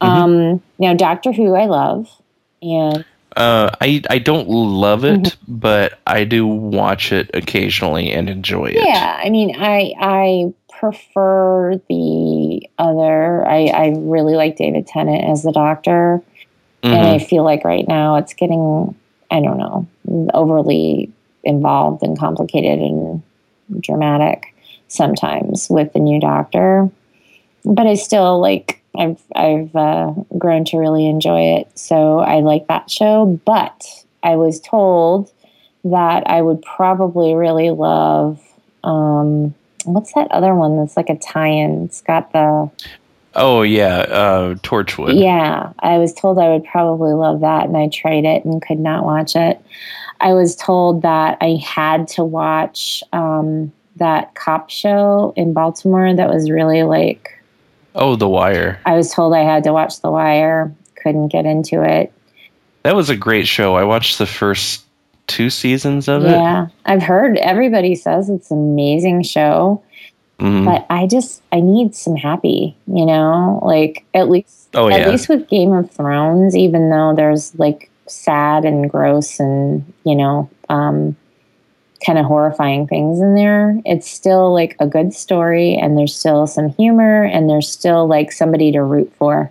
Mhm. 0.01 0.07
Um, 0.09 0.63
now, 0.79 0.95
Doctor 0.95 1.33
Who, 1.33 1.57
I 1.57 1.65
love, 1.67 2.09
and 2.63 3.05
Uh, 3.37 3.71
I 3.83 4.03
I 4.09 4.19
don't 4.19 4.49
love 4.49 5.05
it, 5.05 5.21
Mm-hmm. 5.23 5.61
but 5.61 5.99
I 6.07 6.25
do 6.25 6.47
watch 6.47 7.13
it 7.13 7.31
occasionally 7.35 8.11
and 8.11 8.31
enjoy 8.31 8.67
it. 8.67 8.77
Yeah, 8.77 9.21
I 9.23 9.29
mean, 9.29 9.55
I 9.59 9.93
I 10.01 10.55
prefer 10.79 11.81
the 11.89 12.69
other. 12.79 13.47
I 13.47 13.67
I 13.67 13.95
really 13.97 14.35
like 14.37 14.57
David 14.57 14.87
Tennant 14.87 15.23
as 15.25 15.43
the 15.43 15.53
Doctor, 15.53 16.23
and 16.83 16.95
I 16.95 17.19
Mhm. 17.19 17.29
feel 17.29 17.45
like 17.45 17.65
right 17.65 17.87
now 17.87 18.17
it's 18.17 18.33
getting 18.33 18.95
I 19.31 19.41
don't 19.41 19.59
know 19.59 19.87
overly 20.33 21.11
involved 21.45 22.03
and 22.03 22.19
complicated 22.19 22.79
and 22.81 23.23
dramatic 23.81 24.55
sometimes 24.89 25.69
with 25.69 25.93
the 25.93 25.99
new 25.99 26.21
Doctor. 26.21 26.89
But 27.67 27.87
I 27.87 27.95
still 27.95 28.41
like 28.41 28.76
I've 28.99 29.21
I've 29.35 29.75
uh, 29.75 30.13
grown 30.39 30.65
to 30.67 30.79
really 30.79 31.07
enjoy 31.07 31.59
it, 31.59 31.79
so 31.79 32.21
I 32.21 32.41
like 32.41 32.67
that 32.69 32.91
show. 32.91 33.41
But 33.45 33.87
I 34.23 34.37
was 34.37 34.61
told 34.61 35.33
that 35.85 36.29
I 36.29 36.43
would 36.43 36.63
probably 36.63 37.35
really 37.35 37.71
love. 37.71 38.41
Um, 38.85 39.55
what's 39.85 40.13
that 40.15 40.31
other 40.31 40.55
one 40.55 40.77
that's 40.77 40.97
like 40.97 41.09
a 41.09 41.17
tie-in? 41.17 41.85
It's 41.85 42.03
got 42.03 42.33
the 42.33 42.71
Oh 43.37 43.61
yeah, 43.61 43.99
uh, 43.99 44.55
Torchwood. 44.55 45.21
yeah. 45.21 45.73
I 45.81 45.99
was 45.99 46.15
told 46.15 46.39
I 46.39 46.49
would 46.49 46.65
probably 46.65 47.13
love 47.13 47.41
that, 47.41 47.67
and 47.67 47.77
I 47.77 47.89
tried 47.89 48.25
it 48.25 48.45
and 48.47 48.63
could 48.63 48.81
not 48.81 49.05
watch 49.05 49.37
it. 49.37 49.61
I 50.21 50.33
was 50.33 50.57
told 50.57 51.03
that 51.03 51.37
I 51.43 51.61
had 51.63 52.09
to 52.09 52.25
watch 52.25 53.05
um, 53.13 53.71
that 53.97 54.35
cop 54.35 54.71
show 54.71 55.35
in 55.37 55.53
Baltimore 55.53 56.15
that 56.15 56.31
was 56.31 56.51
really 56.51 56.83
like. 56.83 57.31
Oh, 57.97 58.17
The 58.17 58.29
Wire. 58.29 58.81
I 58.87 58.95
was 58.97 59.13
told 59.13 59.35
I 59.35 59.41
had 59.43 59.65
to 59.65 59.73
watch 59.73 60.01
The 60.01 60.11
Wire. 60.11 60.73
Couldn't 61.03 61.29
get 61.29 61.47
into 61.47 61.83
it. 61.83 62.13
That 62.83 62.95
was 62.95 63.11
a 63.11 63.17
great 63.17 63.47
show. 63.49 63.75
I 63.75 63.85
watched 63.85 64.19
the 64.19 64.27
first 64.27 64.85
two 65.27 65.51
seasons 65.51 66.07
of 66.09 66.25
it. 66.25 66.31
Yeah, 66.31 66.69
I've 66.85 67.03
heard 67.03 67.37
everybody 67.39 67.95
says 67.97 68.29
it's 68.31 68.51
an 68.51 68.59
amazing 68.59 69.23
show. 69.23 69.83
Mhm. 70.39 70.67
but 70.67 70.85
I 70.91 71.07
just 71.07 71.41
I 71.51 71.61
need 71.61 71.95
some 71.95 72.15
happy, 72.15 72.77
you 72.87 73.07
know, 73.07 73.59
like 73.65 74.05
at 74.13 74.29
least 74.29 74.69
Oh, 74.75 74.91
at 74.91 75.01
yeah. 75.01 75.09
least 75.09 75.31
with 75.31 75.49
Game 75.49 75.73
of 75.73 75.91
Thrones, 75.91 76.55
even 76.55 76.91
though 76.91 77.15
there's 77.17 77.59
like 77.59 77.89
sad 78.07 78.67
and 78.67 78.91
gross 78.91 79.41
and 79.41 79.91
you 80.05 80.15
know 80.15 80.51
um, 80.69 81.17
kind 82.05 82.19
of 82.19 82.27
horrifying 82.27 82.87
things 82.87 83.21
in 83.21 83.35
there, 83.35 83.81
it's 83.85 84.09
still 84.09 84.53
like 84.53 84.77
a 84.81 84.87
good 84.87 85.13
story, 85.15 85.75
and 85.75 85.97
there's 85.97 86.15
still 86.15 86.47
some 86.47 86.71
humor, 86.71 87.25
and 87.25 87.49
there's 87.49 87.69
still 87.71 88.07
like 88.07 88.33
somebody 88.33 88.73
to 88.73 88.83
root 88.83 89.13
for. 89.19 89.51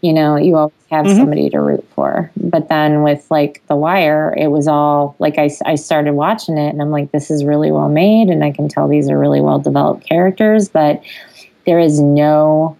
You 0.00 0.12
know, 0.12 0.36
you 0.36 0.56
always 0.56 0.72
have 0.90 1.06
Mhm. 1.06 1.16
somebody 1.16 1.48
to 1.50 1.60
root 1.60 1.86
for. 1.94 2.30
But 2.36 2.68
then 2.68 3.02
with 3.04 3.24
like 3.30 3.62
The 3.68 3.76
Wire, 3.76 4.34
it 4.36 4.48
was 4.48 4.66
all 4.66 5.14
like 5.20 5.38
I, 5.38 5.48
I 5.64 5.76
started 5.76 6.14
watching 6.14 6.58
it 6.58 6.70
and 6.70 6.82
I'm 6.82 6.90
like, 6.90 7.12
this 7.12 7.30
is 7.30 7.44
really 7.44 7.70
well 7.70 7.88
made. 7.88 8.28
And 8.30 8.42
I 8.42 8.50
can 8.50 8.66
tell 8.66 8.88
these 8.88 9.08
are 9.08 9.16
really 9.18 9.40
well 9.40 9.60
developed 9.60 10.04
characters, 10.08 10.68
but 10.68 11.00
there 11.66 11.78
is 11.78 12.00
no 12.00 12.76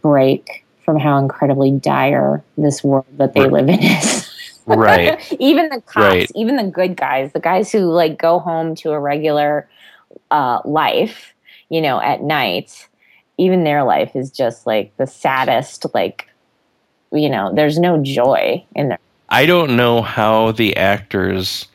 break 0.00 0.64
from 0.86 0.98
how 0.98 1.18
incredibly 1.18 1.70
dire 1.72 2.42
this 2.56 2.82
world 2.82 3.04
that 3.18 3.34
they 3.34 3.46
live 3.46 3.68
in 3.68 3.82
is. 3.82 4.15
Right. 4.66 5.36
even 5.40 5.68
the 5.68 5.80
cops, 5.80 5.96
Right. 5.96 6.32
even 6.34 6.56
the 6.56 6.64
good 6.64 6.96
guys, 6.96 7.32
the 7.32 7.40
guys 7.40 7.70
who 7.72 7.80
like 7.92 8.18
go 8.18 8.38
home 8.38 8.74
to 8.76 8.90
a 8.92 9.00
regular 9.00 9.68
uh, 10.30 10.60
life, 10.64 11.34
you 11.68 11.80
know, 11.80 12.00
at 12.00 12.22
night, 12.22 12.88
even 13.38 13.64
their 13.64 13.84
life 13.84 14.14
is 14.16 14.30
just 14.30 14.66
like 14.66 14.96
the 14.96 15.06
saddest, 15.06 15.86
like, 15.94 16.28
you 17.12 17.28
know, 17.28 17.52
there's 17.54 17.78
no 17.78 18.02
joy 18.02 18.64
in 18.74 18.88
there. 18.88 18.98
I 19.28 19.46
don't 19.46 19.76
know 19.76 20.02
how 20.02 20.52
the 20.52 20.76
actors 20.76 21.66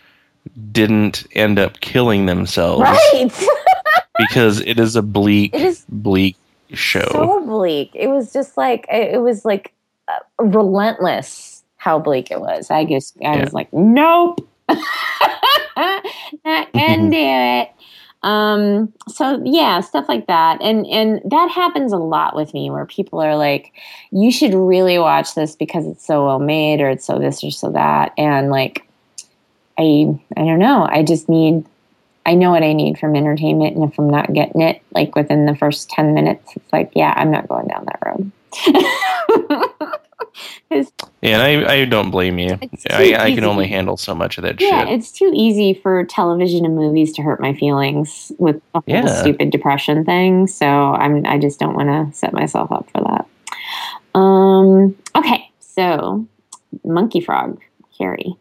didn't 0.72 1.26
end 1.34 1.60
up 1.60 1.80
killing 1.82 2.26
themselves 2.26 2.82
Right. 2.82 3.32
because 4.18 4.60
it 4.62 4.80
is 4.80 4.96
a 4.96 5.02
bleak, 5.02 5.54
it 5.54 5.62
is 5.62 5.86
bleak 5.90 6.36
show. 6.74 7.08
so 7.12 7.46
bleak. 7.46 7.92
It 7.94 8.08
was 8.08 8.34
just 8.34 8.58
like, 8.58 8.86
it 8.90 9.22
was 9.22 9.46
like 9.46 9.74
uh, 10.08 10.20
relentless 10.44 11.51
how 11.82 11.98
bleak 11.98 12.30
it 12.30 12.40
was. 12.40 12.70
I 12.70 12.86
just 12.86 13.18
I 13.26 13.38
Yeah. 13.38 13.42
was 13.42 13.54
like, 13.54 13.74
nope, 13.74 14.48
not 14.70 14.84
gonna 15.76 17.10
do 17.10 17.18
it. 17.18 17.72
Um, 18.22 18.94
so 19.08 19.42
yeah, 19.44 19.80
stuff 19.80 20.08
like 20.08 20.28
that. 20.28 20.62
And 20.62 20.86
and 20.86 21.22
that 21.32 21.50
happens 21.50 21.92
a 21.92 21.98
lot 21.98 22.36
with 22.36 22.54
me 22.54 22.70
where 22.70 22.86
people 22.86 23.20
are 23.20 23.36
like, 23.36 23.74
you 24.12 24.32
should 24.32 24.54
really 24.54 25.00
watch 25.00 25.34
this 25.34 25.56
because 25.56 25.88
it's 25.88 26.06
so 26.06 26.28
well 26.28 26.38
made 26.38 26.82
or 26.82 26.90
it's 26.92 27.04
so 27.04 27.18
this 27.18 27.44
or 27.44 27.50
so 27.50 27.72
that. 27.72 28.14
And 28.16 28.52
like 28.52 28.88
I 29.80 30.06
I 30.38 30.42
don't 30.42 30.60
know. 30.60 30.88
I 30.88 31.02
just 31.02 31.28
need 31.30 31.66
I 32.28 32.36
know 32.36 32.52
what 32.52 32.62
I 32.62 32.74
need 32.74 33.00
from 33.00 33.16
entertainment 33.16 33.76
and 33.76 33.92
if 33.92 33.98
I'm 33.98 34.08
not 34.08 34.34
getting 34.34 34.62
it 34.62 34.84
like 34.94 35.16
within 35.16 35.48
the 35.48 35.56
first 35.56 35.90
ten 35.90 36.14
minutes, 36.14 36.56
it's 36.56 36.72
like, 36.72 36.92
yeah, 36.94 37.16
I'm 37.18 37.32
not 37.32 37.48
going 37.48 37.68
down 37.70 37.86
that 37.88 38.00
road. 38.06 38.32
It's- 41.22 41.30
Yeah, 41.30 41.40
and 41.44 41.66
I, 41.68 41.74
I 41.82 41.86
don't 41.86 42.10
blame 42.12 42.40
you. 42.40 42.58
I, 42.90 43.16
I 43.16 43.36
can 43.36 43.44
only 43.44 43.68
handle 43.68 43.96
so 43.98 44.16
much 44.16 44.38
of 44.38 44.44
that 44.44 44.60
yeah, 44.60 44.86
shit. 44.86 44.94
it's 44.94 45.12
too 45.12 45.32
easy 45.36 45.74
for 45.74 46.04
television 46.06 46.66
and 46.66 46.76
movies 46.76 47.14
to 47.14 47.22
hurt 47.22 47.40
my 47.40 47.54
feelings 47.54 48.32
with 48.40 48.56
the 48.74 48.80
whole 48.80 48.84
Yeah. 48.88 49.22
stupid 49.22 49.52
depression 49.52 50.04
thing. 50.04 50.48
So 50.48 50.66
I'm 50.66 51.26
I 51.26 51.38
just 51.38 51.60
don't 51.60 51.76
want 51.76 51.90
to 52.12 52.18
set 52.18 52.34
myself 52.34 52.72
up 52.72 52.90
for 52.92 53.02
that. 53.04 54.20
Um. 54.20 54.96
Okay. 55.16 55.50
So, 55.60 56.26
Monkey 56.84 57.22
Frog, 57.22 57.62
Carrie. 57.98 58.36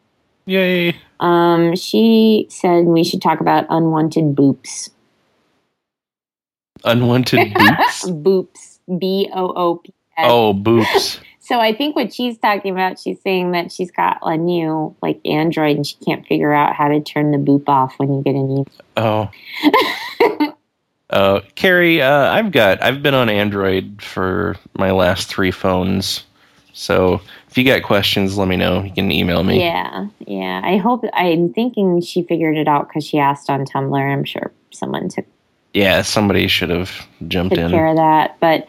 Yay. 0.46 0.96
Um. 1.20 1.76
She 1.76 2.46
said 2.48 2.86
we 2.86 3.04
should 3.04 3.20
talk 3.22 3.40
about 3.40 3.66
unwanted 3.68 4.34
boops. 4.34 4.90
Unwanted 6.84 7.52
boops. 7.54 8.22
boops. 8.22 8.78
B 8.98 9.28
O 9.32 9.52
O 9.54 9.74
P 9.76 9.92
S. 10.16 10.26
oh, 10.28 10.54
boops. 10.54 11.20
So 11.50 11.58
I 11.58 11.74
think 11.74 11.96
what 11.96 12.14
she's 12.14 12.38
talking 12.38 12.70
about, 12.70 13.00
she's 13.00 13.20
saying 13.22 13.50
that 13.50 13.72
she's 13.72 13.90
got 13.90 14.18
a 14.22 14.36
new 14.36 14.94
like 15.02 15.20
Android 15.26 15.74
and 15.74 15.84
she 15.84 15.96
can't 15.96 16.24
figure 16.24 16.52
out 16.52 16.76
how 16.76 16.86
to 16.86 17.00
turn 17.00 17.32
the 17.32 17.38
boop 17.38 17.64
off 17.68 17.92
when 17.96 18.14
you 18.14 18.22
get 18.22 18.36
a 18.36 18.38
new. 18.38 18.64
Oh. 18.96 19.30
Uh, 21.10 21.40
Carrie, 21.56 22.00
uh, 22.00 22.30
I've 22.30 22.52
got 22.52 22.80
I've 22.80 23.02
been 23.02 23.14
on 23.14 23.28
Android 23.28 24.00
for 24.00 24.54
my 24.78 24.92
last 24.92 25.28
three 25.28 25.50
phones, 25.50 26.22
So 26.72 27.20
if 27.48 27.58
you 27.58 27.64
got 27.64 27.82
questions, 27.82 28.38
let 28.38 28.46
me 28.46 28.54
know. 28.56 28.84
You 28.84 28.92
can 28.92 29.10
email 29.10 29.42
me. 29.42 29.58
Yeah, 29.58 30.06
yeah. 30.20 30.60
I 30.62 30.76
hope. 30.76 31.04
I'm 31.14 31.52
thinking 31.52 32.00
she 32.00 32.22
figured 32.22 32.56
it 32.56 32.68
out 32.68 32.86
because 32.86 33.04
she 33.04 33.18
asked 33.18 33.50
on 33.50 33.64
Tumblr. 33.64 34.00
I'm 34.00 34.22
sure 34.22 34.52
someone 34.70 35.08
took 35.08 35.26
Yeah, 35.74 36.02
somebody 36.02 36.46
should 36.46 36.70
have 36.70 36.92
jumped 37.26 37.56
took 37.56 37.64
in. 37.64 37.70
care 37.72 37.88
of 37.88 37.96
that. 37.96 38.36
But 38.38 38.64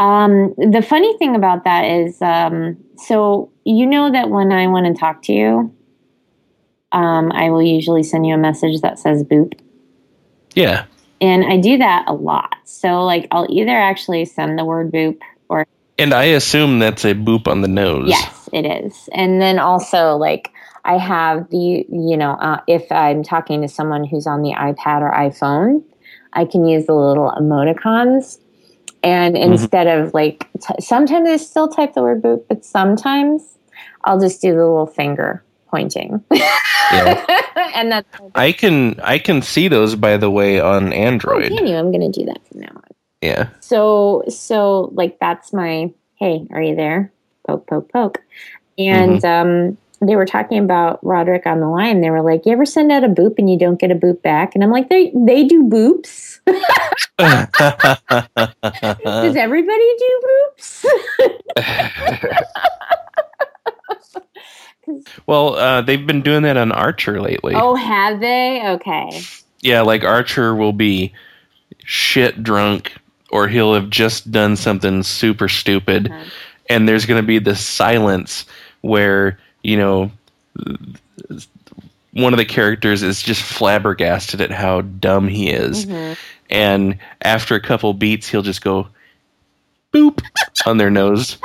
um, 0.00 0.54
the 0.56 0.80
funny 0.80 1.16
thing 1.18 1.36
about 1.36 1.64
that 1.64 1.84
is, 1.84 2.20
um, 2.22 2.78
so 2.96 3.52
you 3.64 3.86
know 3.86 4.10
that 4.10 4.30
when 4.30 4.50
I 4.50 4.66
want 4.66 4.86
to 4.86 4.98
talk 4.98 5.22
to 5.24 5.32
you, 5.32 5.74
um, 6.90 7.30
I 7.32 7.50
will 7.50 7.62
usually 7.62 8.02
send 8.02 8.26
you 8.26 8.34
a 8.34 8.38
message 8.38 8.80
that 8.80 8.98
says 8.98 9.22
"boop." 9.22 9.52
Yeah. 10.54 10.86
And 11.20 11.44
I 11.44 11.58
do 11.58 11.76
that 11.76 12.06
a 12.08 12.14
lot. 12.14 12.56
So, 12.64 13.04
like, 13.04 13.28
I'll 13.30 13.46
either 13.50 13.76
actually 13.76 14.24
send 14.24 14.58
the 14.58 14.64
word 14.64 14.90
boop 14.90 15.18
or 15.50 15.66
And 15.98 16.14
I 16.14 16.24
assume 16.24 16.78
that's 16.78 17.04
a 17.04 17.12
boop 17.12 17.46
on 17.46 17.60
the 17.60 17.68
nose. 17.68 18.08
yes, 18.08 18.48
it 18.54 18.64
is. 18.64 19.06
And 19.12 19.38
then 19.38 19.58
also, 19.58 20.16
like, 20.16 20.50
I 20.86 20.96
have 20.96 21.50
the, 21.50 21.84
you 21.90 22.16
know, 22.16 22.32
uh, 22.40 22.60
if 22.66 22.90
I'm 22.90 23.22
talking 23.22 23.60
to 23.60 23.68
someone 23.68 24.04
who's 24.04 24.26
on 24.26 24.40
the 24.40 24.52
iPad 24.52 25.02
or 25.02 25.12
iPhone, 25.12 25.84
I 26.32 26.46
can 26.46 26.64
use 26.64 26.86
the 26.86 26.94
little 26.94 27.30
emoticons. 27.38 28.38
And 29.02 29.36
instead 29.36 29.86
of 29.86 30.12
like, 30.12 30.46
t- 30.60 30.74
sometimes 30.80 31.28
I 31.28 31.36
still 31.36 31.68
type 31.68 31.94
the 31.94 32.02
word 32.02 32.22
boop, 32.22 32.44
but 32.48 32.64
sometimes 32.64 33.58
I'll 34.04 34.20
just 34.20 34.42
do 34.42 34.50
the 34.50 34.60
little 34.60 34.86
finger 34.86 35.42
pointing. 35.68 36.22
Yeah. 36.30 37.24
and 37.74 37.92
that's, 37.92 38.08
I 38.34 38.52
can 38.52 38.98
I 39.00 39.18
can 39.18 39.42
see 39.42 39.68
those 39.68 39.94
by 39.94 40.16
the 40.16 40.30
way 40.30 40.60
on 40.60 40.92
oh, 40.92 40.96
Android. 40.96 41.52
can 41.52 41.66
you? 41.66 41.76
I'm 41.76 41.92
going 41.92 42.10
to 42.12 42.20
do 42.20 42.26
that 42.26 42.46
from 42.48 42.60
now 42.60 42.72
on. 42.74 42.82
Yeah. 43.22 43.50
so 43.60 44.24
so 44.30 44.90
like 44.94 45.18
that's 45.18 45.52
my 45.52 45.92
hey 46.16 46.46
are 46.52 46.62
you 46.62 46.74
there 46.74 47.12
poke 47.46 47.66
poke 47.66 47.92
poke 47.92 48.22
and 48.78 49.22
um 49.26 49.76
they 50.00 50.16
were 50.16 50.24
talking 50.24 50.58
about 50.58 51.04
roderick 51.04 51.44
on 51.44 51.60
the 51.60 51.68
line 51.68 52.00
they 52.00 52.08
were 52.08 52.22
like 52.22 52.46
you 52.46 52.52
ever 52.52 52.64
send 52.64 52.90
out 52.90 53.04
a 53.04 53.08
boop 53.08 53.34
and 53.36 53.50
you 53.50 53.58
don't 53.58 53.78
get 53.78 53.90
a 53.90 53.94
boop 53.94 54.22
back 54.22 54.54
and 54.54 54.64
i'm 54.64 54.70
like 54.70 54.88
they 54.88 55.12
they 55.14 55.44
do 55.44 55.62
boops 55.64 56.29
does 57.18 59.36
everybody 59.36 59.94
do 59.98 60.20
boops 60.26 60.84
well, 65.26 65.54
uh, 65.56 65.82
they've 65.82 66.06
been 66.06 66.22
doing 66.22 66.42
that 66.42 66.56
on 66.56 66.72
Archer 66.72 67.20
lately. 67.20 67.52
oh 67.54 67.74
have 67.76 68.18
they 68.20 68.62
okay 68.70 69.20
Yeah, 69.60 69.82
like 69.82 70.02
Archer 70.04 70.54
will 70.54 70.72
be 70.72 71.12
shit 71.84 72.42
drunk 72.42 72.92
or 73.30 73.46
he'll 73.48 73.74
have 73.74 73.90
just 73.90 74.30
done 74.32 74.56
something 74.56 75.02
super 75.02 75.48
stupid 75.48 76.10
Uh-huh. 76.10 76.24
and 76.68 76.88
there's 76.88 77.06
going 77.06 77.22
to 77.22 77.26
be 77.26 77.38
this 77.38 77.64
silence 77.64 78.46
where, 78.80 79.38
you 79.62 79.76
know, 79.76 80.10
one 82.12 82.32
of 82.32 82.38
the 82.38 82.44
characters 82.44 83.02
is 83.02 83.22
just 83.22 83.42
flabbergasted 83.42 84.40
at 84.40 84.50
how 84.50 84.80
dumb 84.82 85.28
he 85.28 85.50
is. 85.50 85.86
Mhm. 85.86 86.16
And 86.50 86.98
after 87.22 87.54
a 87.54 87.60
couple 87.60 87.94
beats, 87.94 88.26
he'll 88.28 88.42
just 88.42 88.62
go 88.62 88.88
boop 89.92 90.20
on 90.66 90.78
their 90.78 90.90
nose. 90.90 91.36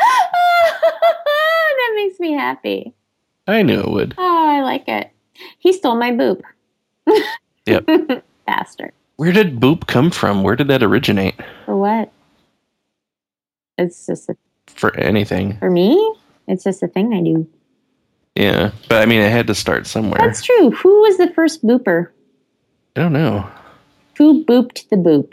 that 0.58 1.94
makes 1.96 2.20
me 2.20 2.34
happy 2.34 2.94
I 3.48 3.62
knew 3.62 3.80
it 3.80 3.90
would. 3.90 4.14
oh 4.18 4.48
i 4.48 4.62
like 4.62 4.88
it 4.88 5.12
he 5.60 5.72
stole 5.74 5.96
my 5.96 6.12
boop 6.12 6.42
Yep. 7.66 8.24
bastard 8.46 8.92
Where 9.18 9.32
did 9.32 9.60
boop 9.60 9.88
come 9.88 10.12
from? 10.12 10.44
Where 10.44 10.56
did 10.56 10.68
that 10.70 10.84
originate 10.84 11.36
For 11.66 11.76
what? 11.78 12.12
It's 13.78 14.06
just 14.08 14.30
a, 14.30 14.38
for 14.68 14.96
anything? 14.98 15.58
for 15.60 15.70
me. 15.72 15.96
It's 16.48 16.64
just 16.64 16.82
a 16.84 16.88
thing 16.88 17.14
I 17.14 17.22
do. 17.22 17.48
Yeah, 18.36 18.72
but 18.90 19.02
I 19.02 19.06
mean, 19.06 19.22
it 19.22 19.32
had 19.32 19.48
to 19.48 19.56
start 19.56 19.88
somewhere. 19.88 20.20
That's 20.20 20.44
true. 20.44 20.72
Who 20.72 21.02
was 21.02 21.18
the 21.18 21.32
first 21.34 21.64
booper? 21.64 22.10
I 22.96 23.02
don't 23.02 23.14
know. 23.14 23.50
Who 24.18 24.44
booped 24.44 24.90
the 24.90 24.98
boop? 24.98 25.32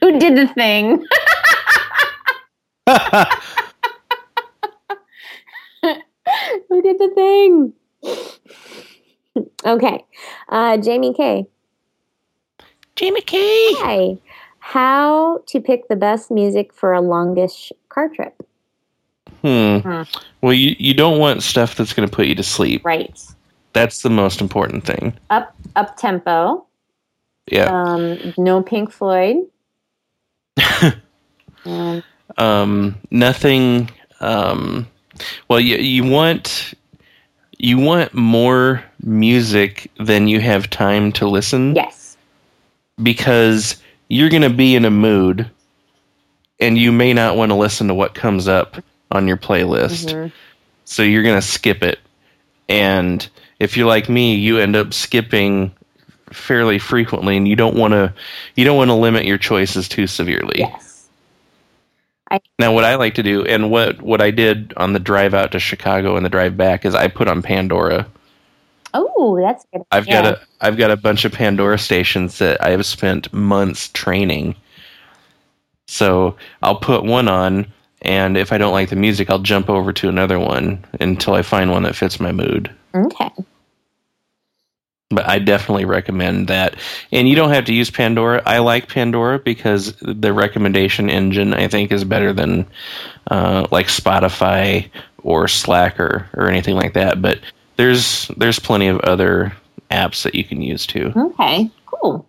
Who 0.00 0.18
did 0.18 0.36
the 0.36 0.48
thing? 0.54 1.04
Who 6.68 6.82
did 6.82 6.98
the 6.98 7.10
thing? 7.14 7.72
okay, 9.64 10.04
uh, 10.48 10.76
Jamie 10.78 11.14
K. 11.14 11.46
Jamie 12.96 13.20
K. 13.20 13.38
Hi. 13.78 14.16
How 14.58 15.42
to 15.46 15.60
pick 15.60 15.88
the 15.88 15.96
best 15.96 16.30
music 16.30 16.72
for 16.72 16.92
a 16.92 17.00
longish 17.00 17.72
car 17.88 18.08
trip? 18.08 18.42
Hmm. 19.42 19.78
Hmm. 19.78 20.02
Well, 20.40 20.52
you, 20.52 20.74
you 20.78 20.94
don't 20.94 21.18
want 21.18 21.42
stuff 21.42 21.74
that's 21.74 21.92
going 21.92 22.08
to 22.08 22.14
put 22.14 22.26
you 22.26 22.34
to 22.36 22.42
sleep. 22.42 22.84
Right. 22.84 23.20
That's 23.72 24.02
the 24.02 24.10
most 24.10 24.40
important 24.40 24.84
thing. 24.84 25.14
Up 25.30 25.54
up 25.76 25.96
tempo. 25.96 26.66
Yeah. 27.50 27.64
Um, 27.64 28.34
no 28.36 28.62
Pink 28.62 28.92
Floyd. 28.92 29.36
um, 31.64 32.02
Um, 32.38 32.98
nothing. 33.10 33.90
Um, 34.20 34.86
well, 35.48 35.60
you 35.60 35.76
you 35.76 36.04
want 36.04 36.74
you 37.58 37.78
want 37.78 38.14
more 38.14 38.84
music 39.02 39.90
than 39.98 40.28
you 40.28 40.40
have 40.40 40.70
time 40.70 41.12
to 41.12 41.28
listen 41.28 41.74
yes. 41.74 42.16
because 43.02 43.76
you're 44.08 44.30
going 44.30 44.42
to 44.42 44.50
be 44.50 44.74
in 44.74 44.84
a 44.84 44.90
mood, 44.90 45.48
and 46.60 46.78
you 46.78 46.92
may 46.92 47.12
not 47.12 47.36
want 47.36 47.50
to 47.50 47.56
listen 47.56 47.88
to 47.88 47.94
what 47.94 48.14
comes 48.14 48.48
up 48.48 48.82
on 49.12 49.28
your 49.28 49.36
playlist. 49.36 50.12
Mhm. 50.12 50.32
so 50.84 51.02
you're 51.02 51.22
gonna 51.22 51.40
skip 51.42 51.82
it 51.82 51.98
and 52.68 53.28
if 53.60 53.76
you're 53.76 53.86
like 53.86 54.08
me 54.08 54.34
you 54.34 54.58
end 54.58 54.74
up 54.76 54.92
skipping 54.92 55.70
fairly 56.32 56.78
frequently 56.78 57.36
and 57.36 57.46
you 57.46 57.54
don't 57.54 57.76
want 57.76 57.92
to 57.92 58.12
you 58.56 58.64
don't 58.64 58.76
want 58.76 58.88
to 58.88 58.94
limit 58.94 59.24
your 59.24 59.38
choices 59.38 59.88
too 59.88 60.06
severely 60.06 60.58
Yes. 60.58 61.06
now 62.58 62.72
what 62.72 62.84
i 62.84 62.94
like 62.96 63.14
to 63.14 63.22
do 63.22 63.44
and 63.44 63.70
what 63.70 64.00
what 64.02 64.20
i 64.22 64.30
did 64.30 64.72
on 64.76 64.92
the 64.94 64.98
drive 64.98 65.34
out 65.34 65.52
to 65.52 65.58
chicago 65.60 66.16
and 66.16 66.24
the 66.24 66.30
drive 66.30 66.56
back 66.56 66.84
is 66.84 66.94
i 66.94 67.06
put 67.08 67.28
on 67.28 67.42
pandora 67.42 68.06
Oh, 68.94 69.38
that's 69.40 69.64
good. 69.72 69.82
i've 69.92 70.06
Yeah. 70.06 70.22
got 70.22 70.32
a 70.34 70.40
i've 70.62 70.76
got 70.76 70.90
a 70.90 70.96
bunch 70.96 71.24
of 71.24 71.32
pandora 71.32 71.78
stations 71.78 72.38
that 72.38 72.62
i 72.64 72.70
have 72.70 72.84
spent 72.86 73.32
months 73.32 73.88
training 73.88 74.54
so 75.86 76.36
i'll 76.62 76.76
put 76.76 77.04
one 77.04 77.28
on 77.28 77.66
and 78.02 78.36
if 78.36 78.52
i 78.52 78.58
don't 78.58 78.72
like 78.72 78.90
the 78.90 78.96
music 78.96 79.30
i'll 79.30 79.38
jump 79.38 79.68
over 79.70 79.92
to 79.92 80.08
another 80.08 80.38
one 80.38 80.84
until 81.00 81.34
i 81.34 81.42
find 81.42 81.70
one 81.70 81.82
that 81.82 81.96
fits 81.96 82.20
my 82.20 82.32
mood 82.32 82.70
Okay. 82.94 83.30
but 85.10 85.26
I 85.28 85.38
definitely 85.38 85.84
recommend 85.84 86.48
that. 86.48 86.76
And 87.10 87.28
you 87.28 87.34
don't 87.36 87.50
have 87.50 87.64
to 87.66 87.74
use 87.74 87.90
Pandora. 87.90 88.42
I 88.46 88.58
like 88.58 88.88
Pandora 88.88 89.38
because 89.38 89.94
the 90.00 90.32
recommendation 90.32 91.10
engine 91.10 91.52
I 91.54 91.68
think 91.68 91.92
is 91.92 92.04
better 92.04 92.32
than 92.32 92.66
uh, 93.30 93.66
like 93.70 93.86
Spotify 93.88 94.90
or 95.22 95.48
Slacker 95.48 96.28
or 96.34 96.48
anything 96.48 96.76
like 96.76 96.94
that. 96.94 97.20
But 97.22 97.40
there's 97.76 98.28
there's 98.38 98.58
plenty 98.58 98.88
of 98.88 99.00
other 99.00 99.52
apps 99.90 100.22
that 100.24 100.34
you 100.34 100.44
can 100.44 100.62
use 100.62 100.86
too. 100.86 101.12
Okay. 101.16 101.70
Cool. 101.86 102.26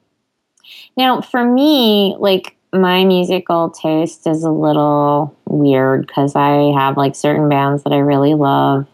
Now, 0.98 1.22
for 1.22 1.44
me, 1.46 2.16
like 2.20 2.56
my 2.74 3.06
musical 3.06 3.70
taste 3.70 4.28
is 4.28 4.44
a 4.44 4.52
little 4.52 5.36
weird 5.60 6.08
because 6.08 6.36
I 6.36 6.74
have 6.78 6.98
like 6.98 7.16
certain 7.16 7.50
bands 7.50 7.84
that 7.84 7.94
I 7.94 7.98
really 7.98 8.34
love. 8.34 8.88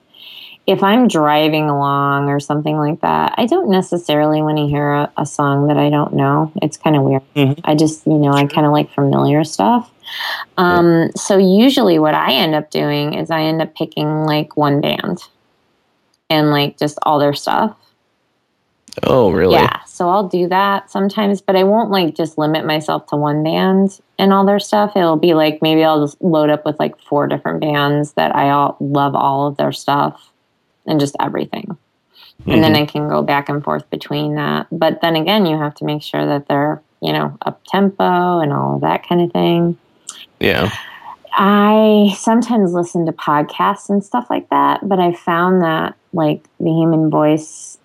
If 0.67 0.83
I'm 0.83 1.07
driving 1.07 1.67
along 1.67 2.29
or 2.29 2.39
something 2.39 2.77
like 2.77 3.01
that, 3.01 3.33
I 3.37 3.47
don't 3.47 3.69
necessarily 3.69 4.41
want 4.43 4.57
to 4.57 4.67
hear 4.67 4.93
a, 4.93 5.11
a 5.17 5.25
song 5.25 5.67
that 5.67 5.77
I 5.77 5.89
don't 5.89 6.13
know. 6.13 6.51
It's 6.61 6.77
kind 6.77 6.95
of 6.95 7.03
weird. 7.03 7.23
Mhm. 7.35 7.59
I 7.63 7.73
just, 7.73 8.05
you 8.05 8.17
know, 8.17 8.33
I 8.33 8.45
kind 8.45 8.67
of 8.67 8.71
like 8.71 8.91
familiar 8.91 9.43
stuff. 9.43 9.91
Um, 10.57 11.11
so 11.15 11.37
usually 11.37 11.97
what 11.97 12.13
I 12.13 12.33
end 12.33 12.53
up 12.53 12.69
doing 12.69 13.13
is 13.15 13.31
I 13.31 13.41
end 13.41 13.61
up 13.61 13.73
picking 13.75 14.25
like 14.25 14.57
one 14.57 14.81
band 14.81 15.23
and 16.29 16.51
like 16.51 16.77
just 16.77 16.99
all 17.03 17.19
their 17.19 17.33
stuff. 17.33 17.75
Oh, 19.03 19.31
really? 19.31 19.53
Yeah, 19.53 19.83
so 19.85 20.09
I'll 20.09 20.27
do 20.27 20.47
that 20.47 20.89
sometimes, 20.89 21.41
but 21.41 21.55
I 21.55 21.63
won't 21.63 21.91
like 21.91 22.15
just 22.15 22.37
limit 22.37 22.65
myself 22.65 23.07
to 23.07 23.15
one 23.15 23.43
band 23.43 23.99
and 24.17 24.33
all 24.33 24.45
their 24.45 24.59
stuff. 24.59 24.95
It'll 24.95 25.17
be 25.17 25.33
like 25.33 25.61
maybe 25.61 25.83
I'll 25.83 26.05
just 26.05 26.21
load 26.21 26.49
up 26.49 26.65
with 26.65 26.79
like 26.79 26.99
four 27.01 27.27
different 27.27 27.61
bands 27.61 28.13
that 28.13 28.35
I 28.35 28.49
all 28.49 28.77
love 28.79 29.15
all 29.15 29.47
of 29.47 29.57
their 29.57 29.71
stuff 29.71 30.31
and 30.85 30.99
just 30.99 31.15
everything. 31.19 31.77
And 32.45 32.63
then 32.63 32.73
mm-hmm. 32.73 32.83
I 32.83 32.85
can 32.85 33.09
go 33.09 33.21
back 33.21 33.49
and 33.49 33.63
forth 33.63 33.89
between 33.89 34.35
that. 34.35 34.67
But 34.71 35.01
then 35.01 35.15
again, 35.15 35.45
you 35.45 35.57
have 35.57 35.75
to 35.75 35.85
make 35.85 36.01
sure 36.01 36.25
that 36.25 36.47
they're, 36.47 36.81
you 37.01 37.11
know, 37.11 37.37
up 37.41 37.61
tempo 37.67 38.39
and 38.39 38.53
all 38.53 38.75
of 38.75 38.81
that 38.81 39.07
kind 39.07 39.21
of 39.21 39.31
thing. 39.31 39.77
Yeah. 40.39 40.71
I 41.33 42.15
sometimes 42.17 42.73
listen 42.73 43.05
to 43.05 43.11
podcasts 43.11 43.89
and 43.89 44.03
stuff 44.03 44.27
like 44.29 44.49
that, 44.49 44.87
but 44.87 44.99
I 44.99 45.13
found 45.13 45.61
that 45.61 45.95
like 46.13 46.43
the 46.59 46.71
human 46.71 47.09
voice 47.09 47.77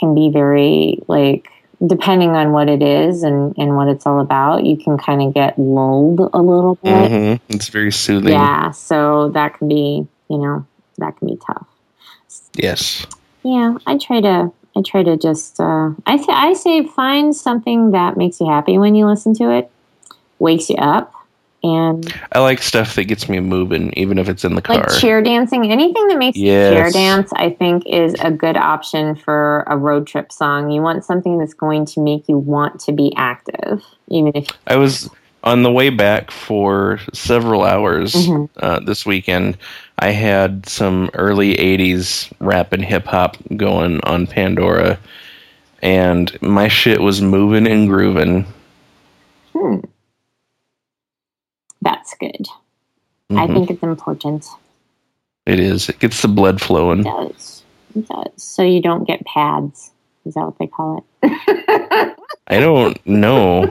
can 0.00 0.14
be 0.14 0.30
very 0.30 0.98
like 1.06 1.48
depending 1.86 2.30
on 2.30 2.52
what 2.52 2.68
it 2.68 2.82
is 2.82 3.22
and, 3.22 3.54
and 3.56 3.76
what 3.76 3.88
it's 3.88 4.06
all 4.06 4.20
about, 4.20 4.66
you 4.66 4.76
can 4.76 4.98
kind 4.98 5.22
of 5.22 5.32
get 5.32 5.58
lulled 5.58 6.20
a 6.32 6.42
little 6.42 6.74
bit. 6.82 7.10
hmm 7.10 7.54
It's 7.54 7.68
very 7.68 7.92
soothing. 7.92 8.32
Yeah, 8.32 8.70
so 8.70 9.30
that 9.30 9.56
can 9.58 9.68
be, 9.68 10.06
you 10.28 10.38
know, 10.38 10.66
that 10.98 11.16
can 11.16 11.28
be 11.28 11.38
tough. 11.46 11.66
Yes. 12.54 13.06
Yeah, 13.42 13.78
I 13.86 13.96
try 13.96 14.20
to 14.20 14.52
I 14.76 14.82
try 14.86 15.02
to 15.02 15.16
just 15.16 15.58
uh, 15.58 15.90
I 16.06 16.16
th- 16.16 16.28
I 16.28 16.52
say 16.52 16.86
find 16.86 17.34
something 17.34 17.92
that 17.92 18.16
makes 18.16 18.40
you 18.40 18.48
happy 18.48 18.78
when 18.78 18.94
you 18.94 19.06
listen 19.06 19.34
to 19.34 19.50
it, 19.50 19.70
wakes 20.38 20.68
you 20.68 20.76
up, 20.76 21.12
and 21.62 22.12
I 22.32 22.40
like 22.40 22.62
stuff 22.62 22.94
that 22.94 23.04
gets 23.04 23.28
me 23.28 23.40
moving, 23.40 23.92
even 23.96 24.18
if 24.18 24.28
it's 24.28 24.44
in 24.44 24.54
the 24.54 24.62
car. 24.62 24.76
like 24.78 25.00
cheer 25.00 25.22
dancing. 25.22 25.70
Anything 25.70 26.08
that 26.08 26.18
makes 26.18 26.36
you 26.38 26.46
Yes. 26.46 26.72
cheer 26.72 27.02
dance, 27.02 27.30
I 27.34 27.50
think, 27.50 27.84
is 27.86 28.14
a 28.20 28.30
good 28.30 28.56
option 28.56 29.14
for 29.14 29.64
a 29.66 29.76
road 29.76 30.06
trip 30.06 30.32
song. 30.32 30.70
You 30.70 30.82
want 30.82 31.04
something 31.04 31.38
that's 31.38 31.54
going 31.54 31.84
to 31.86 32.00
make 32.00 32.28
you 32.28 32.38
want 32.38 32.80
to 32.80 32.92
be 32.92 33.12
active, 33.16 33.82
even 34.08 34.32
if 34.34 34.48
I 34.66 34.76
was 34.76 35.10
on 35.42 35.62
the 35.62 35.72
way 35.72 35.88
back 35.90 36.30
for 36.30 37.00
several 37.14 37.64
hours 37.64 38.12
Mhm. 38.14 38.48
uh, 38.58 38.80
this 38.80 39.06
weekend. 39.06 39.56
I 39.98 40.10
had 40.10 40.66
some 40.68 41.10
early 41.14 41.54
'80s 41.58 42.28
rap 42.40 42.72
and 42.72 42.84
hip 42.84 43.06
hop 43.06 43.36
going 43.56 44.00
on 44.04 44.26
Pandora, 44.26 44.98
and 45.82 46.36
my 46.42 46.68
shit 46.68 47.00
was 47.00 47.20
moving 47.22 47.66
and 47.66 47.88
grooving. 47.88 48.46
hmm, 49.54 49.78
that's 51.82 52.14
good. 52.14 52.46
I 53.30 53.46
Mhm. 53.46 53.54
think 53.54 53.70
it's 53.70 53.82
important. 53.82 54.46
it 55.46 55.58
is. 55.58 55.88
It 55.88 55.98
gets 55.98 56.22
the 56.22 56.28
blood 56.28 56.60
flowing. 56.60 57.00
It 57.00 57.04
does. 57.04 57.62
It 57.96 58.06
does. 58.08 58.30
So 58.36 58.62
you 58.62 58.80
don't 58.80 59.04
get 59.06 59.24
pads. 59.24 59.90
Is 60.24 60.34
that 60.34 60.44
what 60.44 60.58
they 60.58 60.66
call 60.66 61.04
it? 61.22 62.16
I 62.46 62.60
don't 62.60 63.04
know. 63.06 63.64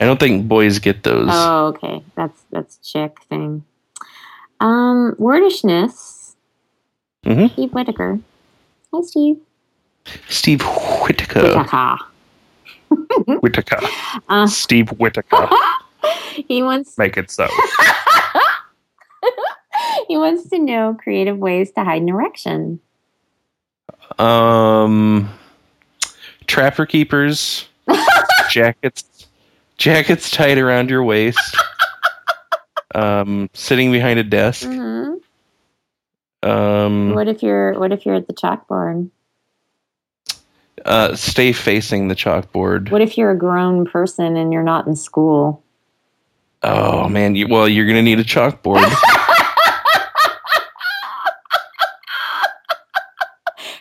I 0.00 0.04
don't 0.04 0.18
think 0.20 0.46
boys 0.48 0.78
get 0.78 1.02
those. 1.02 1.28
Oh, 1.30 1.66
okay. 1.68 2.02
That's 2.14 2.40
that's 2.50 2.76
chick 2.78 3.20
thing. 3.28 3.64
Um, 4.60 5.14
wordishness. 5.18 6.34
Mhm. 7.26 7.52
Steve 7.52 7.72
Whitaker. 7.72 8.20
Hi, 8.94 9.00
Steve. 9.02 9.38
Steve 10.28 10.62
Whitaker. 10.62 11.42
Whitaker. 11.58 11.96
Whitaker. 13.40 13.80
Uh, 14.28 14.46
Steve 14.46 14.90
Whitaker. 14.90 15.48
he 16.48 16.62
wants 16.62 16.96
Make 16.98 17.16
it 17.16 17.30
so. 17.30 17.46
he 20.08 20.16
wants 20.16 20.48
to 20.50 20.58
know 20.58 20.96
creative 21.02 21.38
ways 21.38 21.70
to 21.72 21.84
hide 21.84 22.02
an 22.02 22.08
erection. 22.08 22.80
Um, 24.18 25.30
trapper 26.46 26.86
keepers, 26.86 27.68
jackets, 28.50 29.26
jackets 29.78 30.30
tied 30.30 30.58
around 30.58 30.90
your 30.90 31.02
waist. 31.02 31.56
Um, 32.94 33.48
sitting 33.54 33.90
behind 33.90 34.18
a 34.18 34.24
desk. 34.24 34.68
hmm 34.68 35.14
Um, 36.42 37.14
What 37.14 37.28
if 37.28 37.42
you're 37.42 37.78
What 37.78 37.92
if 37.92 38.04
you're 38.04 38.16
at 38.16 38.26
the 38.26 38.34
chalkboard? 38.34 39.10
uh, 40.84 41.14
stay 41.14 41.52
facing 41.52 42.08
the 42.08 42.16
chalkboard. 42.16 42.90
What 42.90 43.00
if 43.00 43.16
you're 43.16 43.30
a 43.30 43.38
grown 43.38 43.86
person 43.86 44.36
and 44.36 44.52
you're 44.52 44.64
not 44.64 44.86
in 44.86 44.96
school? 44.96 45.61
Oh 46.62 47.08
man, 47.08 47.34
you, 47.34 47.48
well 47.48 47.68
you're 47.68 47.86
gonna 47.86 48.02
need 48.02 48.20
a 48.20 48.24
chalkboard. 48.24 48.90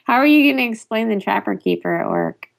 How 0.04 0.18
are 0.18 0.26
you 0.26 0.52
going 0.52 0.58
to 0.58 0.70
explain 0.70 1.08
the 1.08 1.22
trapper 1.22 1.56
keeper 1.56 1.96
at 1.96 2.10
work? 2.10 2.50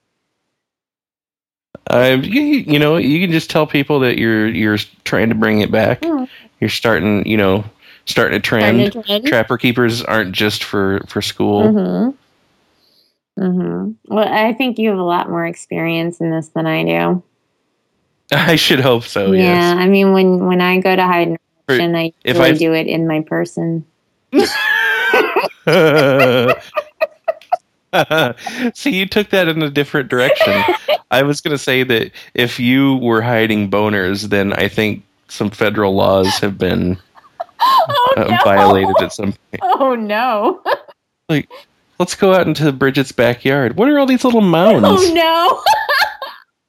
uh, 1.93 2.19
you, 2.23 2.43
you 2.43 2.79
know, 2.79 2.97
you 2.97 3.21
can 3.21 3.31
just 3.31 3.51
tell 3.51 3.67
people 3.67 4.01
that 4.01 4.19
you're 4.19 4.49
you're 4.49 4.79
trying 5.05 5.29
to 5.29 5.35
bring 5.35 5.61
it 5.61 5.71
back. 5.71 6.03
Hmm. 6.03 6.25
You're 6.61 6.71
starting, 6.71 7.27
you 7.27 7.37
know, 7.37 7.65
starting 8.07 8.37
a 8.37 8.41
trend. 8.41 8.93
Trapper 9.27 9.59
keepers 9.59 10.03
aren't 10.03 10.33
just 10.33 10.65
for 10.65 11.03
for 11.09 11.21
school. 11.21 11.63
Mm-hmm. 11.63 13.43
Mm-hmm. 13.43 14.15
Well, 14.15 14.29
I 14.29 14.53
think 14.55 14.79
you 14.79 14.91
have 14.91 14.99
a 14.99 15.03
lot 15.03 15.29
more 15.29 15.45
experience 15.45 16.21
in 16.21 16.31
this 16.31 16.49
than 16.49 16.67
I 16.67 16.85
do. 16.85 17.23
I 18.33 18.57
should 18.57 18.81
hope 18.81 19.05
so. 19.05 19.33
yeah, 19.33 19.75
I 19.79 19.87
mean, 19.89 20.13
when 20.13 20.47
when 20.47 20.61
I 20.61 20.81
go 20.81 20.95
to 20.97 21.05
hide 21.07 21.29
an 21.29 21.39
For- 21.67 21.75
erection, 21.75 21.95
I 21.97 22.13
if 22.25 22.39
I've- 22.41 22.59
do 22.59 22.73
it 22.73 22.87
in 22.87 23.07
my 23.07 23.21
person. 23.21 23.85
Yes. 24.33 24.51
See, 28.75 28.95
you 28.97 29.07
took 29.07 29.31
that 29.31 29.49
in 29.49 29.63
a 29.63 29.71
different 29.71 30.09
direction. 30.09 30.63
I 31.11 31.23
was 31.23 31.41
going 31.43 31.53
to 31.53 31.59
say 31.63 31.83
that 31.85 32.11
if 32.35 32.59
you 32.59 32.97
were 32.97 33.21
hiding 33.21 33.71
boners, 33.71 34.31
then 34.31 34.55
I 34.55 34.69
think 34.69 35.03
some 35.29 35.51
federal 35.51 35.95
laws 35.95 36.39
have 36.39 36.57
been 36.57 36.97
Oh 37.61 38.15
uh, 38.17 38.39
violated 38.45 38.95
at 39.01 39.13
some 39.13 39.33
point. 39.33 39.61
Oh 39.63 39.95
no! 39.95 40.61
Like, 41.29 41.49
let's 42.01 42.15
go 42.17 42.33
out 42.35 42.47
into 42.49 42.73
Bridget's 42.73 43.13
backyard. 43.13 43.77
What 43.77 43.89
are 43.89 43.99
all 43.99 44.07
these 44.07 44.25
little 44.25 44.41
mounds? 44.41 44.85
Oh 44.89 45.13
no! 45.15 45.63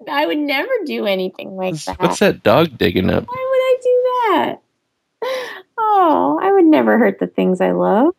I 0.10 0.26
would 0.26 0.38
never 0.38 0.72
do 0.86 1.06
anything 1.06 1.56
like 1.56 1.76
that. 1.86 2.00
What's 2.00 2.20
that 2.20 2.44
dog 2.44 2.78
digging 2.78 3.10
up? 3.10 3.26
Why 3.28 3.50
would 3.52 3.62
I 3.62 3.78
do 3.84 4.02
that? 4.16 4.60
Oh, 5.78 6.40
I 6.42 6.52
would 6.52 6.66
never 6.66 6.98
hurt 6.98 7.20
the 7.20 7.28
things 7.28 7.62
I 7.62 7.72
love. 7.72 8.14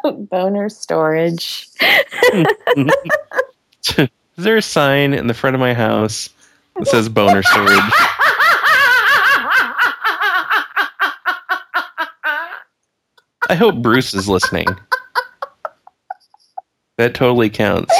Boner 0.04 0.68
storage. 0.68 1.68
Is 4.36 4.44
there 4.44 4.56
a 4.56 4.62
sign 4.62 5.14
in 5.14 5.28
the 5.28 5.34
front 5.34 5.54
of 5.54 5.60
my 5.60 5.74
house 5.74 6.28
that 6.76 6.88
says 6.88 7.08
boner 7.08 7.42
storage? 7.42 7.70
I 13.50 13.54
hope 13.54 13.76
Bruce 13.76 14.14
is 14.14 14.28
listening. 14.28 14.66
That 16.96 17.14
totally 17.14 17.50
counts. 17.50 17.92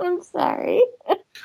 I'm 0.00 0.22
sorry. 0.22 0.82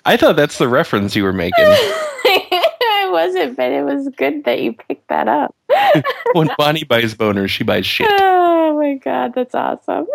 I 0.06 0.18
thought 0.18 0.36
that's 0.36 0.58
the 0.58 0.68
reference 0.68 1.16
you 1.16 1.24
were 1.24 1.34
making. 1.34 1.66
I 1.66 3.10
wasn't, 3.12 3.58
but 3.58 3.72
it 3.72 3.84
was 3.84 4.10
good 4.18 4.43
that 4.45 4.62
you 4.62 4.74
picked 4.74 5.08
that 5.10 5.28
up. 5.28 5.56
When 6.34 6.50
Bonnie 6.58 6.84
buys 6.84 7.16
boners, 7.16 7.50
she 7.50 7.64
buys 7.64 7.86
shit. 7.86 8.10
My 8.88 8.93
god, 8.93 9.33
that's 9.35 9.53
awesome. 9.53 10.07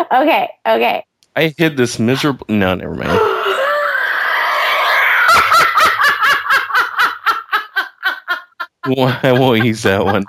okay, 0.10 0.48
okay. 0.66 1.04
I 1.36 1.52
hid 1.58 1.76
this 1.76 1.98
miserable. 1.98 2.46
No, 2.48 2.74
never 2.74 2.94
mind. 2.94 3.10
I 9.22 9.36
won't 9.38 9.66
use 9.66 9.82
that 9.82 10.02
one. 10.02 10.24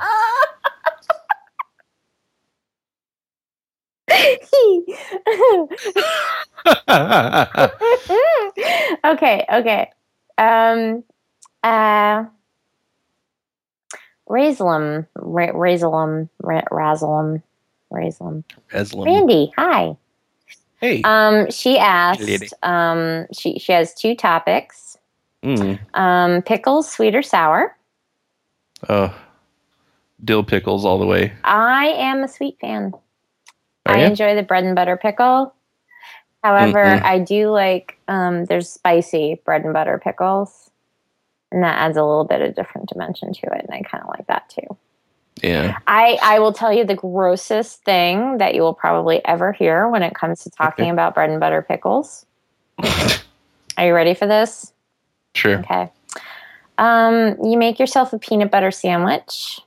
okay, 9.05 9.45
okay. 9.53 9.89
Um, 10.37 11.05
uh, 11.63 12.25
Razelum, 14.29 15.07
Ra- 15.15 15.51
Razelum, 15.53 16.29
Ra- 16.41 16.61
Razelum, 16.71 17.41
Razelum. 17.91 18.43
Aslam. 18.71 19.05
Randy, 19.05 19.51
hi. 19.57 19.95
Hey. 20.79 21.01
Um, 21.03 21.49
she 21.49 21.77
asked. 21.77 22.53
Um, 22.63 23.25
she 23.33 23.57
she 23.59 23.71
has 23.71 23.93
two 23.93 24.15
topics: 24.15 24.97
Mm. 25.43 25.79
um, 25.95 26.41
pickles, 26.43 26.91
sweet 26.91 27.15
or 27.15 27.23
sour. 27.23 27.75
Oh, 28.87 29.13
dill 30.23 30.43
pickles 30.43 30.85
all 30.85 30.99
the 30.99 31.05
way. 31.05 31.33
I 31.43 31.87
am 31.87 32.23
a 32.23 32.27
sweet 32.27 32.57
fan. 32.61 32.93
Are 33.85 33.95
I 33.95 34.01
ya? 34.01 34.07
enjoy 34.07 34.35
the 34.35 34.43
bread 34.43 34.65
and 34.65 34.75
butter 34.75 34.97
pickle. 34.97 35.53
However, 36.43 36.83
Mm-mm. 36.83 37.03
I 37.03 37.19
do 37.19 37.49
like 37.49 37.97
um, 38.07 38.45
there's 38.45 38.69
spicy 38.69 39.41
bread 39.43 39.63
and 39.63 39.73
butter 39.73 39.99
pickles, 40.03 40.69
and 41.51 41.63
that 41.63 41.77
adds 41.77 41.97
a 41.97 42.03
little 42.03 42.25
bit 42.25 42.41
of 42.41 42.55
different 42.55 42.89
dimension 42.89 43.33
to 43.33 43.41
it, 43.53 43.65
and 43.67 43.71
I 43.71 43.81
kind 43.89 44.03
of 44.03 44.09
like 44.09 44.27
that 44.27 44.49
too. 44.49 44.77
Yeah. 45.43 45.77
I 45.87 46.17
I 46.23 46.39
will 46.39 46.51
tell 46.53 46.73
you 46.73 46.83
the 46.83 46.95
grossest 46.95 47.83
thing 47.83 48.39
that 48.39 48.55
you 48.55 48.61
will 48.63 48.73
probably 48.73 49.23
ever 49.25 49.51
hear 49.51 49.87
when 49.87 50.01
it 50.03 50.15
comes 50.15 50.43
to 50.43 50.49
talking 50.49 50.85
Okay. 50.85 50.91
about 50.91 51.13
bread 51.13 51.29
and 51.29 51.39
butter 51.39 51.61
pickles. 51.61 52.25
Are 53.77 53.85
you 53.85 53.93
ready 53.93 54.13
for 54.15 54.25
this? 54.25 54.73
Sure. 55.35 55.59
Okay. 55.59 55.91
Um, 56.79 57.37
you 57.43 57.57
make 57.57 57.79
yourself 57.79 58.13
a 58.13 58.19
peanut 58.19 58.49
butter 58.51 58.71
sandwich. 58.71 59.59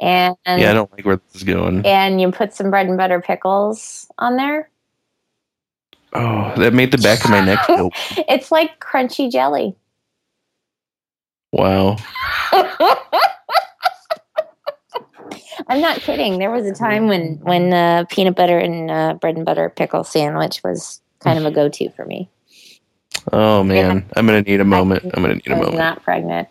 and 0.00 0.36
Yeah, 0.46 0.70
I 0.70 0.74
don't 0.74 0.92
like 0.92 1.04
where 1.04 1.16
this 1.16 1.36
is 1.36 1.44
going. 1.44 1.84
and 1.86 2.20
you 2.20 2.30
put 2.30 2.54
some 2.54 2.70
bread 2.70 2.86
and 2.86 2.96
butter 2.98 3.20
pickles 3.20 4.06
on 4.18 4.36
there. 4.36 4.68
Oh, 6.14 6.52
that 6.56 6.72
made 6.72 6.90
the 6.92 6.98
back 6.98 7.24
of 7.24 7.30
my 7.30 7.44
neck 7.44 7.58
feel. 7.66 7.90
It's 8.28 8.50
like 8.52 8.80
crunchy 8.80 9.30
jelly. 9.30 9.74
Wow. 11.52 11.96
I'm 15.70 15.80
not 15.80 15.98
kidding. 16.00 16.38
There 16.38 16.50
was 16.50 16.66
a 16.66 16.74
time 16.74 17.08
when 17.08 17.36
when 17.42 17.72
uh, 17.72 18.04
peanut 18.08 18.36
butter 18.36 18.58
and 18.58 18.90
uh, 18.90 19.14
bread 19.14 19.36
and 19.36 19.44
butter 19.44 19.68
pickle 19.68 20.04
sandwich 20.04 20.62
was 20.62 21.00
kind 21.20 21.38
of 21.38 21.44
a 21.44 21.50
go-to 21.50 21.90
for 21.90 22.04
me. 22.06 22.28
Oh 23.32 23.62
man, 23.62 24.06
I'm 24.16 24.26
gonna 24.26 24.42
need 24.42 24.60
a 24.60 24.64
moment. 24.64 25.04
I'm 25.14 25.22
gonna 25.22 25.34
need 25.34 25.48
a 25.48 25.56
moment. 25.56 25.76
not 25.76 26.02
pregnant. 26.02 26.48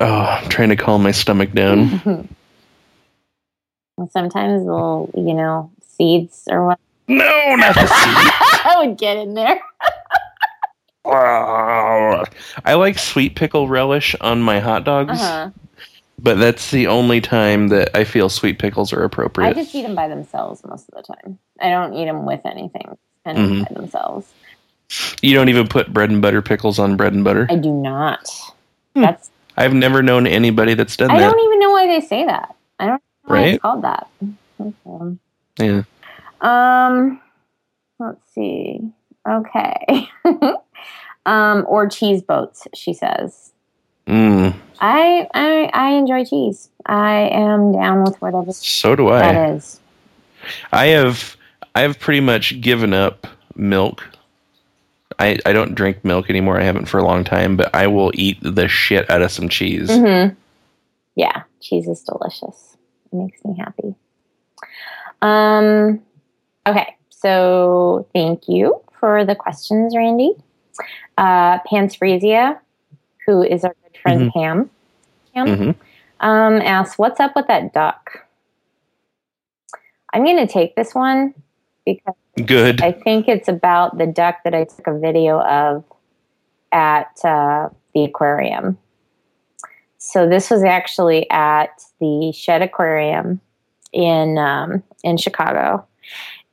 Oh, 0.00 0.06
I'm 0.40 0.48
trying 0.48 0.70
to 0.70 0.76
calm 0.76 1.02
my 1.02 1.10
stomach 1.10 1.52
down. 1.52 2.00
Sometimes 4.10 4.64
little, 4.64 5.10
you 5.14 5.34
know, 5.34 5.70
seeds 5.86 6.44
or 6.50 6.66
what 6.66 6.78
No, 7.06 7.54
not 7.56 7.74
the 7.74 7.80
seed. 7.86 7.88
I 7.90 8.74
would 8.78 8.96
get 8.96 9.18
in 9.18 9.34
there. 9.34 9.60
I 11.06 12.74
like 12.74 12.98
sweet 12.98 13.36
pickle 13.36 13.68
relish 13.68 14.14
on 14.20 14.42
my 14.42 14.60
hot 14.60 14.84
dogs, 14.84 15.20
Uh-huh. 15.20 15.50
but 16.18 16.38
that's 16.38 16.70
the 16.70 16.86
only 16.86 17.20
time 17.20 17.68
that 17.68 17.90
I 17.94 18.04
feel 18.04 18.28
sweet 18.28 18.58
pickles 18.58 18.92
are 18.92 19.02
appropriate. 19.04 19.48
I 19.50 19.52
just 19.52 19.74
eat 19.74 19.82
them 19.82 19.94
by 19.94 20.08
themselves 20.08 20.62
most 20.64 20.88
of 20.88 20.94
the 20.96 21.14
time. 21.14 21.38
I 21.60 21.70
don't 21.70 21.94
eat 21.94 22.06
them 22.06 22.24
with 22.24 22.40
anything. 22.44 22.96
Of 23.26 23.36
Mhm. 23.36 23.66
by 23.68 23.74
themselves. 23.74 24.32
You 25.22 25.34
don't 25.34 25.48
even 25.48 25.66
put 25.66 25.92
bread 25.92 26.10
and 26.10 26.20
butter 26.20 26.42
pickles 26.42 26.78
on 26.78 26.96
bread 26.96 27.14
and 27.14 27.24
butter. 27.24 27.46
I 27.50 27.56
do 27.56 27.70
not. 27.70 28.28
Hmm. 28.94 29.00
That's. 29.02 29.30
I've 29.56 29.72
never 29.72 30.02
known 30.02 30.26
anybody 30.26 30.74
that's 30.74 30.94
done 30.96 31.10
I 31.10 31.18
that. 31.18 31.26
I 31.26 31.30
don't 31.30 31.40
even 31.44 31.58
know 31.60 31.70
why 31.70 31.86
they 31.86 32.00
say 32.02 32.26
that. 32.26 32.54
I 32.78 32.86
don't 32.86 32.94
know 32.94 33.00
why 33.34 33.34
Right? 33.36 33.54
it's 33.54 33.62
called 33.62 33.82
that. 33.82 34.08
Okay. 34.60 35.16
Yeah. 35.58 35.82
Um, 36.42 37.20
let's 37.98 38.20
see. 38.34 38.80
Okay. 39.26 40.08
um, 41.26 41.64
or 41.68 41.88
cheese 41.88 42.22
boats, 42.22 42.66
she 42.74 42.92
says. 42.92 43.52
Mm, 44.06 44.54
I, 44.80 45.26
I 45.32 45.70
I 45.72 45.90
enjoy 45.92 46.24
cheese. 46.24 46.68
I 46.84 47.30
am 47.32 47.72
down 47.72 48.04
with 48.04 48.20
whatever 48.20 48.52
so 48.52 48.94
do 48.94 49.08
I. 49.08 49.20
that 49.20 49.50
is. 49.54 49.80
I 50.72 50.86
have 50.86 51.36
I 51.74 51.82
have 51.82 51.98
pretty 51.98 52.20
much 52.20 52.60
given 52.60 52.92
up 52.92 53.26
milk. 53.56 54.04
I, 55.18 55.38
I 55.46 55.52
don't 55.52 55.74
drink 55.74 56.04
milk 56.04 56.28
anymore. 56.28 56.60
I 56.60 56.64
haven't 56.64 56.86
for 56.86 56.98
a 56.98 57.04
long 57.04 57.24
time, 57.24 57.56
but 57.56 57.74
I 57.74 57.86
will 57.86 58.10
eat 58.14 58.38
the 58.42 58.68
shit 58.68 59.08
out 59.08 59.22
of 59.22 59.30
some 59.30 59.48
cheese. 59.48 59.88
Mm-hmm. 59.88 60.34
Yeah, 61.14 61.44
cheese 61.60 61.86
is 61.86 62.02
delicious. 62.02 62.76
It 63.12 63.16
makes 63.16 63.44
me 63.44 63.56
happy. 63.56 63.94
Um, 65.22 66.02
okay, 66.66 66.96
so 67.10 68.06
thank 68.12 68.48
you 68.48 68.80
for 68.98 69.24
the 69.24 69.34
questions, 69.34 69.94
Randy. 69.96 70.34
Uh, 71.16 71.58
Pansfresia, 71.60 72.58
who 73.26 73.42
is 73.42 73.64
our 73.64 73.74
good 73.82 74.00
friend 74.02 74.32
Pam, 74.32 74.70
Pam 75.32 75.46
Mhm. 75.46 75.74
um, 76.20 76.60
asks, 76.62 76.98
"What's 76.98 77.20
up 77.20 77.36
with 77.36 77.46
that 77.46 77.72
duck?" 77.72 78.26
I'm 80.12 80.24
going 80.24 80.36
to 80.36 80.46
take 80.46 80.76
this 80.76 80.94
one 80.94 81.34
because 81.84 82.14
Good. 82.44 82.82
I 82.82 82.92
think 82.92 83.28
it's 83.28 83.48
about 83.48 83.98
the 83.98 84.06
duck 84.06 84.42
that 84.44 84.54
I 84.54 84.64
took 84.64 84.86
a 84.86 84.98
video 84.98 85.40
of 85.40 85.84
at 86.72 87.24
uh, 87.24 87.68
the 87.94 88.04
aquarium. 88.04 88.76
So 89.98 90.28
this 90.28 90.50
was 90.50 90.64
actually 90.64 91.30
at 91.30 91.82
the 92.00 92.32
Shedd 92.32 92.60
Aquarium 92.62 93.40
in 93.92 94.36
um, 94.38 94.82
in 95.02 95.16
Chicago, 95.16 95.86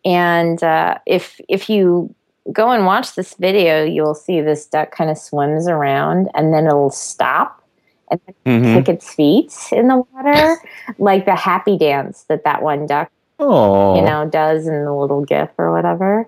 and 0.06 0.64
uh, 0.64 1.00
if 1.06 1.42
if 1.50 1.70
you 1.70 2.14
go 2.52 2.72
and 2.72 2.86
watch 2.86 3.16
this 3.16 3.36
video, 3.36 3.84
you'll 3.84 4.16
see 4.16 4.42
this 4.42 4.66
duck 4.66 4.92
kind 4.92 5.10
of 5.10 5.18
swims 5.18 5.68
around 5.68 6.30
and 6.34 6.54
then 6.54 6.66
it'll 6.66 6.90
stop 6.90 7.62
and 8.10 8.20
Mhm. 8.46 8.74
kick 8.74 8.90
its 8.90 9.14
feet 9.14 9.54
in 9.72 9.88
the 9.88 10.04
water, 10.14 10.58
like 10.98 11.26
the 11.26 11.36
happy 11.36 11.78
dance 11.78 12.24
that 12.30 12.44
that 12.44 12.62
one 12.62 12.86
duck 12.86 13.10
Oh. 13.40 13.96
you 13.96 14.02
know, 14.04 14.26
does 14.28 14.68
in 14.68 14.86
the 14.86 14.94
little 14.94 15.22
GIF 15.26 15.50
or 15.58 15.72
whatever. 15.72 16.28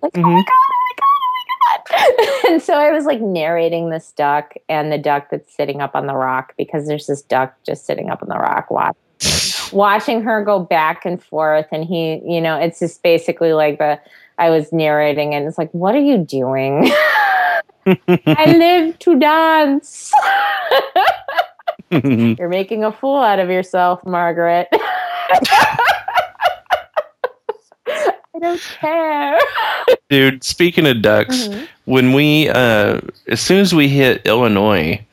Like, 0.00 0.12
oh 0.16 0.20
my 0.20 0.28
Mhm. 0.28 0.44
god, 0.46 0.52
oh 0.52 0.84
my 0.86 0.92
god, 0.98 1.98
oh 1.98 2.14
my 2.18 2.36
god. 2.44 2.44
and 2.52 2.62
so 2.62 2.74
I 2.74 2.90
was 2.92 3.04
like 3.04 3.20
narrating 3.20 3.90
this 3.90 4.12
duck 4.12 4.54
and 4.68 4.92
the 4.92 4.98
duck 4.98 5.28
that's 5.30 5.52
sitting 5.54 5.80
up 5.80 5.94
on 5.96 6.06
the 6.06 6.14
rock 6.14 6.54
because 6.56 6.86
there's 6.86 7.06
this 7.06 7.22
duck 7.22 7.54
just 7.64 7.84
sitting 7.86 8.10
up 8.10 8.22
on 8.22 8.28
the 8.28 8.36
rock 8.38 8.70
watch, 8.70 8.94
watching 9.72 10.22
her 10.22 10.44
go 10.44 10.58
back 10.60 11.04
and 11.04 11.22
forth. 11.22 11.66
And 11.72 11.84
he, 11.84 12.20
you 12.24 12.40
know, 12.40 12.56
it's 12.56 12.78
just 12.78 13.02
basically 13.02 13.52
like 13.54 13.78
the, 13.78 13.98
I 14.38 14.50
was 14.50 14.72
narrating 14.72 15.34
and 15.34 15.46
it's 15.46 15.58
like, 15.58 15.70
what 15.72 15.94
are 15.94 16.00
you 16.00 16.18
doing? 16.18 16.90
I 17.86 18.44
live 18.58 18.98
to 19.00 19.18
dance. 19.18 20.12
You're 21.90 22.48
making 22.48 22.84
a 22.84 22.92
fool 22.92 23.18
out 23.20 23.38
of 23.38 23.50
yourself, 23.50 24.04
Margaret. 24.06 24.68
I 27.86 28.38
don't 28.40 28.60
care. 28.80 29.38
Dude, 30.08 30.42
speaking 30.44 30.86
of 30.86 31.02
ducks, 31.02 31.48
Mhm. 31.48 31.68
when 31.84 32.12
we 32.12 32.48
uh 32.48 33.00
as 33.28 33.40
soon 33.40 33.60
as 33.60 33.74
we 33.74 33.88
hit 33.88 34.22
Illinois, 34.26 35.04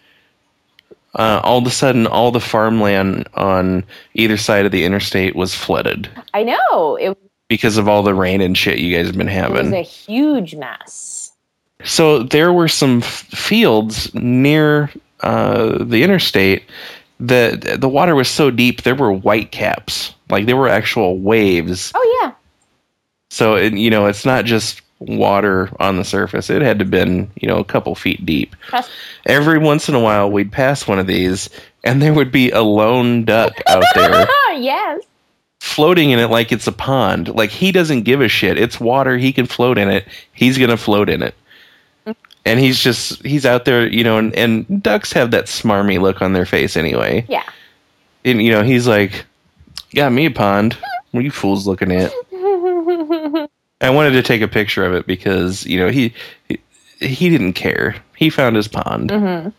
uh, 1.16 1.42
all 1.44 1.58
of 1.60 1.66
a 1.68 1.72
sudden 1.72 2.08
all 2.08 2.32
the 2.32 2.40
farmland 2.40 3.28
on 3.34 3.84
either 4.14 4.38
side 4.38 4.66
of 4.66 4.72
the 4.72 4.86
interstate 4.86 5.36
was 5.36 5.54
flooded 5.56 6.08
I 6.34 6.44
know. 6.44 6.96
It, 6.96 7.18
because 7.50 7.78
of 7.78 7.90
all 7.90 8.04
the 8.04 8.14
rain 8.14 8.40
and 8.40 8.58
shit 8.58 8.78
you 8.80 8.96
guys 8.96 9.08
have 9.08 9.18
been 9.18 9.28
having. 9.28 9.58
it 9.58 9.64
was 9.64 9.74
a 9.74 9.82
huge 9.82 10.56
mess. 10.56 11.32
So 11.84 12.24
there 12.24 12.54
were 12.54 12.68
some 12.68 13.00
f- 13.00 13.06
fields 13.26 14.14
near 14.14 14.90
uh, 15.22 15.84
the 15.84 16.04
interstate 16.04 16.64
that 17.20 17.82
the 17.82 17.90
water 17.90 18.16
was 18.16 18.30
so 18.30 18.50
deep 18.52 18.84
there 18.84 18.96
were 18.96 19.12
white 19.12 19.52
caps, 19.52 20.14
like 20.30 20.46
there 20.46 20.56
were 20.58 20.70
actual 20.70 21.18
waves. 21.18 21.92
Oh, 21.96 22.20
yeah. 22.24 22.32
So 23.30 23.56
it, 23.56 23.74
you 23.74 23.90
know, 23.90 24.06
it's 24.08 24.26
not 24.26 24.46
just 24.46 24.82
water 25.00 25.70
on 25.80 25.96
the 25.98 26.04
surface. 26.04 26.50
It 26.50 26.62
had 26.62 26.80
to 26.80 26.86
been 26.86 27.30
you 27.42 27.48
know 27.48 27.58
a 27.58 27.64
couple 27.66 27.96
feet 27.96 28.26
deep. 28.26 28.56
Trust- 28.68 28.90
Every 29.26 29.58
once 29.60 29.88
in 29.90 29.96
a 29.96 30.00
while, 30.00 30.30
we'd 30.32 30.52
pass 30.52 30.88
one 30.88 31.00
of 31.00 31.08
these, 31.08 31.50
and 31.84 32.02
there 32.02 32.14
would 32.14 32.32
be 32.32 32.52
a 32.52 32.62
lone 32.62 33.24
duck 33.26 33.54
out 33.68 33.84
there 33.96 34.28
yes. 34.58 35.02
Floating 35.60 36.12
in 36.12 36.20
it 36.20 36.28
like 36.28 36.52
it's 36.52 36.68
a 36.68 36.72
pond. 36.72 37.30
Like 37.30 37.50
he 37.50 37.72
doesn't 37.72 38.04
give 38.04 38.22
a 38.22 38.28
shit. 38.28 38.58
It's 38.58 38.80
water. 38.80 39.18
He 39.18 39.32
can 39.34 39.46
float 39.46 39.78
in 39.78 39.90
it. 39.90 40.08
He's 40.34 40.58
gonna 40.58 40.78
float 40.78 41.10
in 41.10 41.22
it. 41.22 41.36
And 42.46 42.60
he's 42.60 42.80
just 42.80 43.24
he's 43.26 43.46
out 43.46 43.66
there, 43.66 43.88
you 43.88 44.04
know, 44.04 44.18
and, 44.18 44.34
and 44.36 44.82
ducks 44.82 45.12
have 45.14 45.32
that 45.32 45.46
smarmy 45.46 46.00
look 46.02 46.22
on 46.22 46.34
their 46.34 46.46
face 46.46 46.78
anyway. 46.78 47.26
Yeah. 47.28 47.44
And 48.26 48.42
you 48.42 48.52
know, 48.52 48.64
he's 48.64 48.88
like, 48.88 49.26
Got 49.94 50.12
me 50.12 50.26
a 50.26 50.32
pond. 50.32 50.78
What 51.12 51.22
are 51.22 51.24
you 51.24 51.32
fools 51.32 51.66
looking 51.68 51.92
at? 51.92 52.12
I 53.82 53.90
wanted 53.90 54.12
to 54.12 54.22
take 54.24 54.42
a 54.42 54.48
picture 54.48 54.84
of 54.86 54.94
it 54.94 55.08
because, 55.08 55.66
you 55.66 55.80
know, 55.80 55.90
he 55.90 56.14
he, 56.48 56.60
he 57.00 57.30
didn't 57.30 57.54
care. 57.54 57.96
He 58.16 58.30
found 58.30 58.56
his 58.56 58.68
pond. 58.68 59.12
hmm 59.12 59.48
It 59.48 59.54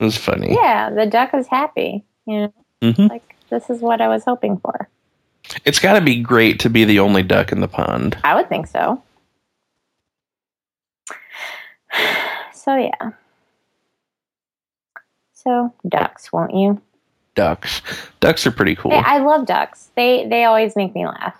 was 0.00 0.16
funny. 0.16 0.54
Yeah, 0.54 0.90
the 0.90 1.06
duck 1.06 1.32
is 1.34 1.46
happy. 1.46 2.04
You 2.26 2.52
know, 2.82 2.92
hmm 2.92 3.06
like 3.06 3.36
this 3.50 3.70
is 3.70 3.80
what 3.80 4.00
I 4.00 4.08
was 4.08 4.24
hoping 4.24 4.58
for. 4.58 4.88
It's 5.64 5.78
got 5.78 5.94
to 5.94 6.00
be 6.00 6.20
great 6.22 6.60
to 6.60 6.70
be 6.70 6.84
the 6.84 7.00
only 7.00 7.22
duck 7.22 7.52
in 7.52 7.60
the 7.60 7.68
pond. 7.68 8.16
I 8.24 8.34
would 8.34 8.48
think 8.48 8.66
so. 8.66 9.02
So 12.54 12.76
yeah. 12.76 13.10
So 15.32 15.72
ducks, 15.88 16.32
won't 16.32 16.54
you? 16.54 16.80
Ducks. 17.34 17.82
Ducks 18.20 18.46
are 18.46 18.52
pretty 18.52 18.76
cool. 18.76 18.92
I 18.94 19.18
love 19.18 19.46
ducks. 19.46 19.90
They 19.96 20.26
they 20.28 20.44
always 20.44 20.76
make 20.76 20.94
me 20.94 21.06
laugh, 21.06 21.34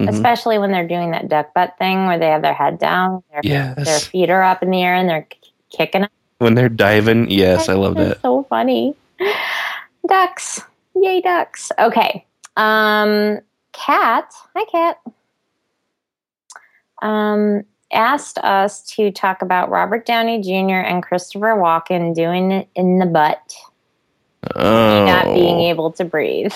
Mhm. 0.00 0.08
especially 0.08 0.58
when 0.58 0.72
they're 0.72 0.88
doing 0.88 1.12
that 1.12 1.28
duck 1.28 1.54
butt 1.54 1.76
thing 1.78 2.06
where 2.06 2.18
they 2.18 2.28
have 2.30 2.42
their 2.42 2.54
head 2.54 2.78
down, 2.78 3.22
their 3.42 3.74
their 3.76 3.98
feet 4.00 4.28
are 4.30 4.42
up 4.42 4.62
in 4.62 4.70
the 4.70 4.82
air, 4.82 4.94
and 4.96 5.08
they're 5.08 5.22
k- 5.22 5.38
kicking. 5.70 6.06
When 6.38 6.54
they're 6.56 6.68
diving, 6.68 7.30
yes, 7.30 7.68
I 7.68 7.74
love 7.74 7.94
that. 7.96 8.20
so 8.22 8.42
funny. 8.44 8.96
Ducks, 10.08 10.60
yay 10.96 11.20
ducks. 11.20 11.70
Okay, 11.78 12.26
um, 12.56 13.40
Cat. 13.72 14.32
Hi, 14.54 14.64
Cat. 14.70 15.00
Um, 17.02 17.64
asked 17.92 18.38
us 18.38 18.82
to 18.94 19.10
talk 19.10 19.42
about 19.42 19.70
Robert 19.70 20.06
Downey 20.06 20.40
Jr. 20.40 20.80
and 20.80 21.02
Christopher 21.02 21.56
Walken 21.56 22.14
doing 22.14 22.50
it 22.50 22.68
in 22.74 22.98
the 22.98 23.06
butt. 23.06 23.54
Oh, 24.56 25.04
not 25.06 25.26
being 25.26 25.60
able 25.60 25.90
to 25.92 26.04
breathe. 26.04 26.52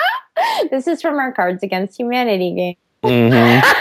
this 0.70 0.86
is 0.86 1.00
from 1.00 1.18
our 1.18 1.32
Cards 1.32 1.62
Against 1.62 1.98
Humanity 1.98 2.54
game. 2.54 2.76
Mhm. 3.02 3.62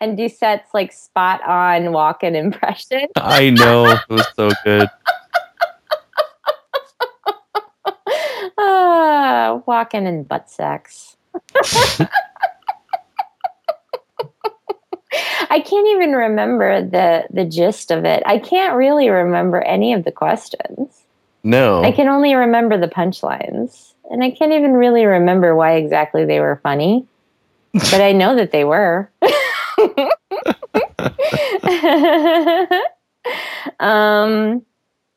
and 0.00 0.16
Doucette's 0.16 0.72
like 0.74 0.92
spot 0.92 1.42
on 1.46 1.84
Walken 1.92 2.34
impression. 2.34 3.06
I 3.16 3.50
know 3.50 3.86
it 3.86 4.00
was 4.08 4.26
so 4.36 4.50
good. 4.64 4.88
Yeah, 9.48 9.57
walking 9.68 10.06
in 10.06 10.24
butt 10.24 10.50
sex. 10.50 11.16
I 15.50 15.60
can't 15.60 15.88
even 15.88 16.12
remember 16.12 16.82
the 16.82 17.24
the 17.30 17.44
gist 17.44 17.90
of 17.90 18.04
it. 18.04 18.22
I 18.26 18.38
can't 18.38 18.74
really 18.74 19.08
remember 19.08 19.60
any 19.60 19.92
of 19.92 20.04
the 20.04 20.10
questions. 20.10 21.04
No. 21.44 21.84
I 21.84 21.92
can 21.92 22.08
only 22.08 22.34
remember 22.34 22.76
the 22.76 22.88
punchlines. 22.88 23.92
And 24.10 24.24
I 24.24 24.30
can't 24.30 24.52
even 24.52 24.72
really 24.72 25.04
remember 25.04 25.54
why 25.54 25.74
exactly 25.74 26.24
they 26.24 26.40
were 26.40 26.60
funny. 26.62 27.06
But 27.74 28.00
I 28.00 28.12
know 28.12 28.34
that 28.36 28.50
they 28.52 28.64
were. 28.64 29.10
um 33.80 34.64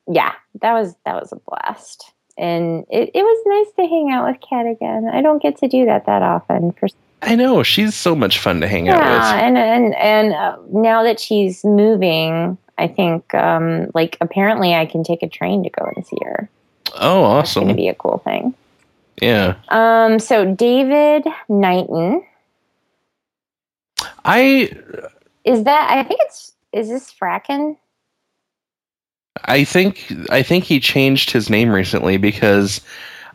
yeah, 0.07 0.33
that 0.61 0.73
was 0.73 0.95
that 1.05 1.19
was 1.19 1.31
a 1.31 1.37
blast. 1.37 2.11
And 2.37 2.85
it, 2.89 3.11
it 3.13 3.23
was 3.23 3.43
nice 3.45 3.75
to 3.75 3.89
hang 3.89 4.11
out 4.11 4.27
with 4.27 4.37
Kat 4.47 4.65
again. 4.65 5.09
I 5.11 5.21
don't 5.21 5.41
get 5.41 5.57
to 5.57 5.67
do 5.67 5.85
that 5.85 6.05
that 6.05 6.21
often 6.21 6.71
for 6.73 6.87
I 7.23 7.35
know 7.35 7.61
she's 7.61 7.93
so 7.93 8.15
much 8.15 8.39
fun 8.39 8.61
to 8.61 8.67
hang 8.67 8.89
out 8.89 8.97
yeah, 8.97 9.35
with. 9.35 9.43
and 9.43 9.57
and 9.57 9.95
and 9.95 10.33
uh, 10.33 10.57
now 10.71 11.03
that 11.03 11.19
she's 11.19 11.63
moving, 11.63 12.57
I 12.77 12.87
think 12.87 13.33
um, 13.35 13.91
like 13.93 14.17
apparently 14.21 14.73
I 14.73 14.85
can 14.87 15.03
take 15.03 15.21
a 15.21 15.29
train 15.29 15.63
to 15.63 15.69
go 15.69 15.91
and 15.95 16.05
see 16.05 16.17
her. 16.23 16.49
Oh, 16.99 17.39
It's 17.39 17.53
going 17.53 17.67
to 17.67 17.73
be 17.73 17.87
a 17.89 17.93
cool 17.95 18.17
thing. 18.19 18.53
Yeah, 19.21 19.55
Um, 19.69 20.17
so 20.17 20.55
David 20.55 21.25
Knighton 21.47 22.23
I 24.25 24.71
is 25.43 25.63
that? 25.63 25.91
I 25.91 26.03
think 26.03 26.19
it's 26.23 26.53
is 26.71 26.89
this 26.89 27.13
Fracken? 27.13 27.77
I 29.45 29.63
think 29.63 30.11
I 30.29 30.43
think 30.43 30.63
he 30.63 30.79
changed 30.79 31.31
his 31.31 31.49
name 31.49 31.69
recently 31.69 32.17
because 32.17 32.81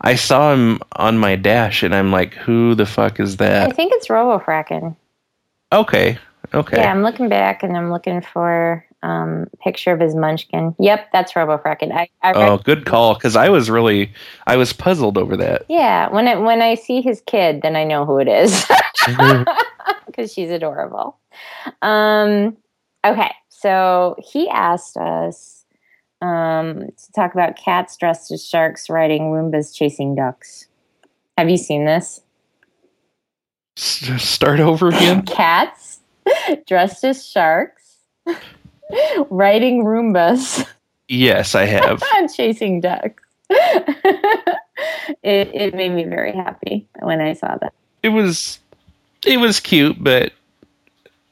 I 0.01 0.15
saw 0.15 0.53
him 0.53 0.81
on 0.93 1.19
my 1.19 1.37
dash 1.37 1.83
and 1.83 1.95
I'm 1.95 2.13
like, 2.13 2.35
who 2.35 2.75
the 2.75 2.87
fuck 2.87 3.19
is 3.21 3.39
that? 3.39 3.69
I 3.69 3.73
think 3.73 3.93
it's 3.95 4.11
Robo 4.11 4.43
Fracken. 4.45 4.97
Okay, 5.73 6.19
okay. 6.55 6.77
Yeah, 6.77 6.91
I'm 6.91 7.03
looking 7.03 7.29
back 7.29 7.63
and 7.63 7.77
I'm 7.77 7.91
looking 7.91 8.21
for 8.21 8.85
um 9.03 9.47
picture 9.63 9.93
of 9.93 10.01
his 10.01 10.15
munchkin. 10.15 10.75
Yep, 10.79 11.11
that's 11.13 11.35
Robo 11.35 11.59
Fracken. 11.59 11.93
I, 11.93 12.09
I 12.23 12.33
Oh, 12.35 12.59
good 12.59 12.87
call. 12.87 13.15
Because 13.15 13.37
I 13.37 13.49
was 13.49 13.69
really, 13.71 14.13
I 14.47 14.57
was 14.57 14.73
puzzled 14.73 15.19
over 15.19 15.37
that. 15.37 15.65
yeah, 15.69 16.09
when 16.11 16.29
it 16.29 16.41
when 16.41 16.63
I 16.63 16.75
see 16.75 17.01
his 17.01 17.21
kid, 17.27 17.63
then 17.63 17.77
I 17.77 17.85
know 17.85 18.05
who 18.05 18.19
it 18.19 18.29
is. 18.29 18.67
because 20.07 20.33
she's 20.33 20.51
adorable. 20.51 21.19
Um, 21.83 22.57
okay, 23.05 23.33
so 23.49 24.17
he 24.19 24.49
asked 24.49 24.97
us 24.97 25.56
um, 26.23 26.87
to 26.87 27.13
talk 27.15 27.35
about 27.35 27.57
cats 27.57 27.97
dressed 27.97 28.31
as 28.31 28.45
sharks 28.45 28.89
riding 28.89 29.31
Roombas 29.31 29.75
chasing 29.75 30.15
ducks. 30.15 30.67
Have 31.37 31.51
you 31.51 31.57
seen 31.59 31.85
this? 31.85 32.23
S- 33.77 34.23
Start 34.23 34.61
over 34.61 34.89
again. 34.89 35.23
Cats 35.27 36.01
dressed 36.67 37.05
as 37.05 37.27
sharks 37.27 37.97
riding 39.31 39.85
Roombas 39.85 40.67
yes, 41.09 41.55
I 41.55 41.65
have. 41.65 42.03
chasing 42.37 42.81
ducks. 42.81 43.23
it, 43.51 44.59
it 45.23 45.75
made 45.75 45.93
me 45.93 46.05
very 46.05 46.33
happy 46.33 46.89
when 47.01 47.21
I 47.21 47.35
saw 47.35 47.57
that. 47.59 47.73
It 48.03 48.09
was, 48.11 48.59
it 49.25 49.39
was 49.39 49.61
cute, 49.61 50.03
but 50.03 50.33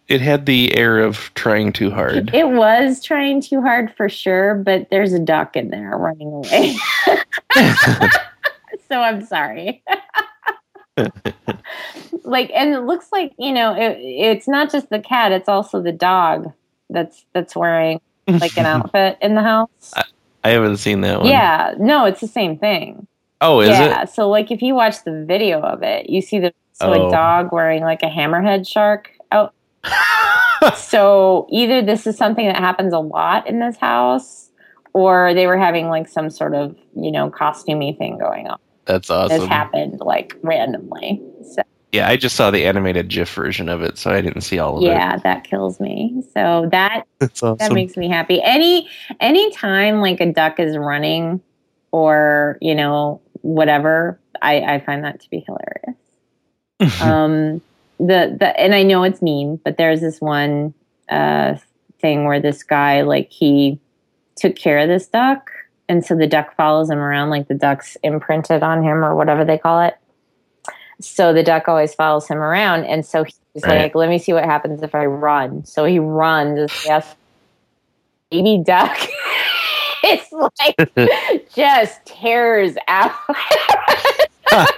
it 0.09 0.21
had 0.21 0.47
the 0.47 0.77
air 0.77 0.99
of 0.99 1.33
trying 1.35 1.73
too 1.73 1.91
hard. 1.91 2.35
It 2.35 2.49
was 2.51 3.03
trying 3.03 3.41
too 3.41 3.63
hard 3.63 3.95
for 3.97 4.09
sure, 4.09 4.55
but 4.55 4.89
there's 4.91 5.13
a 5.13 5.19
duck 5.19 5.57
in 5.57 5.71
there 5.71 5.97
running 5.97 6.29
away. 6.29 6.77
so 8.89 9.01
I'm 9.01 9.25
sorry. 9.25 9.83
like, 12.25 12.51
and 12.55 12.75
it 12.75 12.81
looks 12.81 13.09
like 13.13 13.33
you 13.39 13.53
know, 13.53 13.75
it, 13.75 13.99
it's 14.01 14.47
not 14.47 14.71
just 14.71 14.91
the 14.91 15.01
cat; 15.01 15.33
it's 15.33 15.49
also 15.49 15.81
the 15.83 15.93
dog 15.93 16.53
that's 16.91 17.25
that's 17.33 17.57
wearing 17.57 18.01
like 18.29 18.57
an 18.59 18.67
outfit 18.67 19.19
in 19.23 19.35
the 19.35 19.43
house. 19.43 19.95
I 20.45 20.51
haven't 20.51 20.77
seen 20.77 21.01
that 21.01 21.21
one. 21.21 21.29
Yeah, 21.29 21.75
no, 21.79 22.05
it's 22.05 22.21
the 22.21 22.29
same 22.29 22.59
thing. 22.59 23.07
Oh, 23.41 23.61
is 23.61 23.71
yeah, 23.71 24.05
so 24.05 24.29
like 24.29 24.51
if 24.51 24.63
you 24.63 24.75
watch 24.75 25.03
the 25.05 25.25
video 25.27 25.61
of 25.61 25.83
it, 25.83 26.09
you 26.11 26.21
see 26.21 26.39
the 26.39 26.53
so 26.73 26.93
Oh. 26.93 27.09
a 27.09 27.11
dog 27.11 27.53
wearing 27.53 27.83
like 27.83 28.03
a 28.03 28.09
hammerhead 28.09 28.69
shark 28.69 29.11
out 29.33 29.47
it? 29.47 29.53
So 30.76 31.47
either 31.51 31.82
this 31.82 32.07
is 32.07 32.16
something 32.16 32.47
that 32.47 32.57
happens 32.57 32.93
a 32.93 32.99
lot 32.99 33.47
in 33.47 33.61
this 33.61 33.76
house 33.76 34.51
or 34.93 35.35
they 35.35 35.47
were 35.47 35.59
having 35.59 35.89
like 35.89 36.09
some 36.09 36.30
sort 36.30 36.55
of 36.55 36.76
you 36.97 37.11
know 37.12 37.30
costumey 37.30 37.97
thing 37.97 38.18
going 38.18 38.47
on 38.49 38.59
That's 38.87 39.11
awesome. 39.11 39.41
this 39.41 39.49
happened 39.49 40.01
like 40.01 40.37
randomly 40.43 41.22
so 41.55 41.62
Yeah, 41.93 42.09
I 42.09 42.16
just 42.16 42.35
saw 42.37 42.51
the 42.51 42.64
animated 42.64 43.09
GIF 43.09 43.32
version 43.35 43.68
of 43.68 43.80
it, 43.82 43.99
so 43.99 44.11
I 44.11 44.20
didn't 44.20 44.41
see 44.43 44.59
all 44.59 44.78
of 44.78 44.82
it. 44.85 44.87
yeah 44.87 45.16
that 45.18 45.45
kills 45.45 45.78
me 45.80 46.22
so 46.35 46.68
that 46.72 47.07
awesome. 47.20 47.57
that 47.59 47.72
makes 47.72 47.97
me 47.97 48.09
happy 48.09 48.41
any 48.43 48.89
any 49.20 49.51
time 49.53 50.01
like 50.01 50.20
a 50.20 50.32
duck 50.32 50.59
is 50.59 50.76
running 50.76 51.41
or 51.93 52.59
you 52.61 52.74
know 52.74 53.20
whatever 53.43 54.18
i 54.43 54.61
i 54.62 54.80
find 54.80 55.05
that 55.05 55.20
to 55.20 55.28
be 55.30 55.45
hilarious 55.47 57.01
um 57.03 57.61
the 57.99 58.37
the 58.39 58.59
and 58.61 58.75
i 58.75 58.83
know 58.83 59.03
it's 59.05 59.23
mean 59.23 59.61
but 59.65 59.77
there's 59.79 60.01
this 60.01 60.21
one 60.21 60.75
uh 61.11 61.55
thing 62.01 62.25
where 62.25 62.41
this 62.41 62.63
guy 62.63 63.03
like 63.03 63.31
he 63.31 63.79
took 64.37 64.57
care 64.57 64.79
of 64.79 64.89
this 64.89 65.07
duck 65.07 65.51
and 65.89 66.05
so 66.05 66.17
the 66.17 66.27
duck 66.27 66.55
follows 66.57 66.91
him 66.91 66.99
around 66.99 67.31
like 67.31 67.47
the 67.49 67.55
duck's 67.55 67.97
imprinted 68.03 68.63
on 68.63 68.83
him 68.83 69.05
or 69.05 69.15
whatever 69.15 69.45
they 69.45 69.59
call 69.59 69.81
it. 69.83 69.95
So 71.01 71.33
the 71.35 71.43
duck 71.43 71.69
always 71.69 71.93
follows 71.95 72.27
him 72.27 72.39
around 72.39 72.85
and 72.85 73.05
so 73.05 73.25
he's 73.25 73.39
Right. 73.65 73.83
like 73.83 73.95
let 73.95 74.09
me 74.09 74.19
see 74.19 74.33
what 74.33 74.45
happens 74.45 74.83
if 74.83 74.95
i 74.95 75.05
run. 75.07 75.65
So 75.65 75.85
he 75.85 75.99
runs 76.01 76.59
as 76.59 76.73
fast 76.73 77.17
baby 78.31 78.63
duck. 78.65 78.99
It's 80.07 80.31
like 80.33 81.49
just 81.55 82.05
tears 82.05 82.77
out 82.89 83.13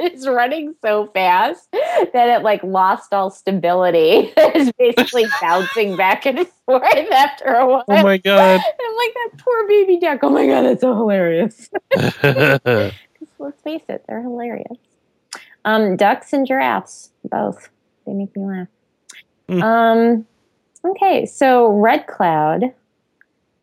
it's 0.04 0.26
running 0.26 0.74
so 0.82 1.06
fast 1.08 1.68
that 1.72 2.28
it 2.28 2.42
like 2.42 2.62
lost 2.62 3.12
all 3.12 3.30
stability 3.30 4.32
it's 4.36 4.72
basically 4.78 5.26
bouncing 5.40 5.96
back 5.96 6.26
and 6.26 6.46
forth 6.66 6.82
after 7.12 7.46
a 7.54 7.66
while 7.66 7.84
oh 7.88 8.02
my 8.02 8.16
god. 8.18 8.60
I'm 8.60 8.96
like 8.96 9.14
that 9.14 9.30
poor 9.38 9.68
baby 9.68 9.98
duck. 9.98 10.20
Oh 10.22 10.30
my 10.30 10.46
god, 10.46 10.62
that's 10.62 10.80
so 10.80 10.94
hilarious. 10.94 11.68
let's 13.38 13.62
face 13.62 13.82
it, 13.88 14.04
they're 14.08 14.22
hilarious. 14.22 14.76
Um, 15.64 15.96
ducks 15.96 16.32
and 16.32 16.46
giraffes, 16.46 17.10
both. 17.24 17.68
They 18.06 18.12
make 18.12 18.34
me 18.36 18.44
laugh. 18.46 18.68
Hmm. 19.48 19.62
Um, 19.62 20.26
okay, 20.84 21.26
so 21.26 21.68
Red 21.68 22.06
Cloud 22.06 22.72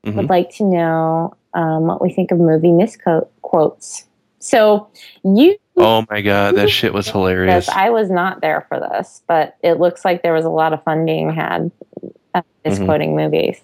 Mhm. 0.06 0.16
would 0.16 0.30
like 0.30 0.50
to 0.56 0.64
know 0.64 1.34
um, 1.54 1.88
what 1.88 2.02
we 2.02 2.12
think 2.14 2.32
of 2.32 2.38
movie 2.40 2.72
misquotes. 2.72 4.07
So 4.40 4.90
you 5.24 5.58
Oh 5.80 6.06
my 6.10 6.22
god, 6.22 6.56
that 6.56 6.70
shit 6.70 6.94
was 6.94 7.08
hilarious. 7.08 7.70
I 7.70 7.92
was 7.92 8.10
not 8.10 8.42
there 8.42 8.66
for 8.68 8.80
this, 8.80 9.22
but 9.28 9.58
it 9.62 9.76
looks 9.76 10.04
like 10.04 10.24
there 10.24 10.34
was 10.34 10.46
a 10.46 10.50
lot 10.50 10.74
of 10.74 10.84
fun 10.84 11.06
being 11.06 11.32
had 11.32 11.72
misquoting 12.66 13.16
movies. 13.16 13.60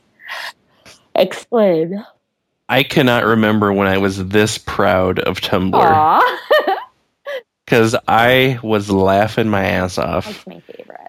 Explain. 1.15 2.05
I 2.69 2.83
cannot 2.83 3.25
remember 3.25 3.73
when 3.73 3.87
I 3.87 3.97
was 3.97 4.27
this 4.27 4.57
proud 4.57 5.19
of 5.19 5.41
Tumblr 5.41 6.21
because 7.65 7.95
I 8.07 8.59
was 8.63 8.89
laughing 8.89 9.49
my 9.49 9.65
ass 9.65 9.97
off. 9.97 10.25
That's 10.25 10.47
my 10.47 10.59
favorite. 10.59 10.99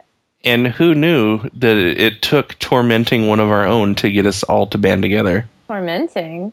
And 0.43 0.67
who 0.67 0.95
knew 0.95 1.41
that 1.55 1.77
it 1.77 2.23
took 2.23 2.59
tormenting 2.59 3.29
one 3.29 3.41
of 3.41 3.51
our 3.51 3.65
own 3.65 3.95
to 3.97 4.11
get 4.11 4.27
us 4.27 4.43
all 4.43 4.67
to 4.69 4.79
band 4.79 5.03
together? 5.03 5.49
Tormenting. 5.69 6.53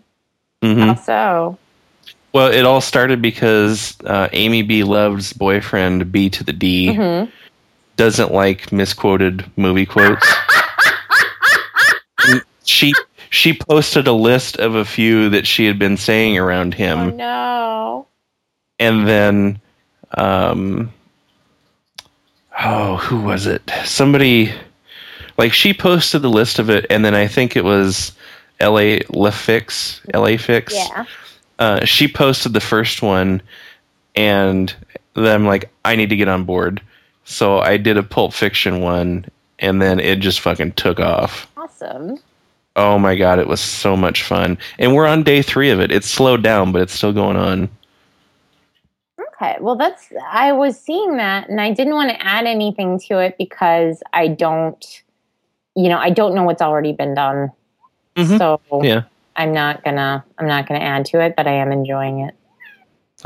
hmm 0.62 0.80
How 0.80 0.96
so? 0.96 1.58
Well, 2.34 2.52
it 2.52 2.66
all 2.66 2.82
started 2.82 3.22
because 3.22 3.98
uh, 4.06 4.30
Amy 4.32 4.62
B. 4.62 4.84
Love's 4.84 5.34
boyfriend, 5.34 6.12
B 6.12 6.30
to 6.30 6.44
the 6.44 6.54
D, 6.54 6.96
hmm 6.96 7.26
doesn't 7.98 8.34
like 8.34 8.72
misquoted 8.72 9.46
movie 9.58 9.86
quotes. 9.86 10.26
she 12.64 12.94
she 13.30 13.54
posted 13.54 14.08
a 14.08 14.14
list 14.14 14.58
of 14.58 14.76
a 14.76 14.86
few 14.86 15.30
that 15.30 15.46
she 15.46 15.66
had 15.66 15.78
been 15.78 15.98
saying 15.98 16.38
around 16.38 16.74
him. 16.74 17.00
Oh 17.00 17.10
no. 17.10 18.08
and 18.80 19.08
then 19.08 19.60
um 20.18 20.92
oh 22.64 22.98
who 22.98 23.22
was 23.22 23.46
it 23.46 23.62
somebody 23.86 24.52
like 25.38 25.54
she 25.54 25.74
posted 25.74 26.22
the 26.22 26.30
list 26.30 26.60
of 26.60 26.70
it 26.70 26.86
and 26.90 27.04
then 27.06 27.16
i 27.16 27.26
think 27.28 27.56
it 27.56 27.64
was 27.64 28.12
la 28.60 29.00
lafix 29.10 30.02
la 30.14 30.38
fix 30.38 30.74
Yeah. 30.74 31.06
Uh, 31.62 31.86
she 31.86 32.08
posted 32.08 32.54
the 32.54 32.60
first 32.60 33.02
one 33.02 33.42
and 34.16 34.76
then 35.14 35.36
i'm 35.36 35.46
like 35.46 35.70
i 35.86 35.96
need 35.96 36.10
to 36.10 36.16
get 36.16 36.28
on 36.28 36.44
board 36.44 36.82
so 37.24 37.60
i 37.60 37.78
did 37.78 37.98
a 37.98 38.04
pulp 38.04 38.34
fiction 38.34 38.82
one 38.82 39.24
and 39.60 39.82
then 39.82 40.00
it 40.00 40.20
just 40.20 40.40
fucking 40.42 40.72
took 40.74 41.00
off 41.00 41.48
Awesome. 41.56 42.18
oh 42.76 42.98
my 42.98 43.16
god 43.16 43.38
it 43.40 43.48
was 43.48 43.62
so 43.62 43.96
much 43.96 44.24
fun 44.24 44.58
and 44.80 44.96
we're 44.96 45.06
on 45.08 45.24
day 45.24 45.42
three 45.42 45.70
of 45.70 45.80
it 45.80 45.92
it's 45.92 46.08
slowed 46.10 46.42
down 46.44 46.72
but 46.72 46.82
it's 46.82 46.94
still 46.94 47.14
going 47.14 47.38
on 47.38 47.70
Okay. 49.20 49.58
Well, 49.60 49.76
that's 49.76 50.08
I 50.32 50.52
was 50.52 50.80
seeing 50.80 51.18
that 51.18 51.50
and 51.50 51.60
I 51.60 51.72
didn't 51.74 51.96
want 51.96 52.12
to 52.12 52.24
add 52.24 52.46
anything 52.46 53.00
to 53.08 53.18
it 53.18 53.40
because 53.40 54.04
I 54.14 54.28
don't 54.28 55.02
you 55.76 55.90
know, 55.90 55.98
I 55.98 56.12
don't 56.12 56.36
know 56.36 56.44
what's 56.44 56.62
already 56.62 56.94
been 56.94 57.16
done. 57.16 57.52
Mhm. 58.16 58.38
So 58.38 58.62
Yeah. 58.84 59.02
I'm 59.36 59.54
not 59.54 59.84
gonna 59.84 60.24
I'm 60.38 60.48
not 60.48 60.68
gonna 60.68 60.82
add 60.82 61.06
to 61.06 61.22
it, 61.22 61.36
but 61.36 61.48
I 61.48 61.54
am 61.54 61.72
enjoying 61.72 62.22
it. 62.22 62.36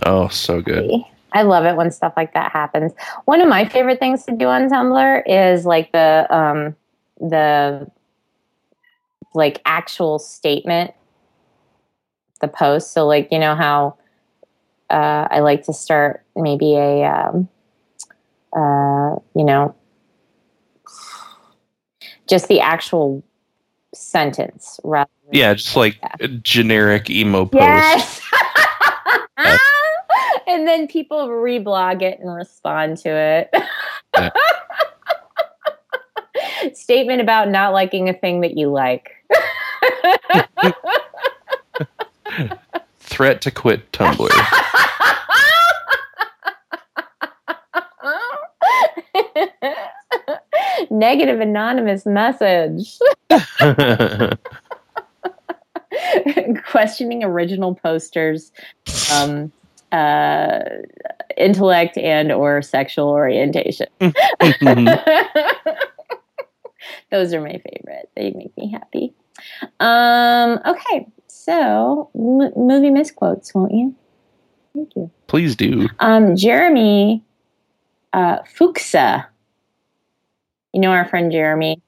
Oh, 0.05 0.27
so 0.27 0.61
good. 0.61 0.91
I 1.31 1.41
love 1.41 1.65
it 1.65 1.75
when 1.75 1.91
stuff 1.91 2.13
like 2.15 2.33
that 2.33 2.51
happens. 2.51 2.93
One 3.25 3.41
of 3.41 3.49
my 3.49 3.67
favorite 3.67 3.99
things 3.99 4.23
to 4.25 4.31
do 4.31 4.47
on 4.47 4.69
Tumblr 4.69 5.23
is 5.25 5.65
like 5.65 5.91
the 5.91 6.27
um 6.33 6.75
the 7.19 7.89
like 9.33 9.61
actual 9.65 10.19
statement 10.19 10.93
the 12.41 12.47
post. 12.47 12.93
So 12.93 13.05
like 13.07 13.29
you 13.31 13.39
know 13.39 13.55
how 13.55 13.97
uh, 14.89 15.27
I 15.31 15.39
like 15.39 15.65
to 15.65 15.73
start 15.73 16.23
maybe 16.35 16.75
a 16.75 17.03
um, 17.03 17.49
uh, 18.55 19.15
you 19.35 19.43
know 19.43 19.75
just 22.27 22.47
the 22.47 22.59
actual 22.59 23.23
sentence 24.15 24.79
rather 24.85 25.09
than 25.25 25.39
Yeah, 25.39 25.53
just 25.55 25.75
like 25.75 25.99
generic 26.41 27.09
emo 27.09 27.45
post. 27.45 27.61
Yes. 27.61 28.21
And 30.47 30.67
then 30.67 30.87
people 30.87 31.27
reblog 31.27 32.03
it 32.03 32.19
and 32.19 32.33
respond 32.33 32.97
to 32.99 33.09
it. 33.09 33.49
Yeah. 34.13 34.29
Statement 36.73 37.19
about 37.19 37.49
not 37.49 37.73
liking 37.73 38.09
a 38.09 38.13
thing 38.13 38.41
that 38.41 38.55
you 38.55 38.69
like. 38.69 39.09
Threat 42.99 43.41
to 43.41 43.49
quit 43.49 43.91
Tumblr. 43.91 44.29
Negative 50.89 51.39
anonymous 51.39 52.05
message. 52.05 52.97
Questioning 56.69 57.23
original 57.23 57.75
posters, 57.75 58.51
um, 59.13 59.51
uh, 59.91 60.59
intellect 61.37 61.97
and 61.97 62.31
or 62.31 62.61
sexual 62.61 63.09
orientation. 63.09 63.87
Those 67.11 67.33
are 67.33 67.41
my 67.41 67.61
favorite. 67.69 68.09
They 68.15 68.31
make 68.31 68.55
me 68.57 68.71
happy. 68.71 69.13
Um, 69.79 70.59
okay, 70.65 71.07
so 71.27 72.09
m- 72.15 72.51
movie 72.55 72.89
misquotes, 72.89 73.53
won't 73.53 73.73
you? 73.73 73.95
Thank 74.73 74.95
you. 74.95 75.11
Please 75.27 75.55
do. 75.55 75.87
Um, 75.99 76.35
Jeremy 76.35 77.23
uh, 78.15 78.41
Fuchsa. 78.43 79.25
You 80.73 80.81
know 80.81 80.91
our 80.91 81.05
friend 81.05 81.31
Jeremy. 81.31 81.81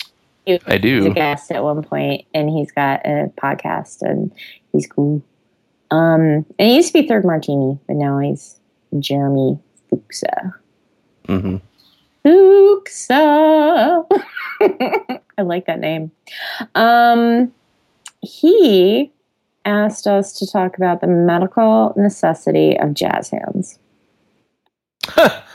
I 0.65 0.77
do. 0.77 0.97
He's 0.97 1.05
a 1.05 1.09
guest 1.09 1.51
at 1.51 1.63
one 1.63 1.83
point, 1.83 2.25
and 2.33 2.49
he's 2.49 2.71
got 2.71 3.05
a 3.05 3.31
podcast, 3.41 4.01
and 4.01 4.31
he's 4.71 4.87
cool. 4.87 5.21
Um, 5.91 6.45
and 6.59 6.69
he 6.69 6.75
used 6.75 6.93
to 6.93 7.01
be 7.01 7.07
Third 7.07 7.25
Martini, 7.25 7.79
but 7.87 7.95
now 7.95 8.19
he's 8.19 8.59
Jeremy 8.99 9.57
Fuchsa. 9.89 10.53
hmm 11.25 11.57
Fuchsa. 12.25 14.05
I 15.37 15.41
like 15.41 15.65
that 15.65 15.79
name. 15.79 16.11
Um, 16.75 17.53
he 18.21 19.11
asked 19.63 20.07
us 20.07 20.33
to 20.39 20.47
talk 20.47 20.77
about 20.77 20.99
the 21.01 21.07
medical 21.07 21.93
necessity 21.95 22.77
of 22.77 22.93
jazz 22.93 23.29
hands. 23.29 23.79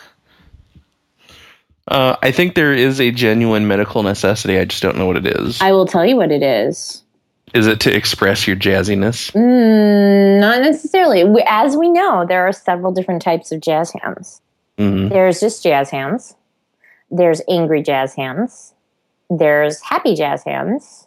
Uh, 1.92 2.16
I 2.22 2.30
think 2.32 2.54
there 2.54 2.72
is 2.72 3.00
a 3.00 3.10
genuine 3.10 3.68
medical 3.68 4.02
necessity. 4.02 4.58
I 4.58 4.64
just 4.64 4.82
don't 4.82 4.96
know 4.96 5.06
what 5.06 5.18
it 5.18 5.26
is. 5.26 5.60
I 5.60 5.72
will 5.72 5.84
tell 5.86 6.06
you 6.06 6.16
what 6.16 6.32
it 6.32 6.42
is. 6.42 7.02
is 7.52 7.66
it 7.66 7.80
to 7.80 7.94
express 7.94 8.46
your 8.46 8.56
jazziness? 8.56 9.30
Mm, 9.32 10.40
not 10.40 10.62
necessarily. 10.62 11.22
As 11.46 11.76
we 11.76 11.90
know, 11.90 12.24
there 12.26 12.46
are 12.48 12.52
several 12.52 12.92
different 12.92 13.20
types 13.20 13.52
of 13.52 13.60
jazz 13.60 13.92
hands. 13.92 14.40
hmm 14.78 15.08
There's 15.08 15.38
just 15.38 15.62
jazz 15.62 15.90
hands. 15.90 16.34
There's 17.10 17.42
angry 17.46 17.82
jazz 17.82 18.14
hands. 18.14 18.72
There's 19.28 19.80
happy 19.82 20.14
jazz 20.14 20.42
hands. 20.44 21.06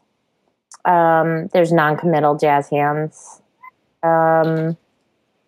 Um, 0.85 1.47
there's 1.51 1.71
non-committal 1.71 2.37
jazz 2.37 2.69
hands. 2.69 3.41
Um, 4.03 4.77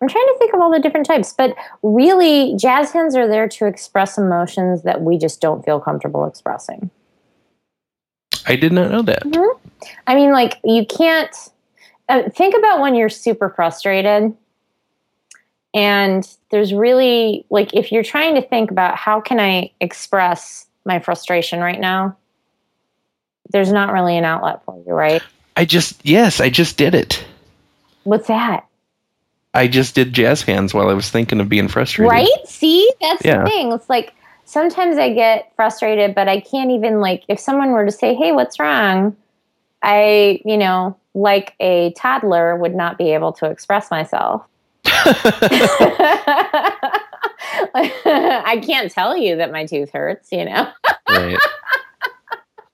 I'm 0.00 0.08
trying 0.08 0.26
to 0.26 0.36
think 0.38 0.54
of 0.54 0.60
all 0.60 0.70
the 0.70 0.78
different 0.78 1.06
types, 1.06 1.32
but 1.32 1.56
really, 1.82 2.54
jazz 2.56 2.92
hands 2.92 3.16
are 3.16 3.26
there 3.26 3.48
to 3.48 3.66
express 3.66 4.16
emotions 4.16 4.82
that 4.84 5.00
we 5.02 5.18
just 5.18 5.40
don't 5.40 5.64
feel 5.64 5.80
comfortable 5.80 6.24
expressing. 6.24 6.90
I 8.46 8.54
did 8.56 8.72
not 8.72 8.90
know 8.90 9.02
that. 9.02 9.22
I 10.06 10.14
mean, 10.14 10.30
like 10.32 10.58
you 10.64 10.86
can't 10.86 11.34
uh, 12.08 12.30
think 12.30 12.54
about 12.56 12.80
when 12.80 12.94
you're 12.94 13.08
super 13.08 13.50
frustrated, 13.50 14.34
and 15.74 16.36
there's 16.50 16.72
really 16.72 17.44
like 17.50 17.74
if 17.74 17.90
you're 17.90 18.04
trying 18.04 18.36
to 18.36 18.42
think 18.42 18.70
about 18.70 18.96
how 18.96 19.20
can 19.20 19.40
I 19.40 19.72
express 19.80 20.66
my 20.84 21.00
frustration 21.00 21.58
right 21.58 21.80
now, 21.80 22.16
there's 23.50 23.72
not 23.72 23.92
really 23.92 24.16
an 24.16 24.24
outlet 24.24 24.64
for 24.64 24.80
you, 24.86 24.92
right? 24.92 25.22
I 25.56 25.64
just 25.64 26.06
yes, 26.06 26.40
I 26.40 26.50
just 26.50 26.76
did 26.76 26.94
it. 26.94 27.24
What's 28.04 28.28
that? 28.28 28.67
I 29.58 29.66
just 29.66 29.94
did 29.96 30.12
jazz 30.12 30.42
hands 30.42 30.72
while 30.72 30.88
I 30.88 30.94
was 30.94 31.10
thinking 31.10 31.40
of 31.40 31.48
being 31.48 31.66
frustrated. 31.66 32.12
Right? 32.12 32.28
See, 32.46 32.88
that's 33.00 33.24
Yeah. 33.24 33.42
the 33.42 33.50
thing. 33.50 33.72
It's 33.72 33.90
like 33.90 34.14
sometimes 34.44 34.98
I 34.98 35.12
get 35.12 35.52
frustrated, 35.56 36.14
but 36.14 36.28
I 36.28 36.38
can't 36.40 36.70
even 36.70 37.00
like 37.00 37.24
if 37.26 37.40
someone 37.40 37.72
were 37.72 37.84
to 37.84 37.90
say, 37.90 38.14
"Hey, 38.14 38.30
what's 38.32 38.60
wrong?" 38.60 39.16
I, 39.82 40.40
you 40.44 40.56
know, 40.56 40.96
like 41.14 41.54
a 41.60 41.92
toddler 41.94 42.54
would 42.56 42.74
not 42.74 42.98
be 42.98 43.12
able 43.14 43.32
to 43.34 43.46
express 43.46 43.90
myself. 43.90 44.42
I 47.74 48.62
can't 48.64 48.90
tell 48.90 49.16
you 49.16 49.36
that 49.36 49.50
my 49.52 49.66
tooth 49.66 49.90
hurts, 49.90 50.30
you 50.32 50.44
know. 50.44 50.68
right. 51.08 51.38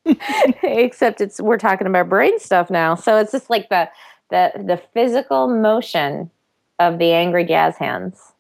Except 0.63 1.21
it's 1.23 1.41
we're 1.41 1.57
talking 1.57 1.87
about 1.87 2.09
brain 2.11 2.39
stuff 2.39 2.71
now. 2.71 2.95
So 2.95 3.17
it's 3.19 3.33
just 3.33 3.49
like 3.49 3.69
the 3.71 3.89
the 4.31 4.53
the 4.57 4.81
physical 4.93 5.49
motion 5.49 6.31
of 6.79 6.99
the 6.99 7.13
angry 7.13 7.45
jazz 7.45 7.77
hands 7.77 8.35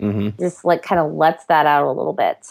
hmm 0.00 0.30
just 0.38 0.64
like 0.64 0.82
kind 0.82 1.00
of 1.00 1.12
lets 1.12 1.46
that 1.46 1.66
out 1.66 1.86
a 1.86 1.92
little 1.92 2.12
bit. 2.12 2.46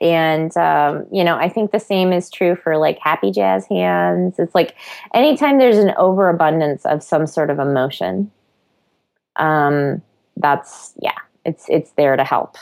And 0.00 0.54
um, 0.56 1.06
you 1.10 1.24
know, 1.24 1.36
I 1.36 1.48
think 1.48 1.72
the 1.72 1.80
same 1.80 2.12
is 2.12 2.30
true 2.30 2.54
for 2.54 2.76
like 2.76 2.98
happy 2.98 3.30
jazz 3.30 3.66
hands. 3.66 4.38
It's 4.38 4.54
like 4.54 4.74
anytime 5.14 5.58
there's 5.58 5.78
an 5.78 5.92
overabundance 5.96 6.84
of 6.84 7.02
some 7.02 7.26
sort 7.26 7.50
of 7.50 7.58
emotion, 7.58 8.30
um, 9.36 10.02
that's 10.36 10.92
yeah, 11.00 11.16
it's 11.44 11.64
it's 11.68 11.92
there 11.92 12.14
to 12.16 12.24
help, 12.24 12.56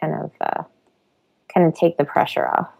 kind 0.00 0.14
of 0.14 0.32
uh, 0.40 0.62
kind 1.52 1.66
of 1.66 1.74
take 1.74 1.98
the 1.98 2.04
pressure 2.04 2.48
off. 2.48 2.70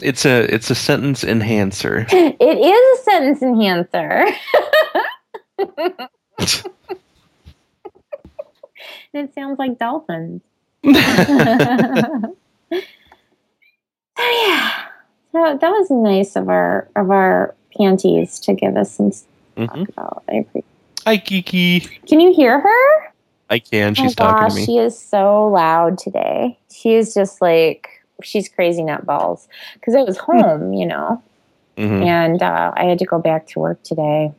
It's 0.00 0.24
a 0.24 0.42
it's 0.52 0.70
a 0.70 0.74
sentence 0.74 1.24
enhancer. 1.24 2.06
It 2.12 2.58
is 2.58 2.98
a 2.98 3.02
sentence 3.02 3.42
enhancer. 3.42 4.26
it 9.12 9.34
sounds 9.34 9.58
like 9.58 9.78
dolphins. 9.78 10.42
yeah. 10.84 12.28
So 15.32 15.58
that 15.60 15.70
was 15.70 15.90
nice 15.90 16.36
of 16.36 16.48
our 16.48 16.88
of 16.96 17.10
our 17.10 17.54
panties 17.76 18.38
to 18.40 18.54
give 18.54 18.76
us 18.76 18.92
some 18.92 19.12
stuff 19.12 19.28
Mhm. 19.56 19.88
about. 19.90 20.22
I 20.28 20.34
appreciate. 20.36 20.64
Hi 21.06 21.16
Kiki. 21.18 21.80
Can 21.80 22.20
you 22.20 22.32
hear 22.34 22.60
her? 22.60 23.12
I 23.48 23.58
can. 23.60 23.94
She's 23.94 24.12
oh 24.18 24.24
talking 24.24 24.48
gosh, 24.48 24.54
to 24.54 24.60
me. 24.60 24.66
she 24.66 24.78
is 24.78 24.98
so 24.98 25.46
loud 25.48 25.98
today. 25.98 26.58
She 26.72 26.94
is 26.94 27.14
just 27.14 27.40
like 27.40 27.88
she's 28.22 28.48
crazy 28.48 28.82
nut 28.82 29.04
balls 29.06 29.46
because 29.74 29.94
I 29.94 30.02
was 30.02 30.16
home, 30.16 30.72
you 30.72 30.86
know, 30.86 31.22
Mhm. 31.76 32.04
and 32.04 32.42
uh, 32.42 32.72
I 32.74 32.84
had 32.84 32.98
to 33.00 33.04
go 33.04 33.18
back 33.20 33.46
to 33.48 33.58
work 33.60 33.82
today, 33.82 34.32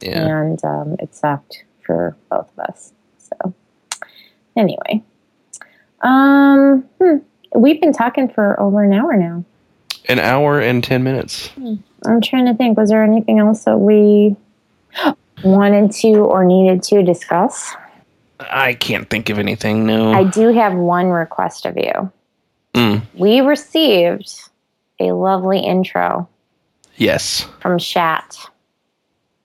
Yeah. 0.00 0.26
and 0.26 0.64
um, 0.64 0.96
it 0.98 1.14
sucked 1.14 1.64
for 1.82 2.16
both 2.30 2.50
of 2.56 2.58
us. 2.70 2.92
So 3.18 3.54
anyway, 4.56 5.02
um, 6.02 6.82
hmm, 7.00 7.16
we've 7.54 7.80
been 7.80 7.92
talking 7.92 8.28
for 8.28 8.58
over 8.60 8.82
an 8.82 8.92
hour 8.92 9.16
now. 9.16 9.44
An 10.08 10.18
hour 10.18 10.58
and 10.60 10.82
ten 10.82 11.02
minutes. 11.02 11.50
I'm 12.06 12.20
trying 12.22 12.46
to 12.46 12.54
think. 12.54 12.78
Was 12.78 12.88
there 12.90 13.04
anything 13.04 13.38
else 13.38 13.64
that 13.64 13.78
we 13.78 14.34
wanted 15.44 15.92
to 15.92 16.14
or 16.16 16.44
needed 16.44 16.82
to 16.84 17.02
discuss? 17.02 17.74
I 18.40 18.72
can't 18.74 19.08
think 19.10 19.28
of 19.28 19.38
anything. 19.38 19.84
No. 19.84 20.12
I 20.12 20.24
do 20.24 20.48
have 20.48 20.72
one 20.74 21.08
request 21.08 21.66
of 21.66 21.76
you. 21.76 22.10
Mm. 22.74 23.02
We 23.14 23.40
received 23.40 24.32
a 24.98 25.12
lovely 25.12 25.58
intro 25.60 26.26
Yes. 26.96 27.46
from 27.60 27.78
Shat. 27.78 28.36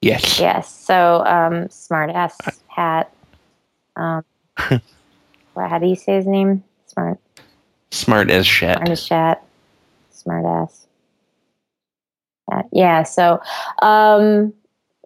Yes. 0.06 0.40
Yes. 0.40 0.72
So, 0.72 1.26
um, 1.26 1.69
smart 1.69 2.11
ass 2.11 2.38
hat. 2.68 3.11
Um, 3.95 4.23
Well, 5.56 5.69
how 5.69 5.80
do 5.80 5.88
you 5.88 5.95
say 5.95 6.15
his 6.15 6.27
name? 6.27 6.64
Smart. 6.88 7.18
Smart 7.91 8.30
as 8.30 8.45
shit. 8.45 8.76
Smart 8.76 8.90
as 8.90 9.06
chat. 9.06 9.44
Smart 10.11 10.45
ass. 10.45 10.88
Yeah. 12.72 13.03
So, 13.03 13.41
um, 13.82 14.53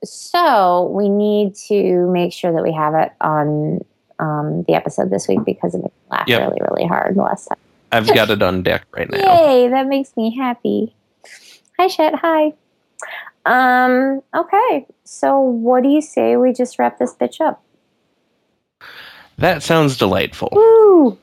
so 0.04 0.92
we 0.94 1.08
need 1.08 1.56
to 1.68 2.10
make 2.12 2.34
sure 2.34 2.52
that 2.52 2.64
we 2.64 2.74
have 2.74 2.96
it 2.96 3.12
on 3.22 3.86
um, 4.18 4.64
the 4.64 4.74
episode 4.74 5.12
this 5.12 5.28
week 5.28 5.46
because 5.46 5.76
it 5.76 5.80
made 5.80 5.84
me 5.84 5.92
laugh 6.10 6.28
Yep. 6.28 6.42
really, 6.42 6.62
really 6.68 6.88
hard 6.88 7.16
last 7.16 7.46
time. 7.46 7.60
I've 7.92 8.08
got 8.08 8.30
it 8.30 8.42
on 8.42 8.64
deck 8.64 8.86
right 8.92 9.10
now. 9.10 9.18
Yay! 9.46 9.68
That 9.70 9.88
makes 9.88 10.16
me 10.18 10.36
happy. 10.36 10.96
Hi, 11.78 11.88
Chet. 11.88 12.16
Hi. 12.16 12.54
Um. 13.46 14.22
Okay. 14.36 14.86
So, 15.04 15.40
what 15.40 15.84
do 15.84 15.90
you 15.90 16.02
say 16.02 16.38
we 16.38 16.54
just 16.54 16.78
wrap 16.78 17.00
this 17.00 17.14
bitch 17.16 17.42
up? 17.42 17.64
That 19.38 19.64
sounds 19.64 19.98
delightful. 19.98 20.50
Woo! 20.52 21.18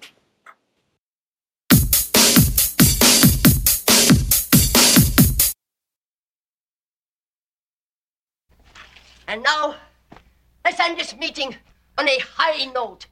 And 9.28 9.42
now, 9.42 9.74
let's 10.64 10.80
end 10.80 10.98
this 10.98 11.14
meeting 11.16 11.54
on 11.98 12.08
a 12.08 12.18
high 12.20 12.64
note. 12.72 13.06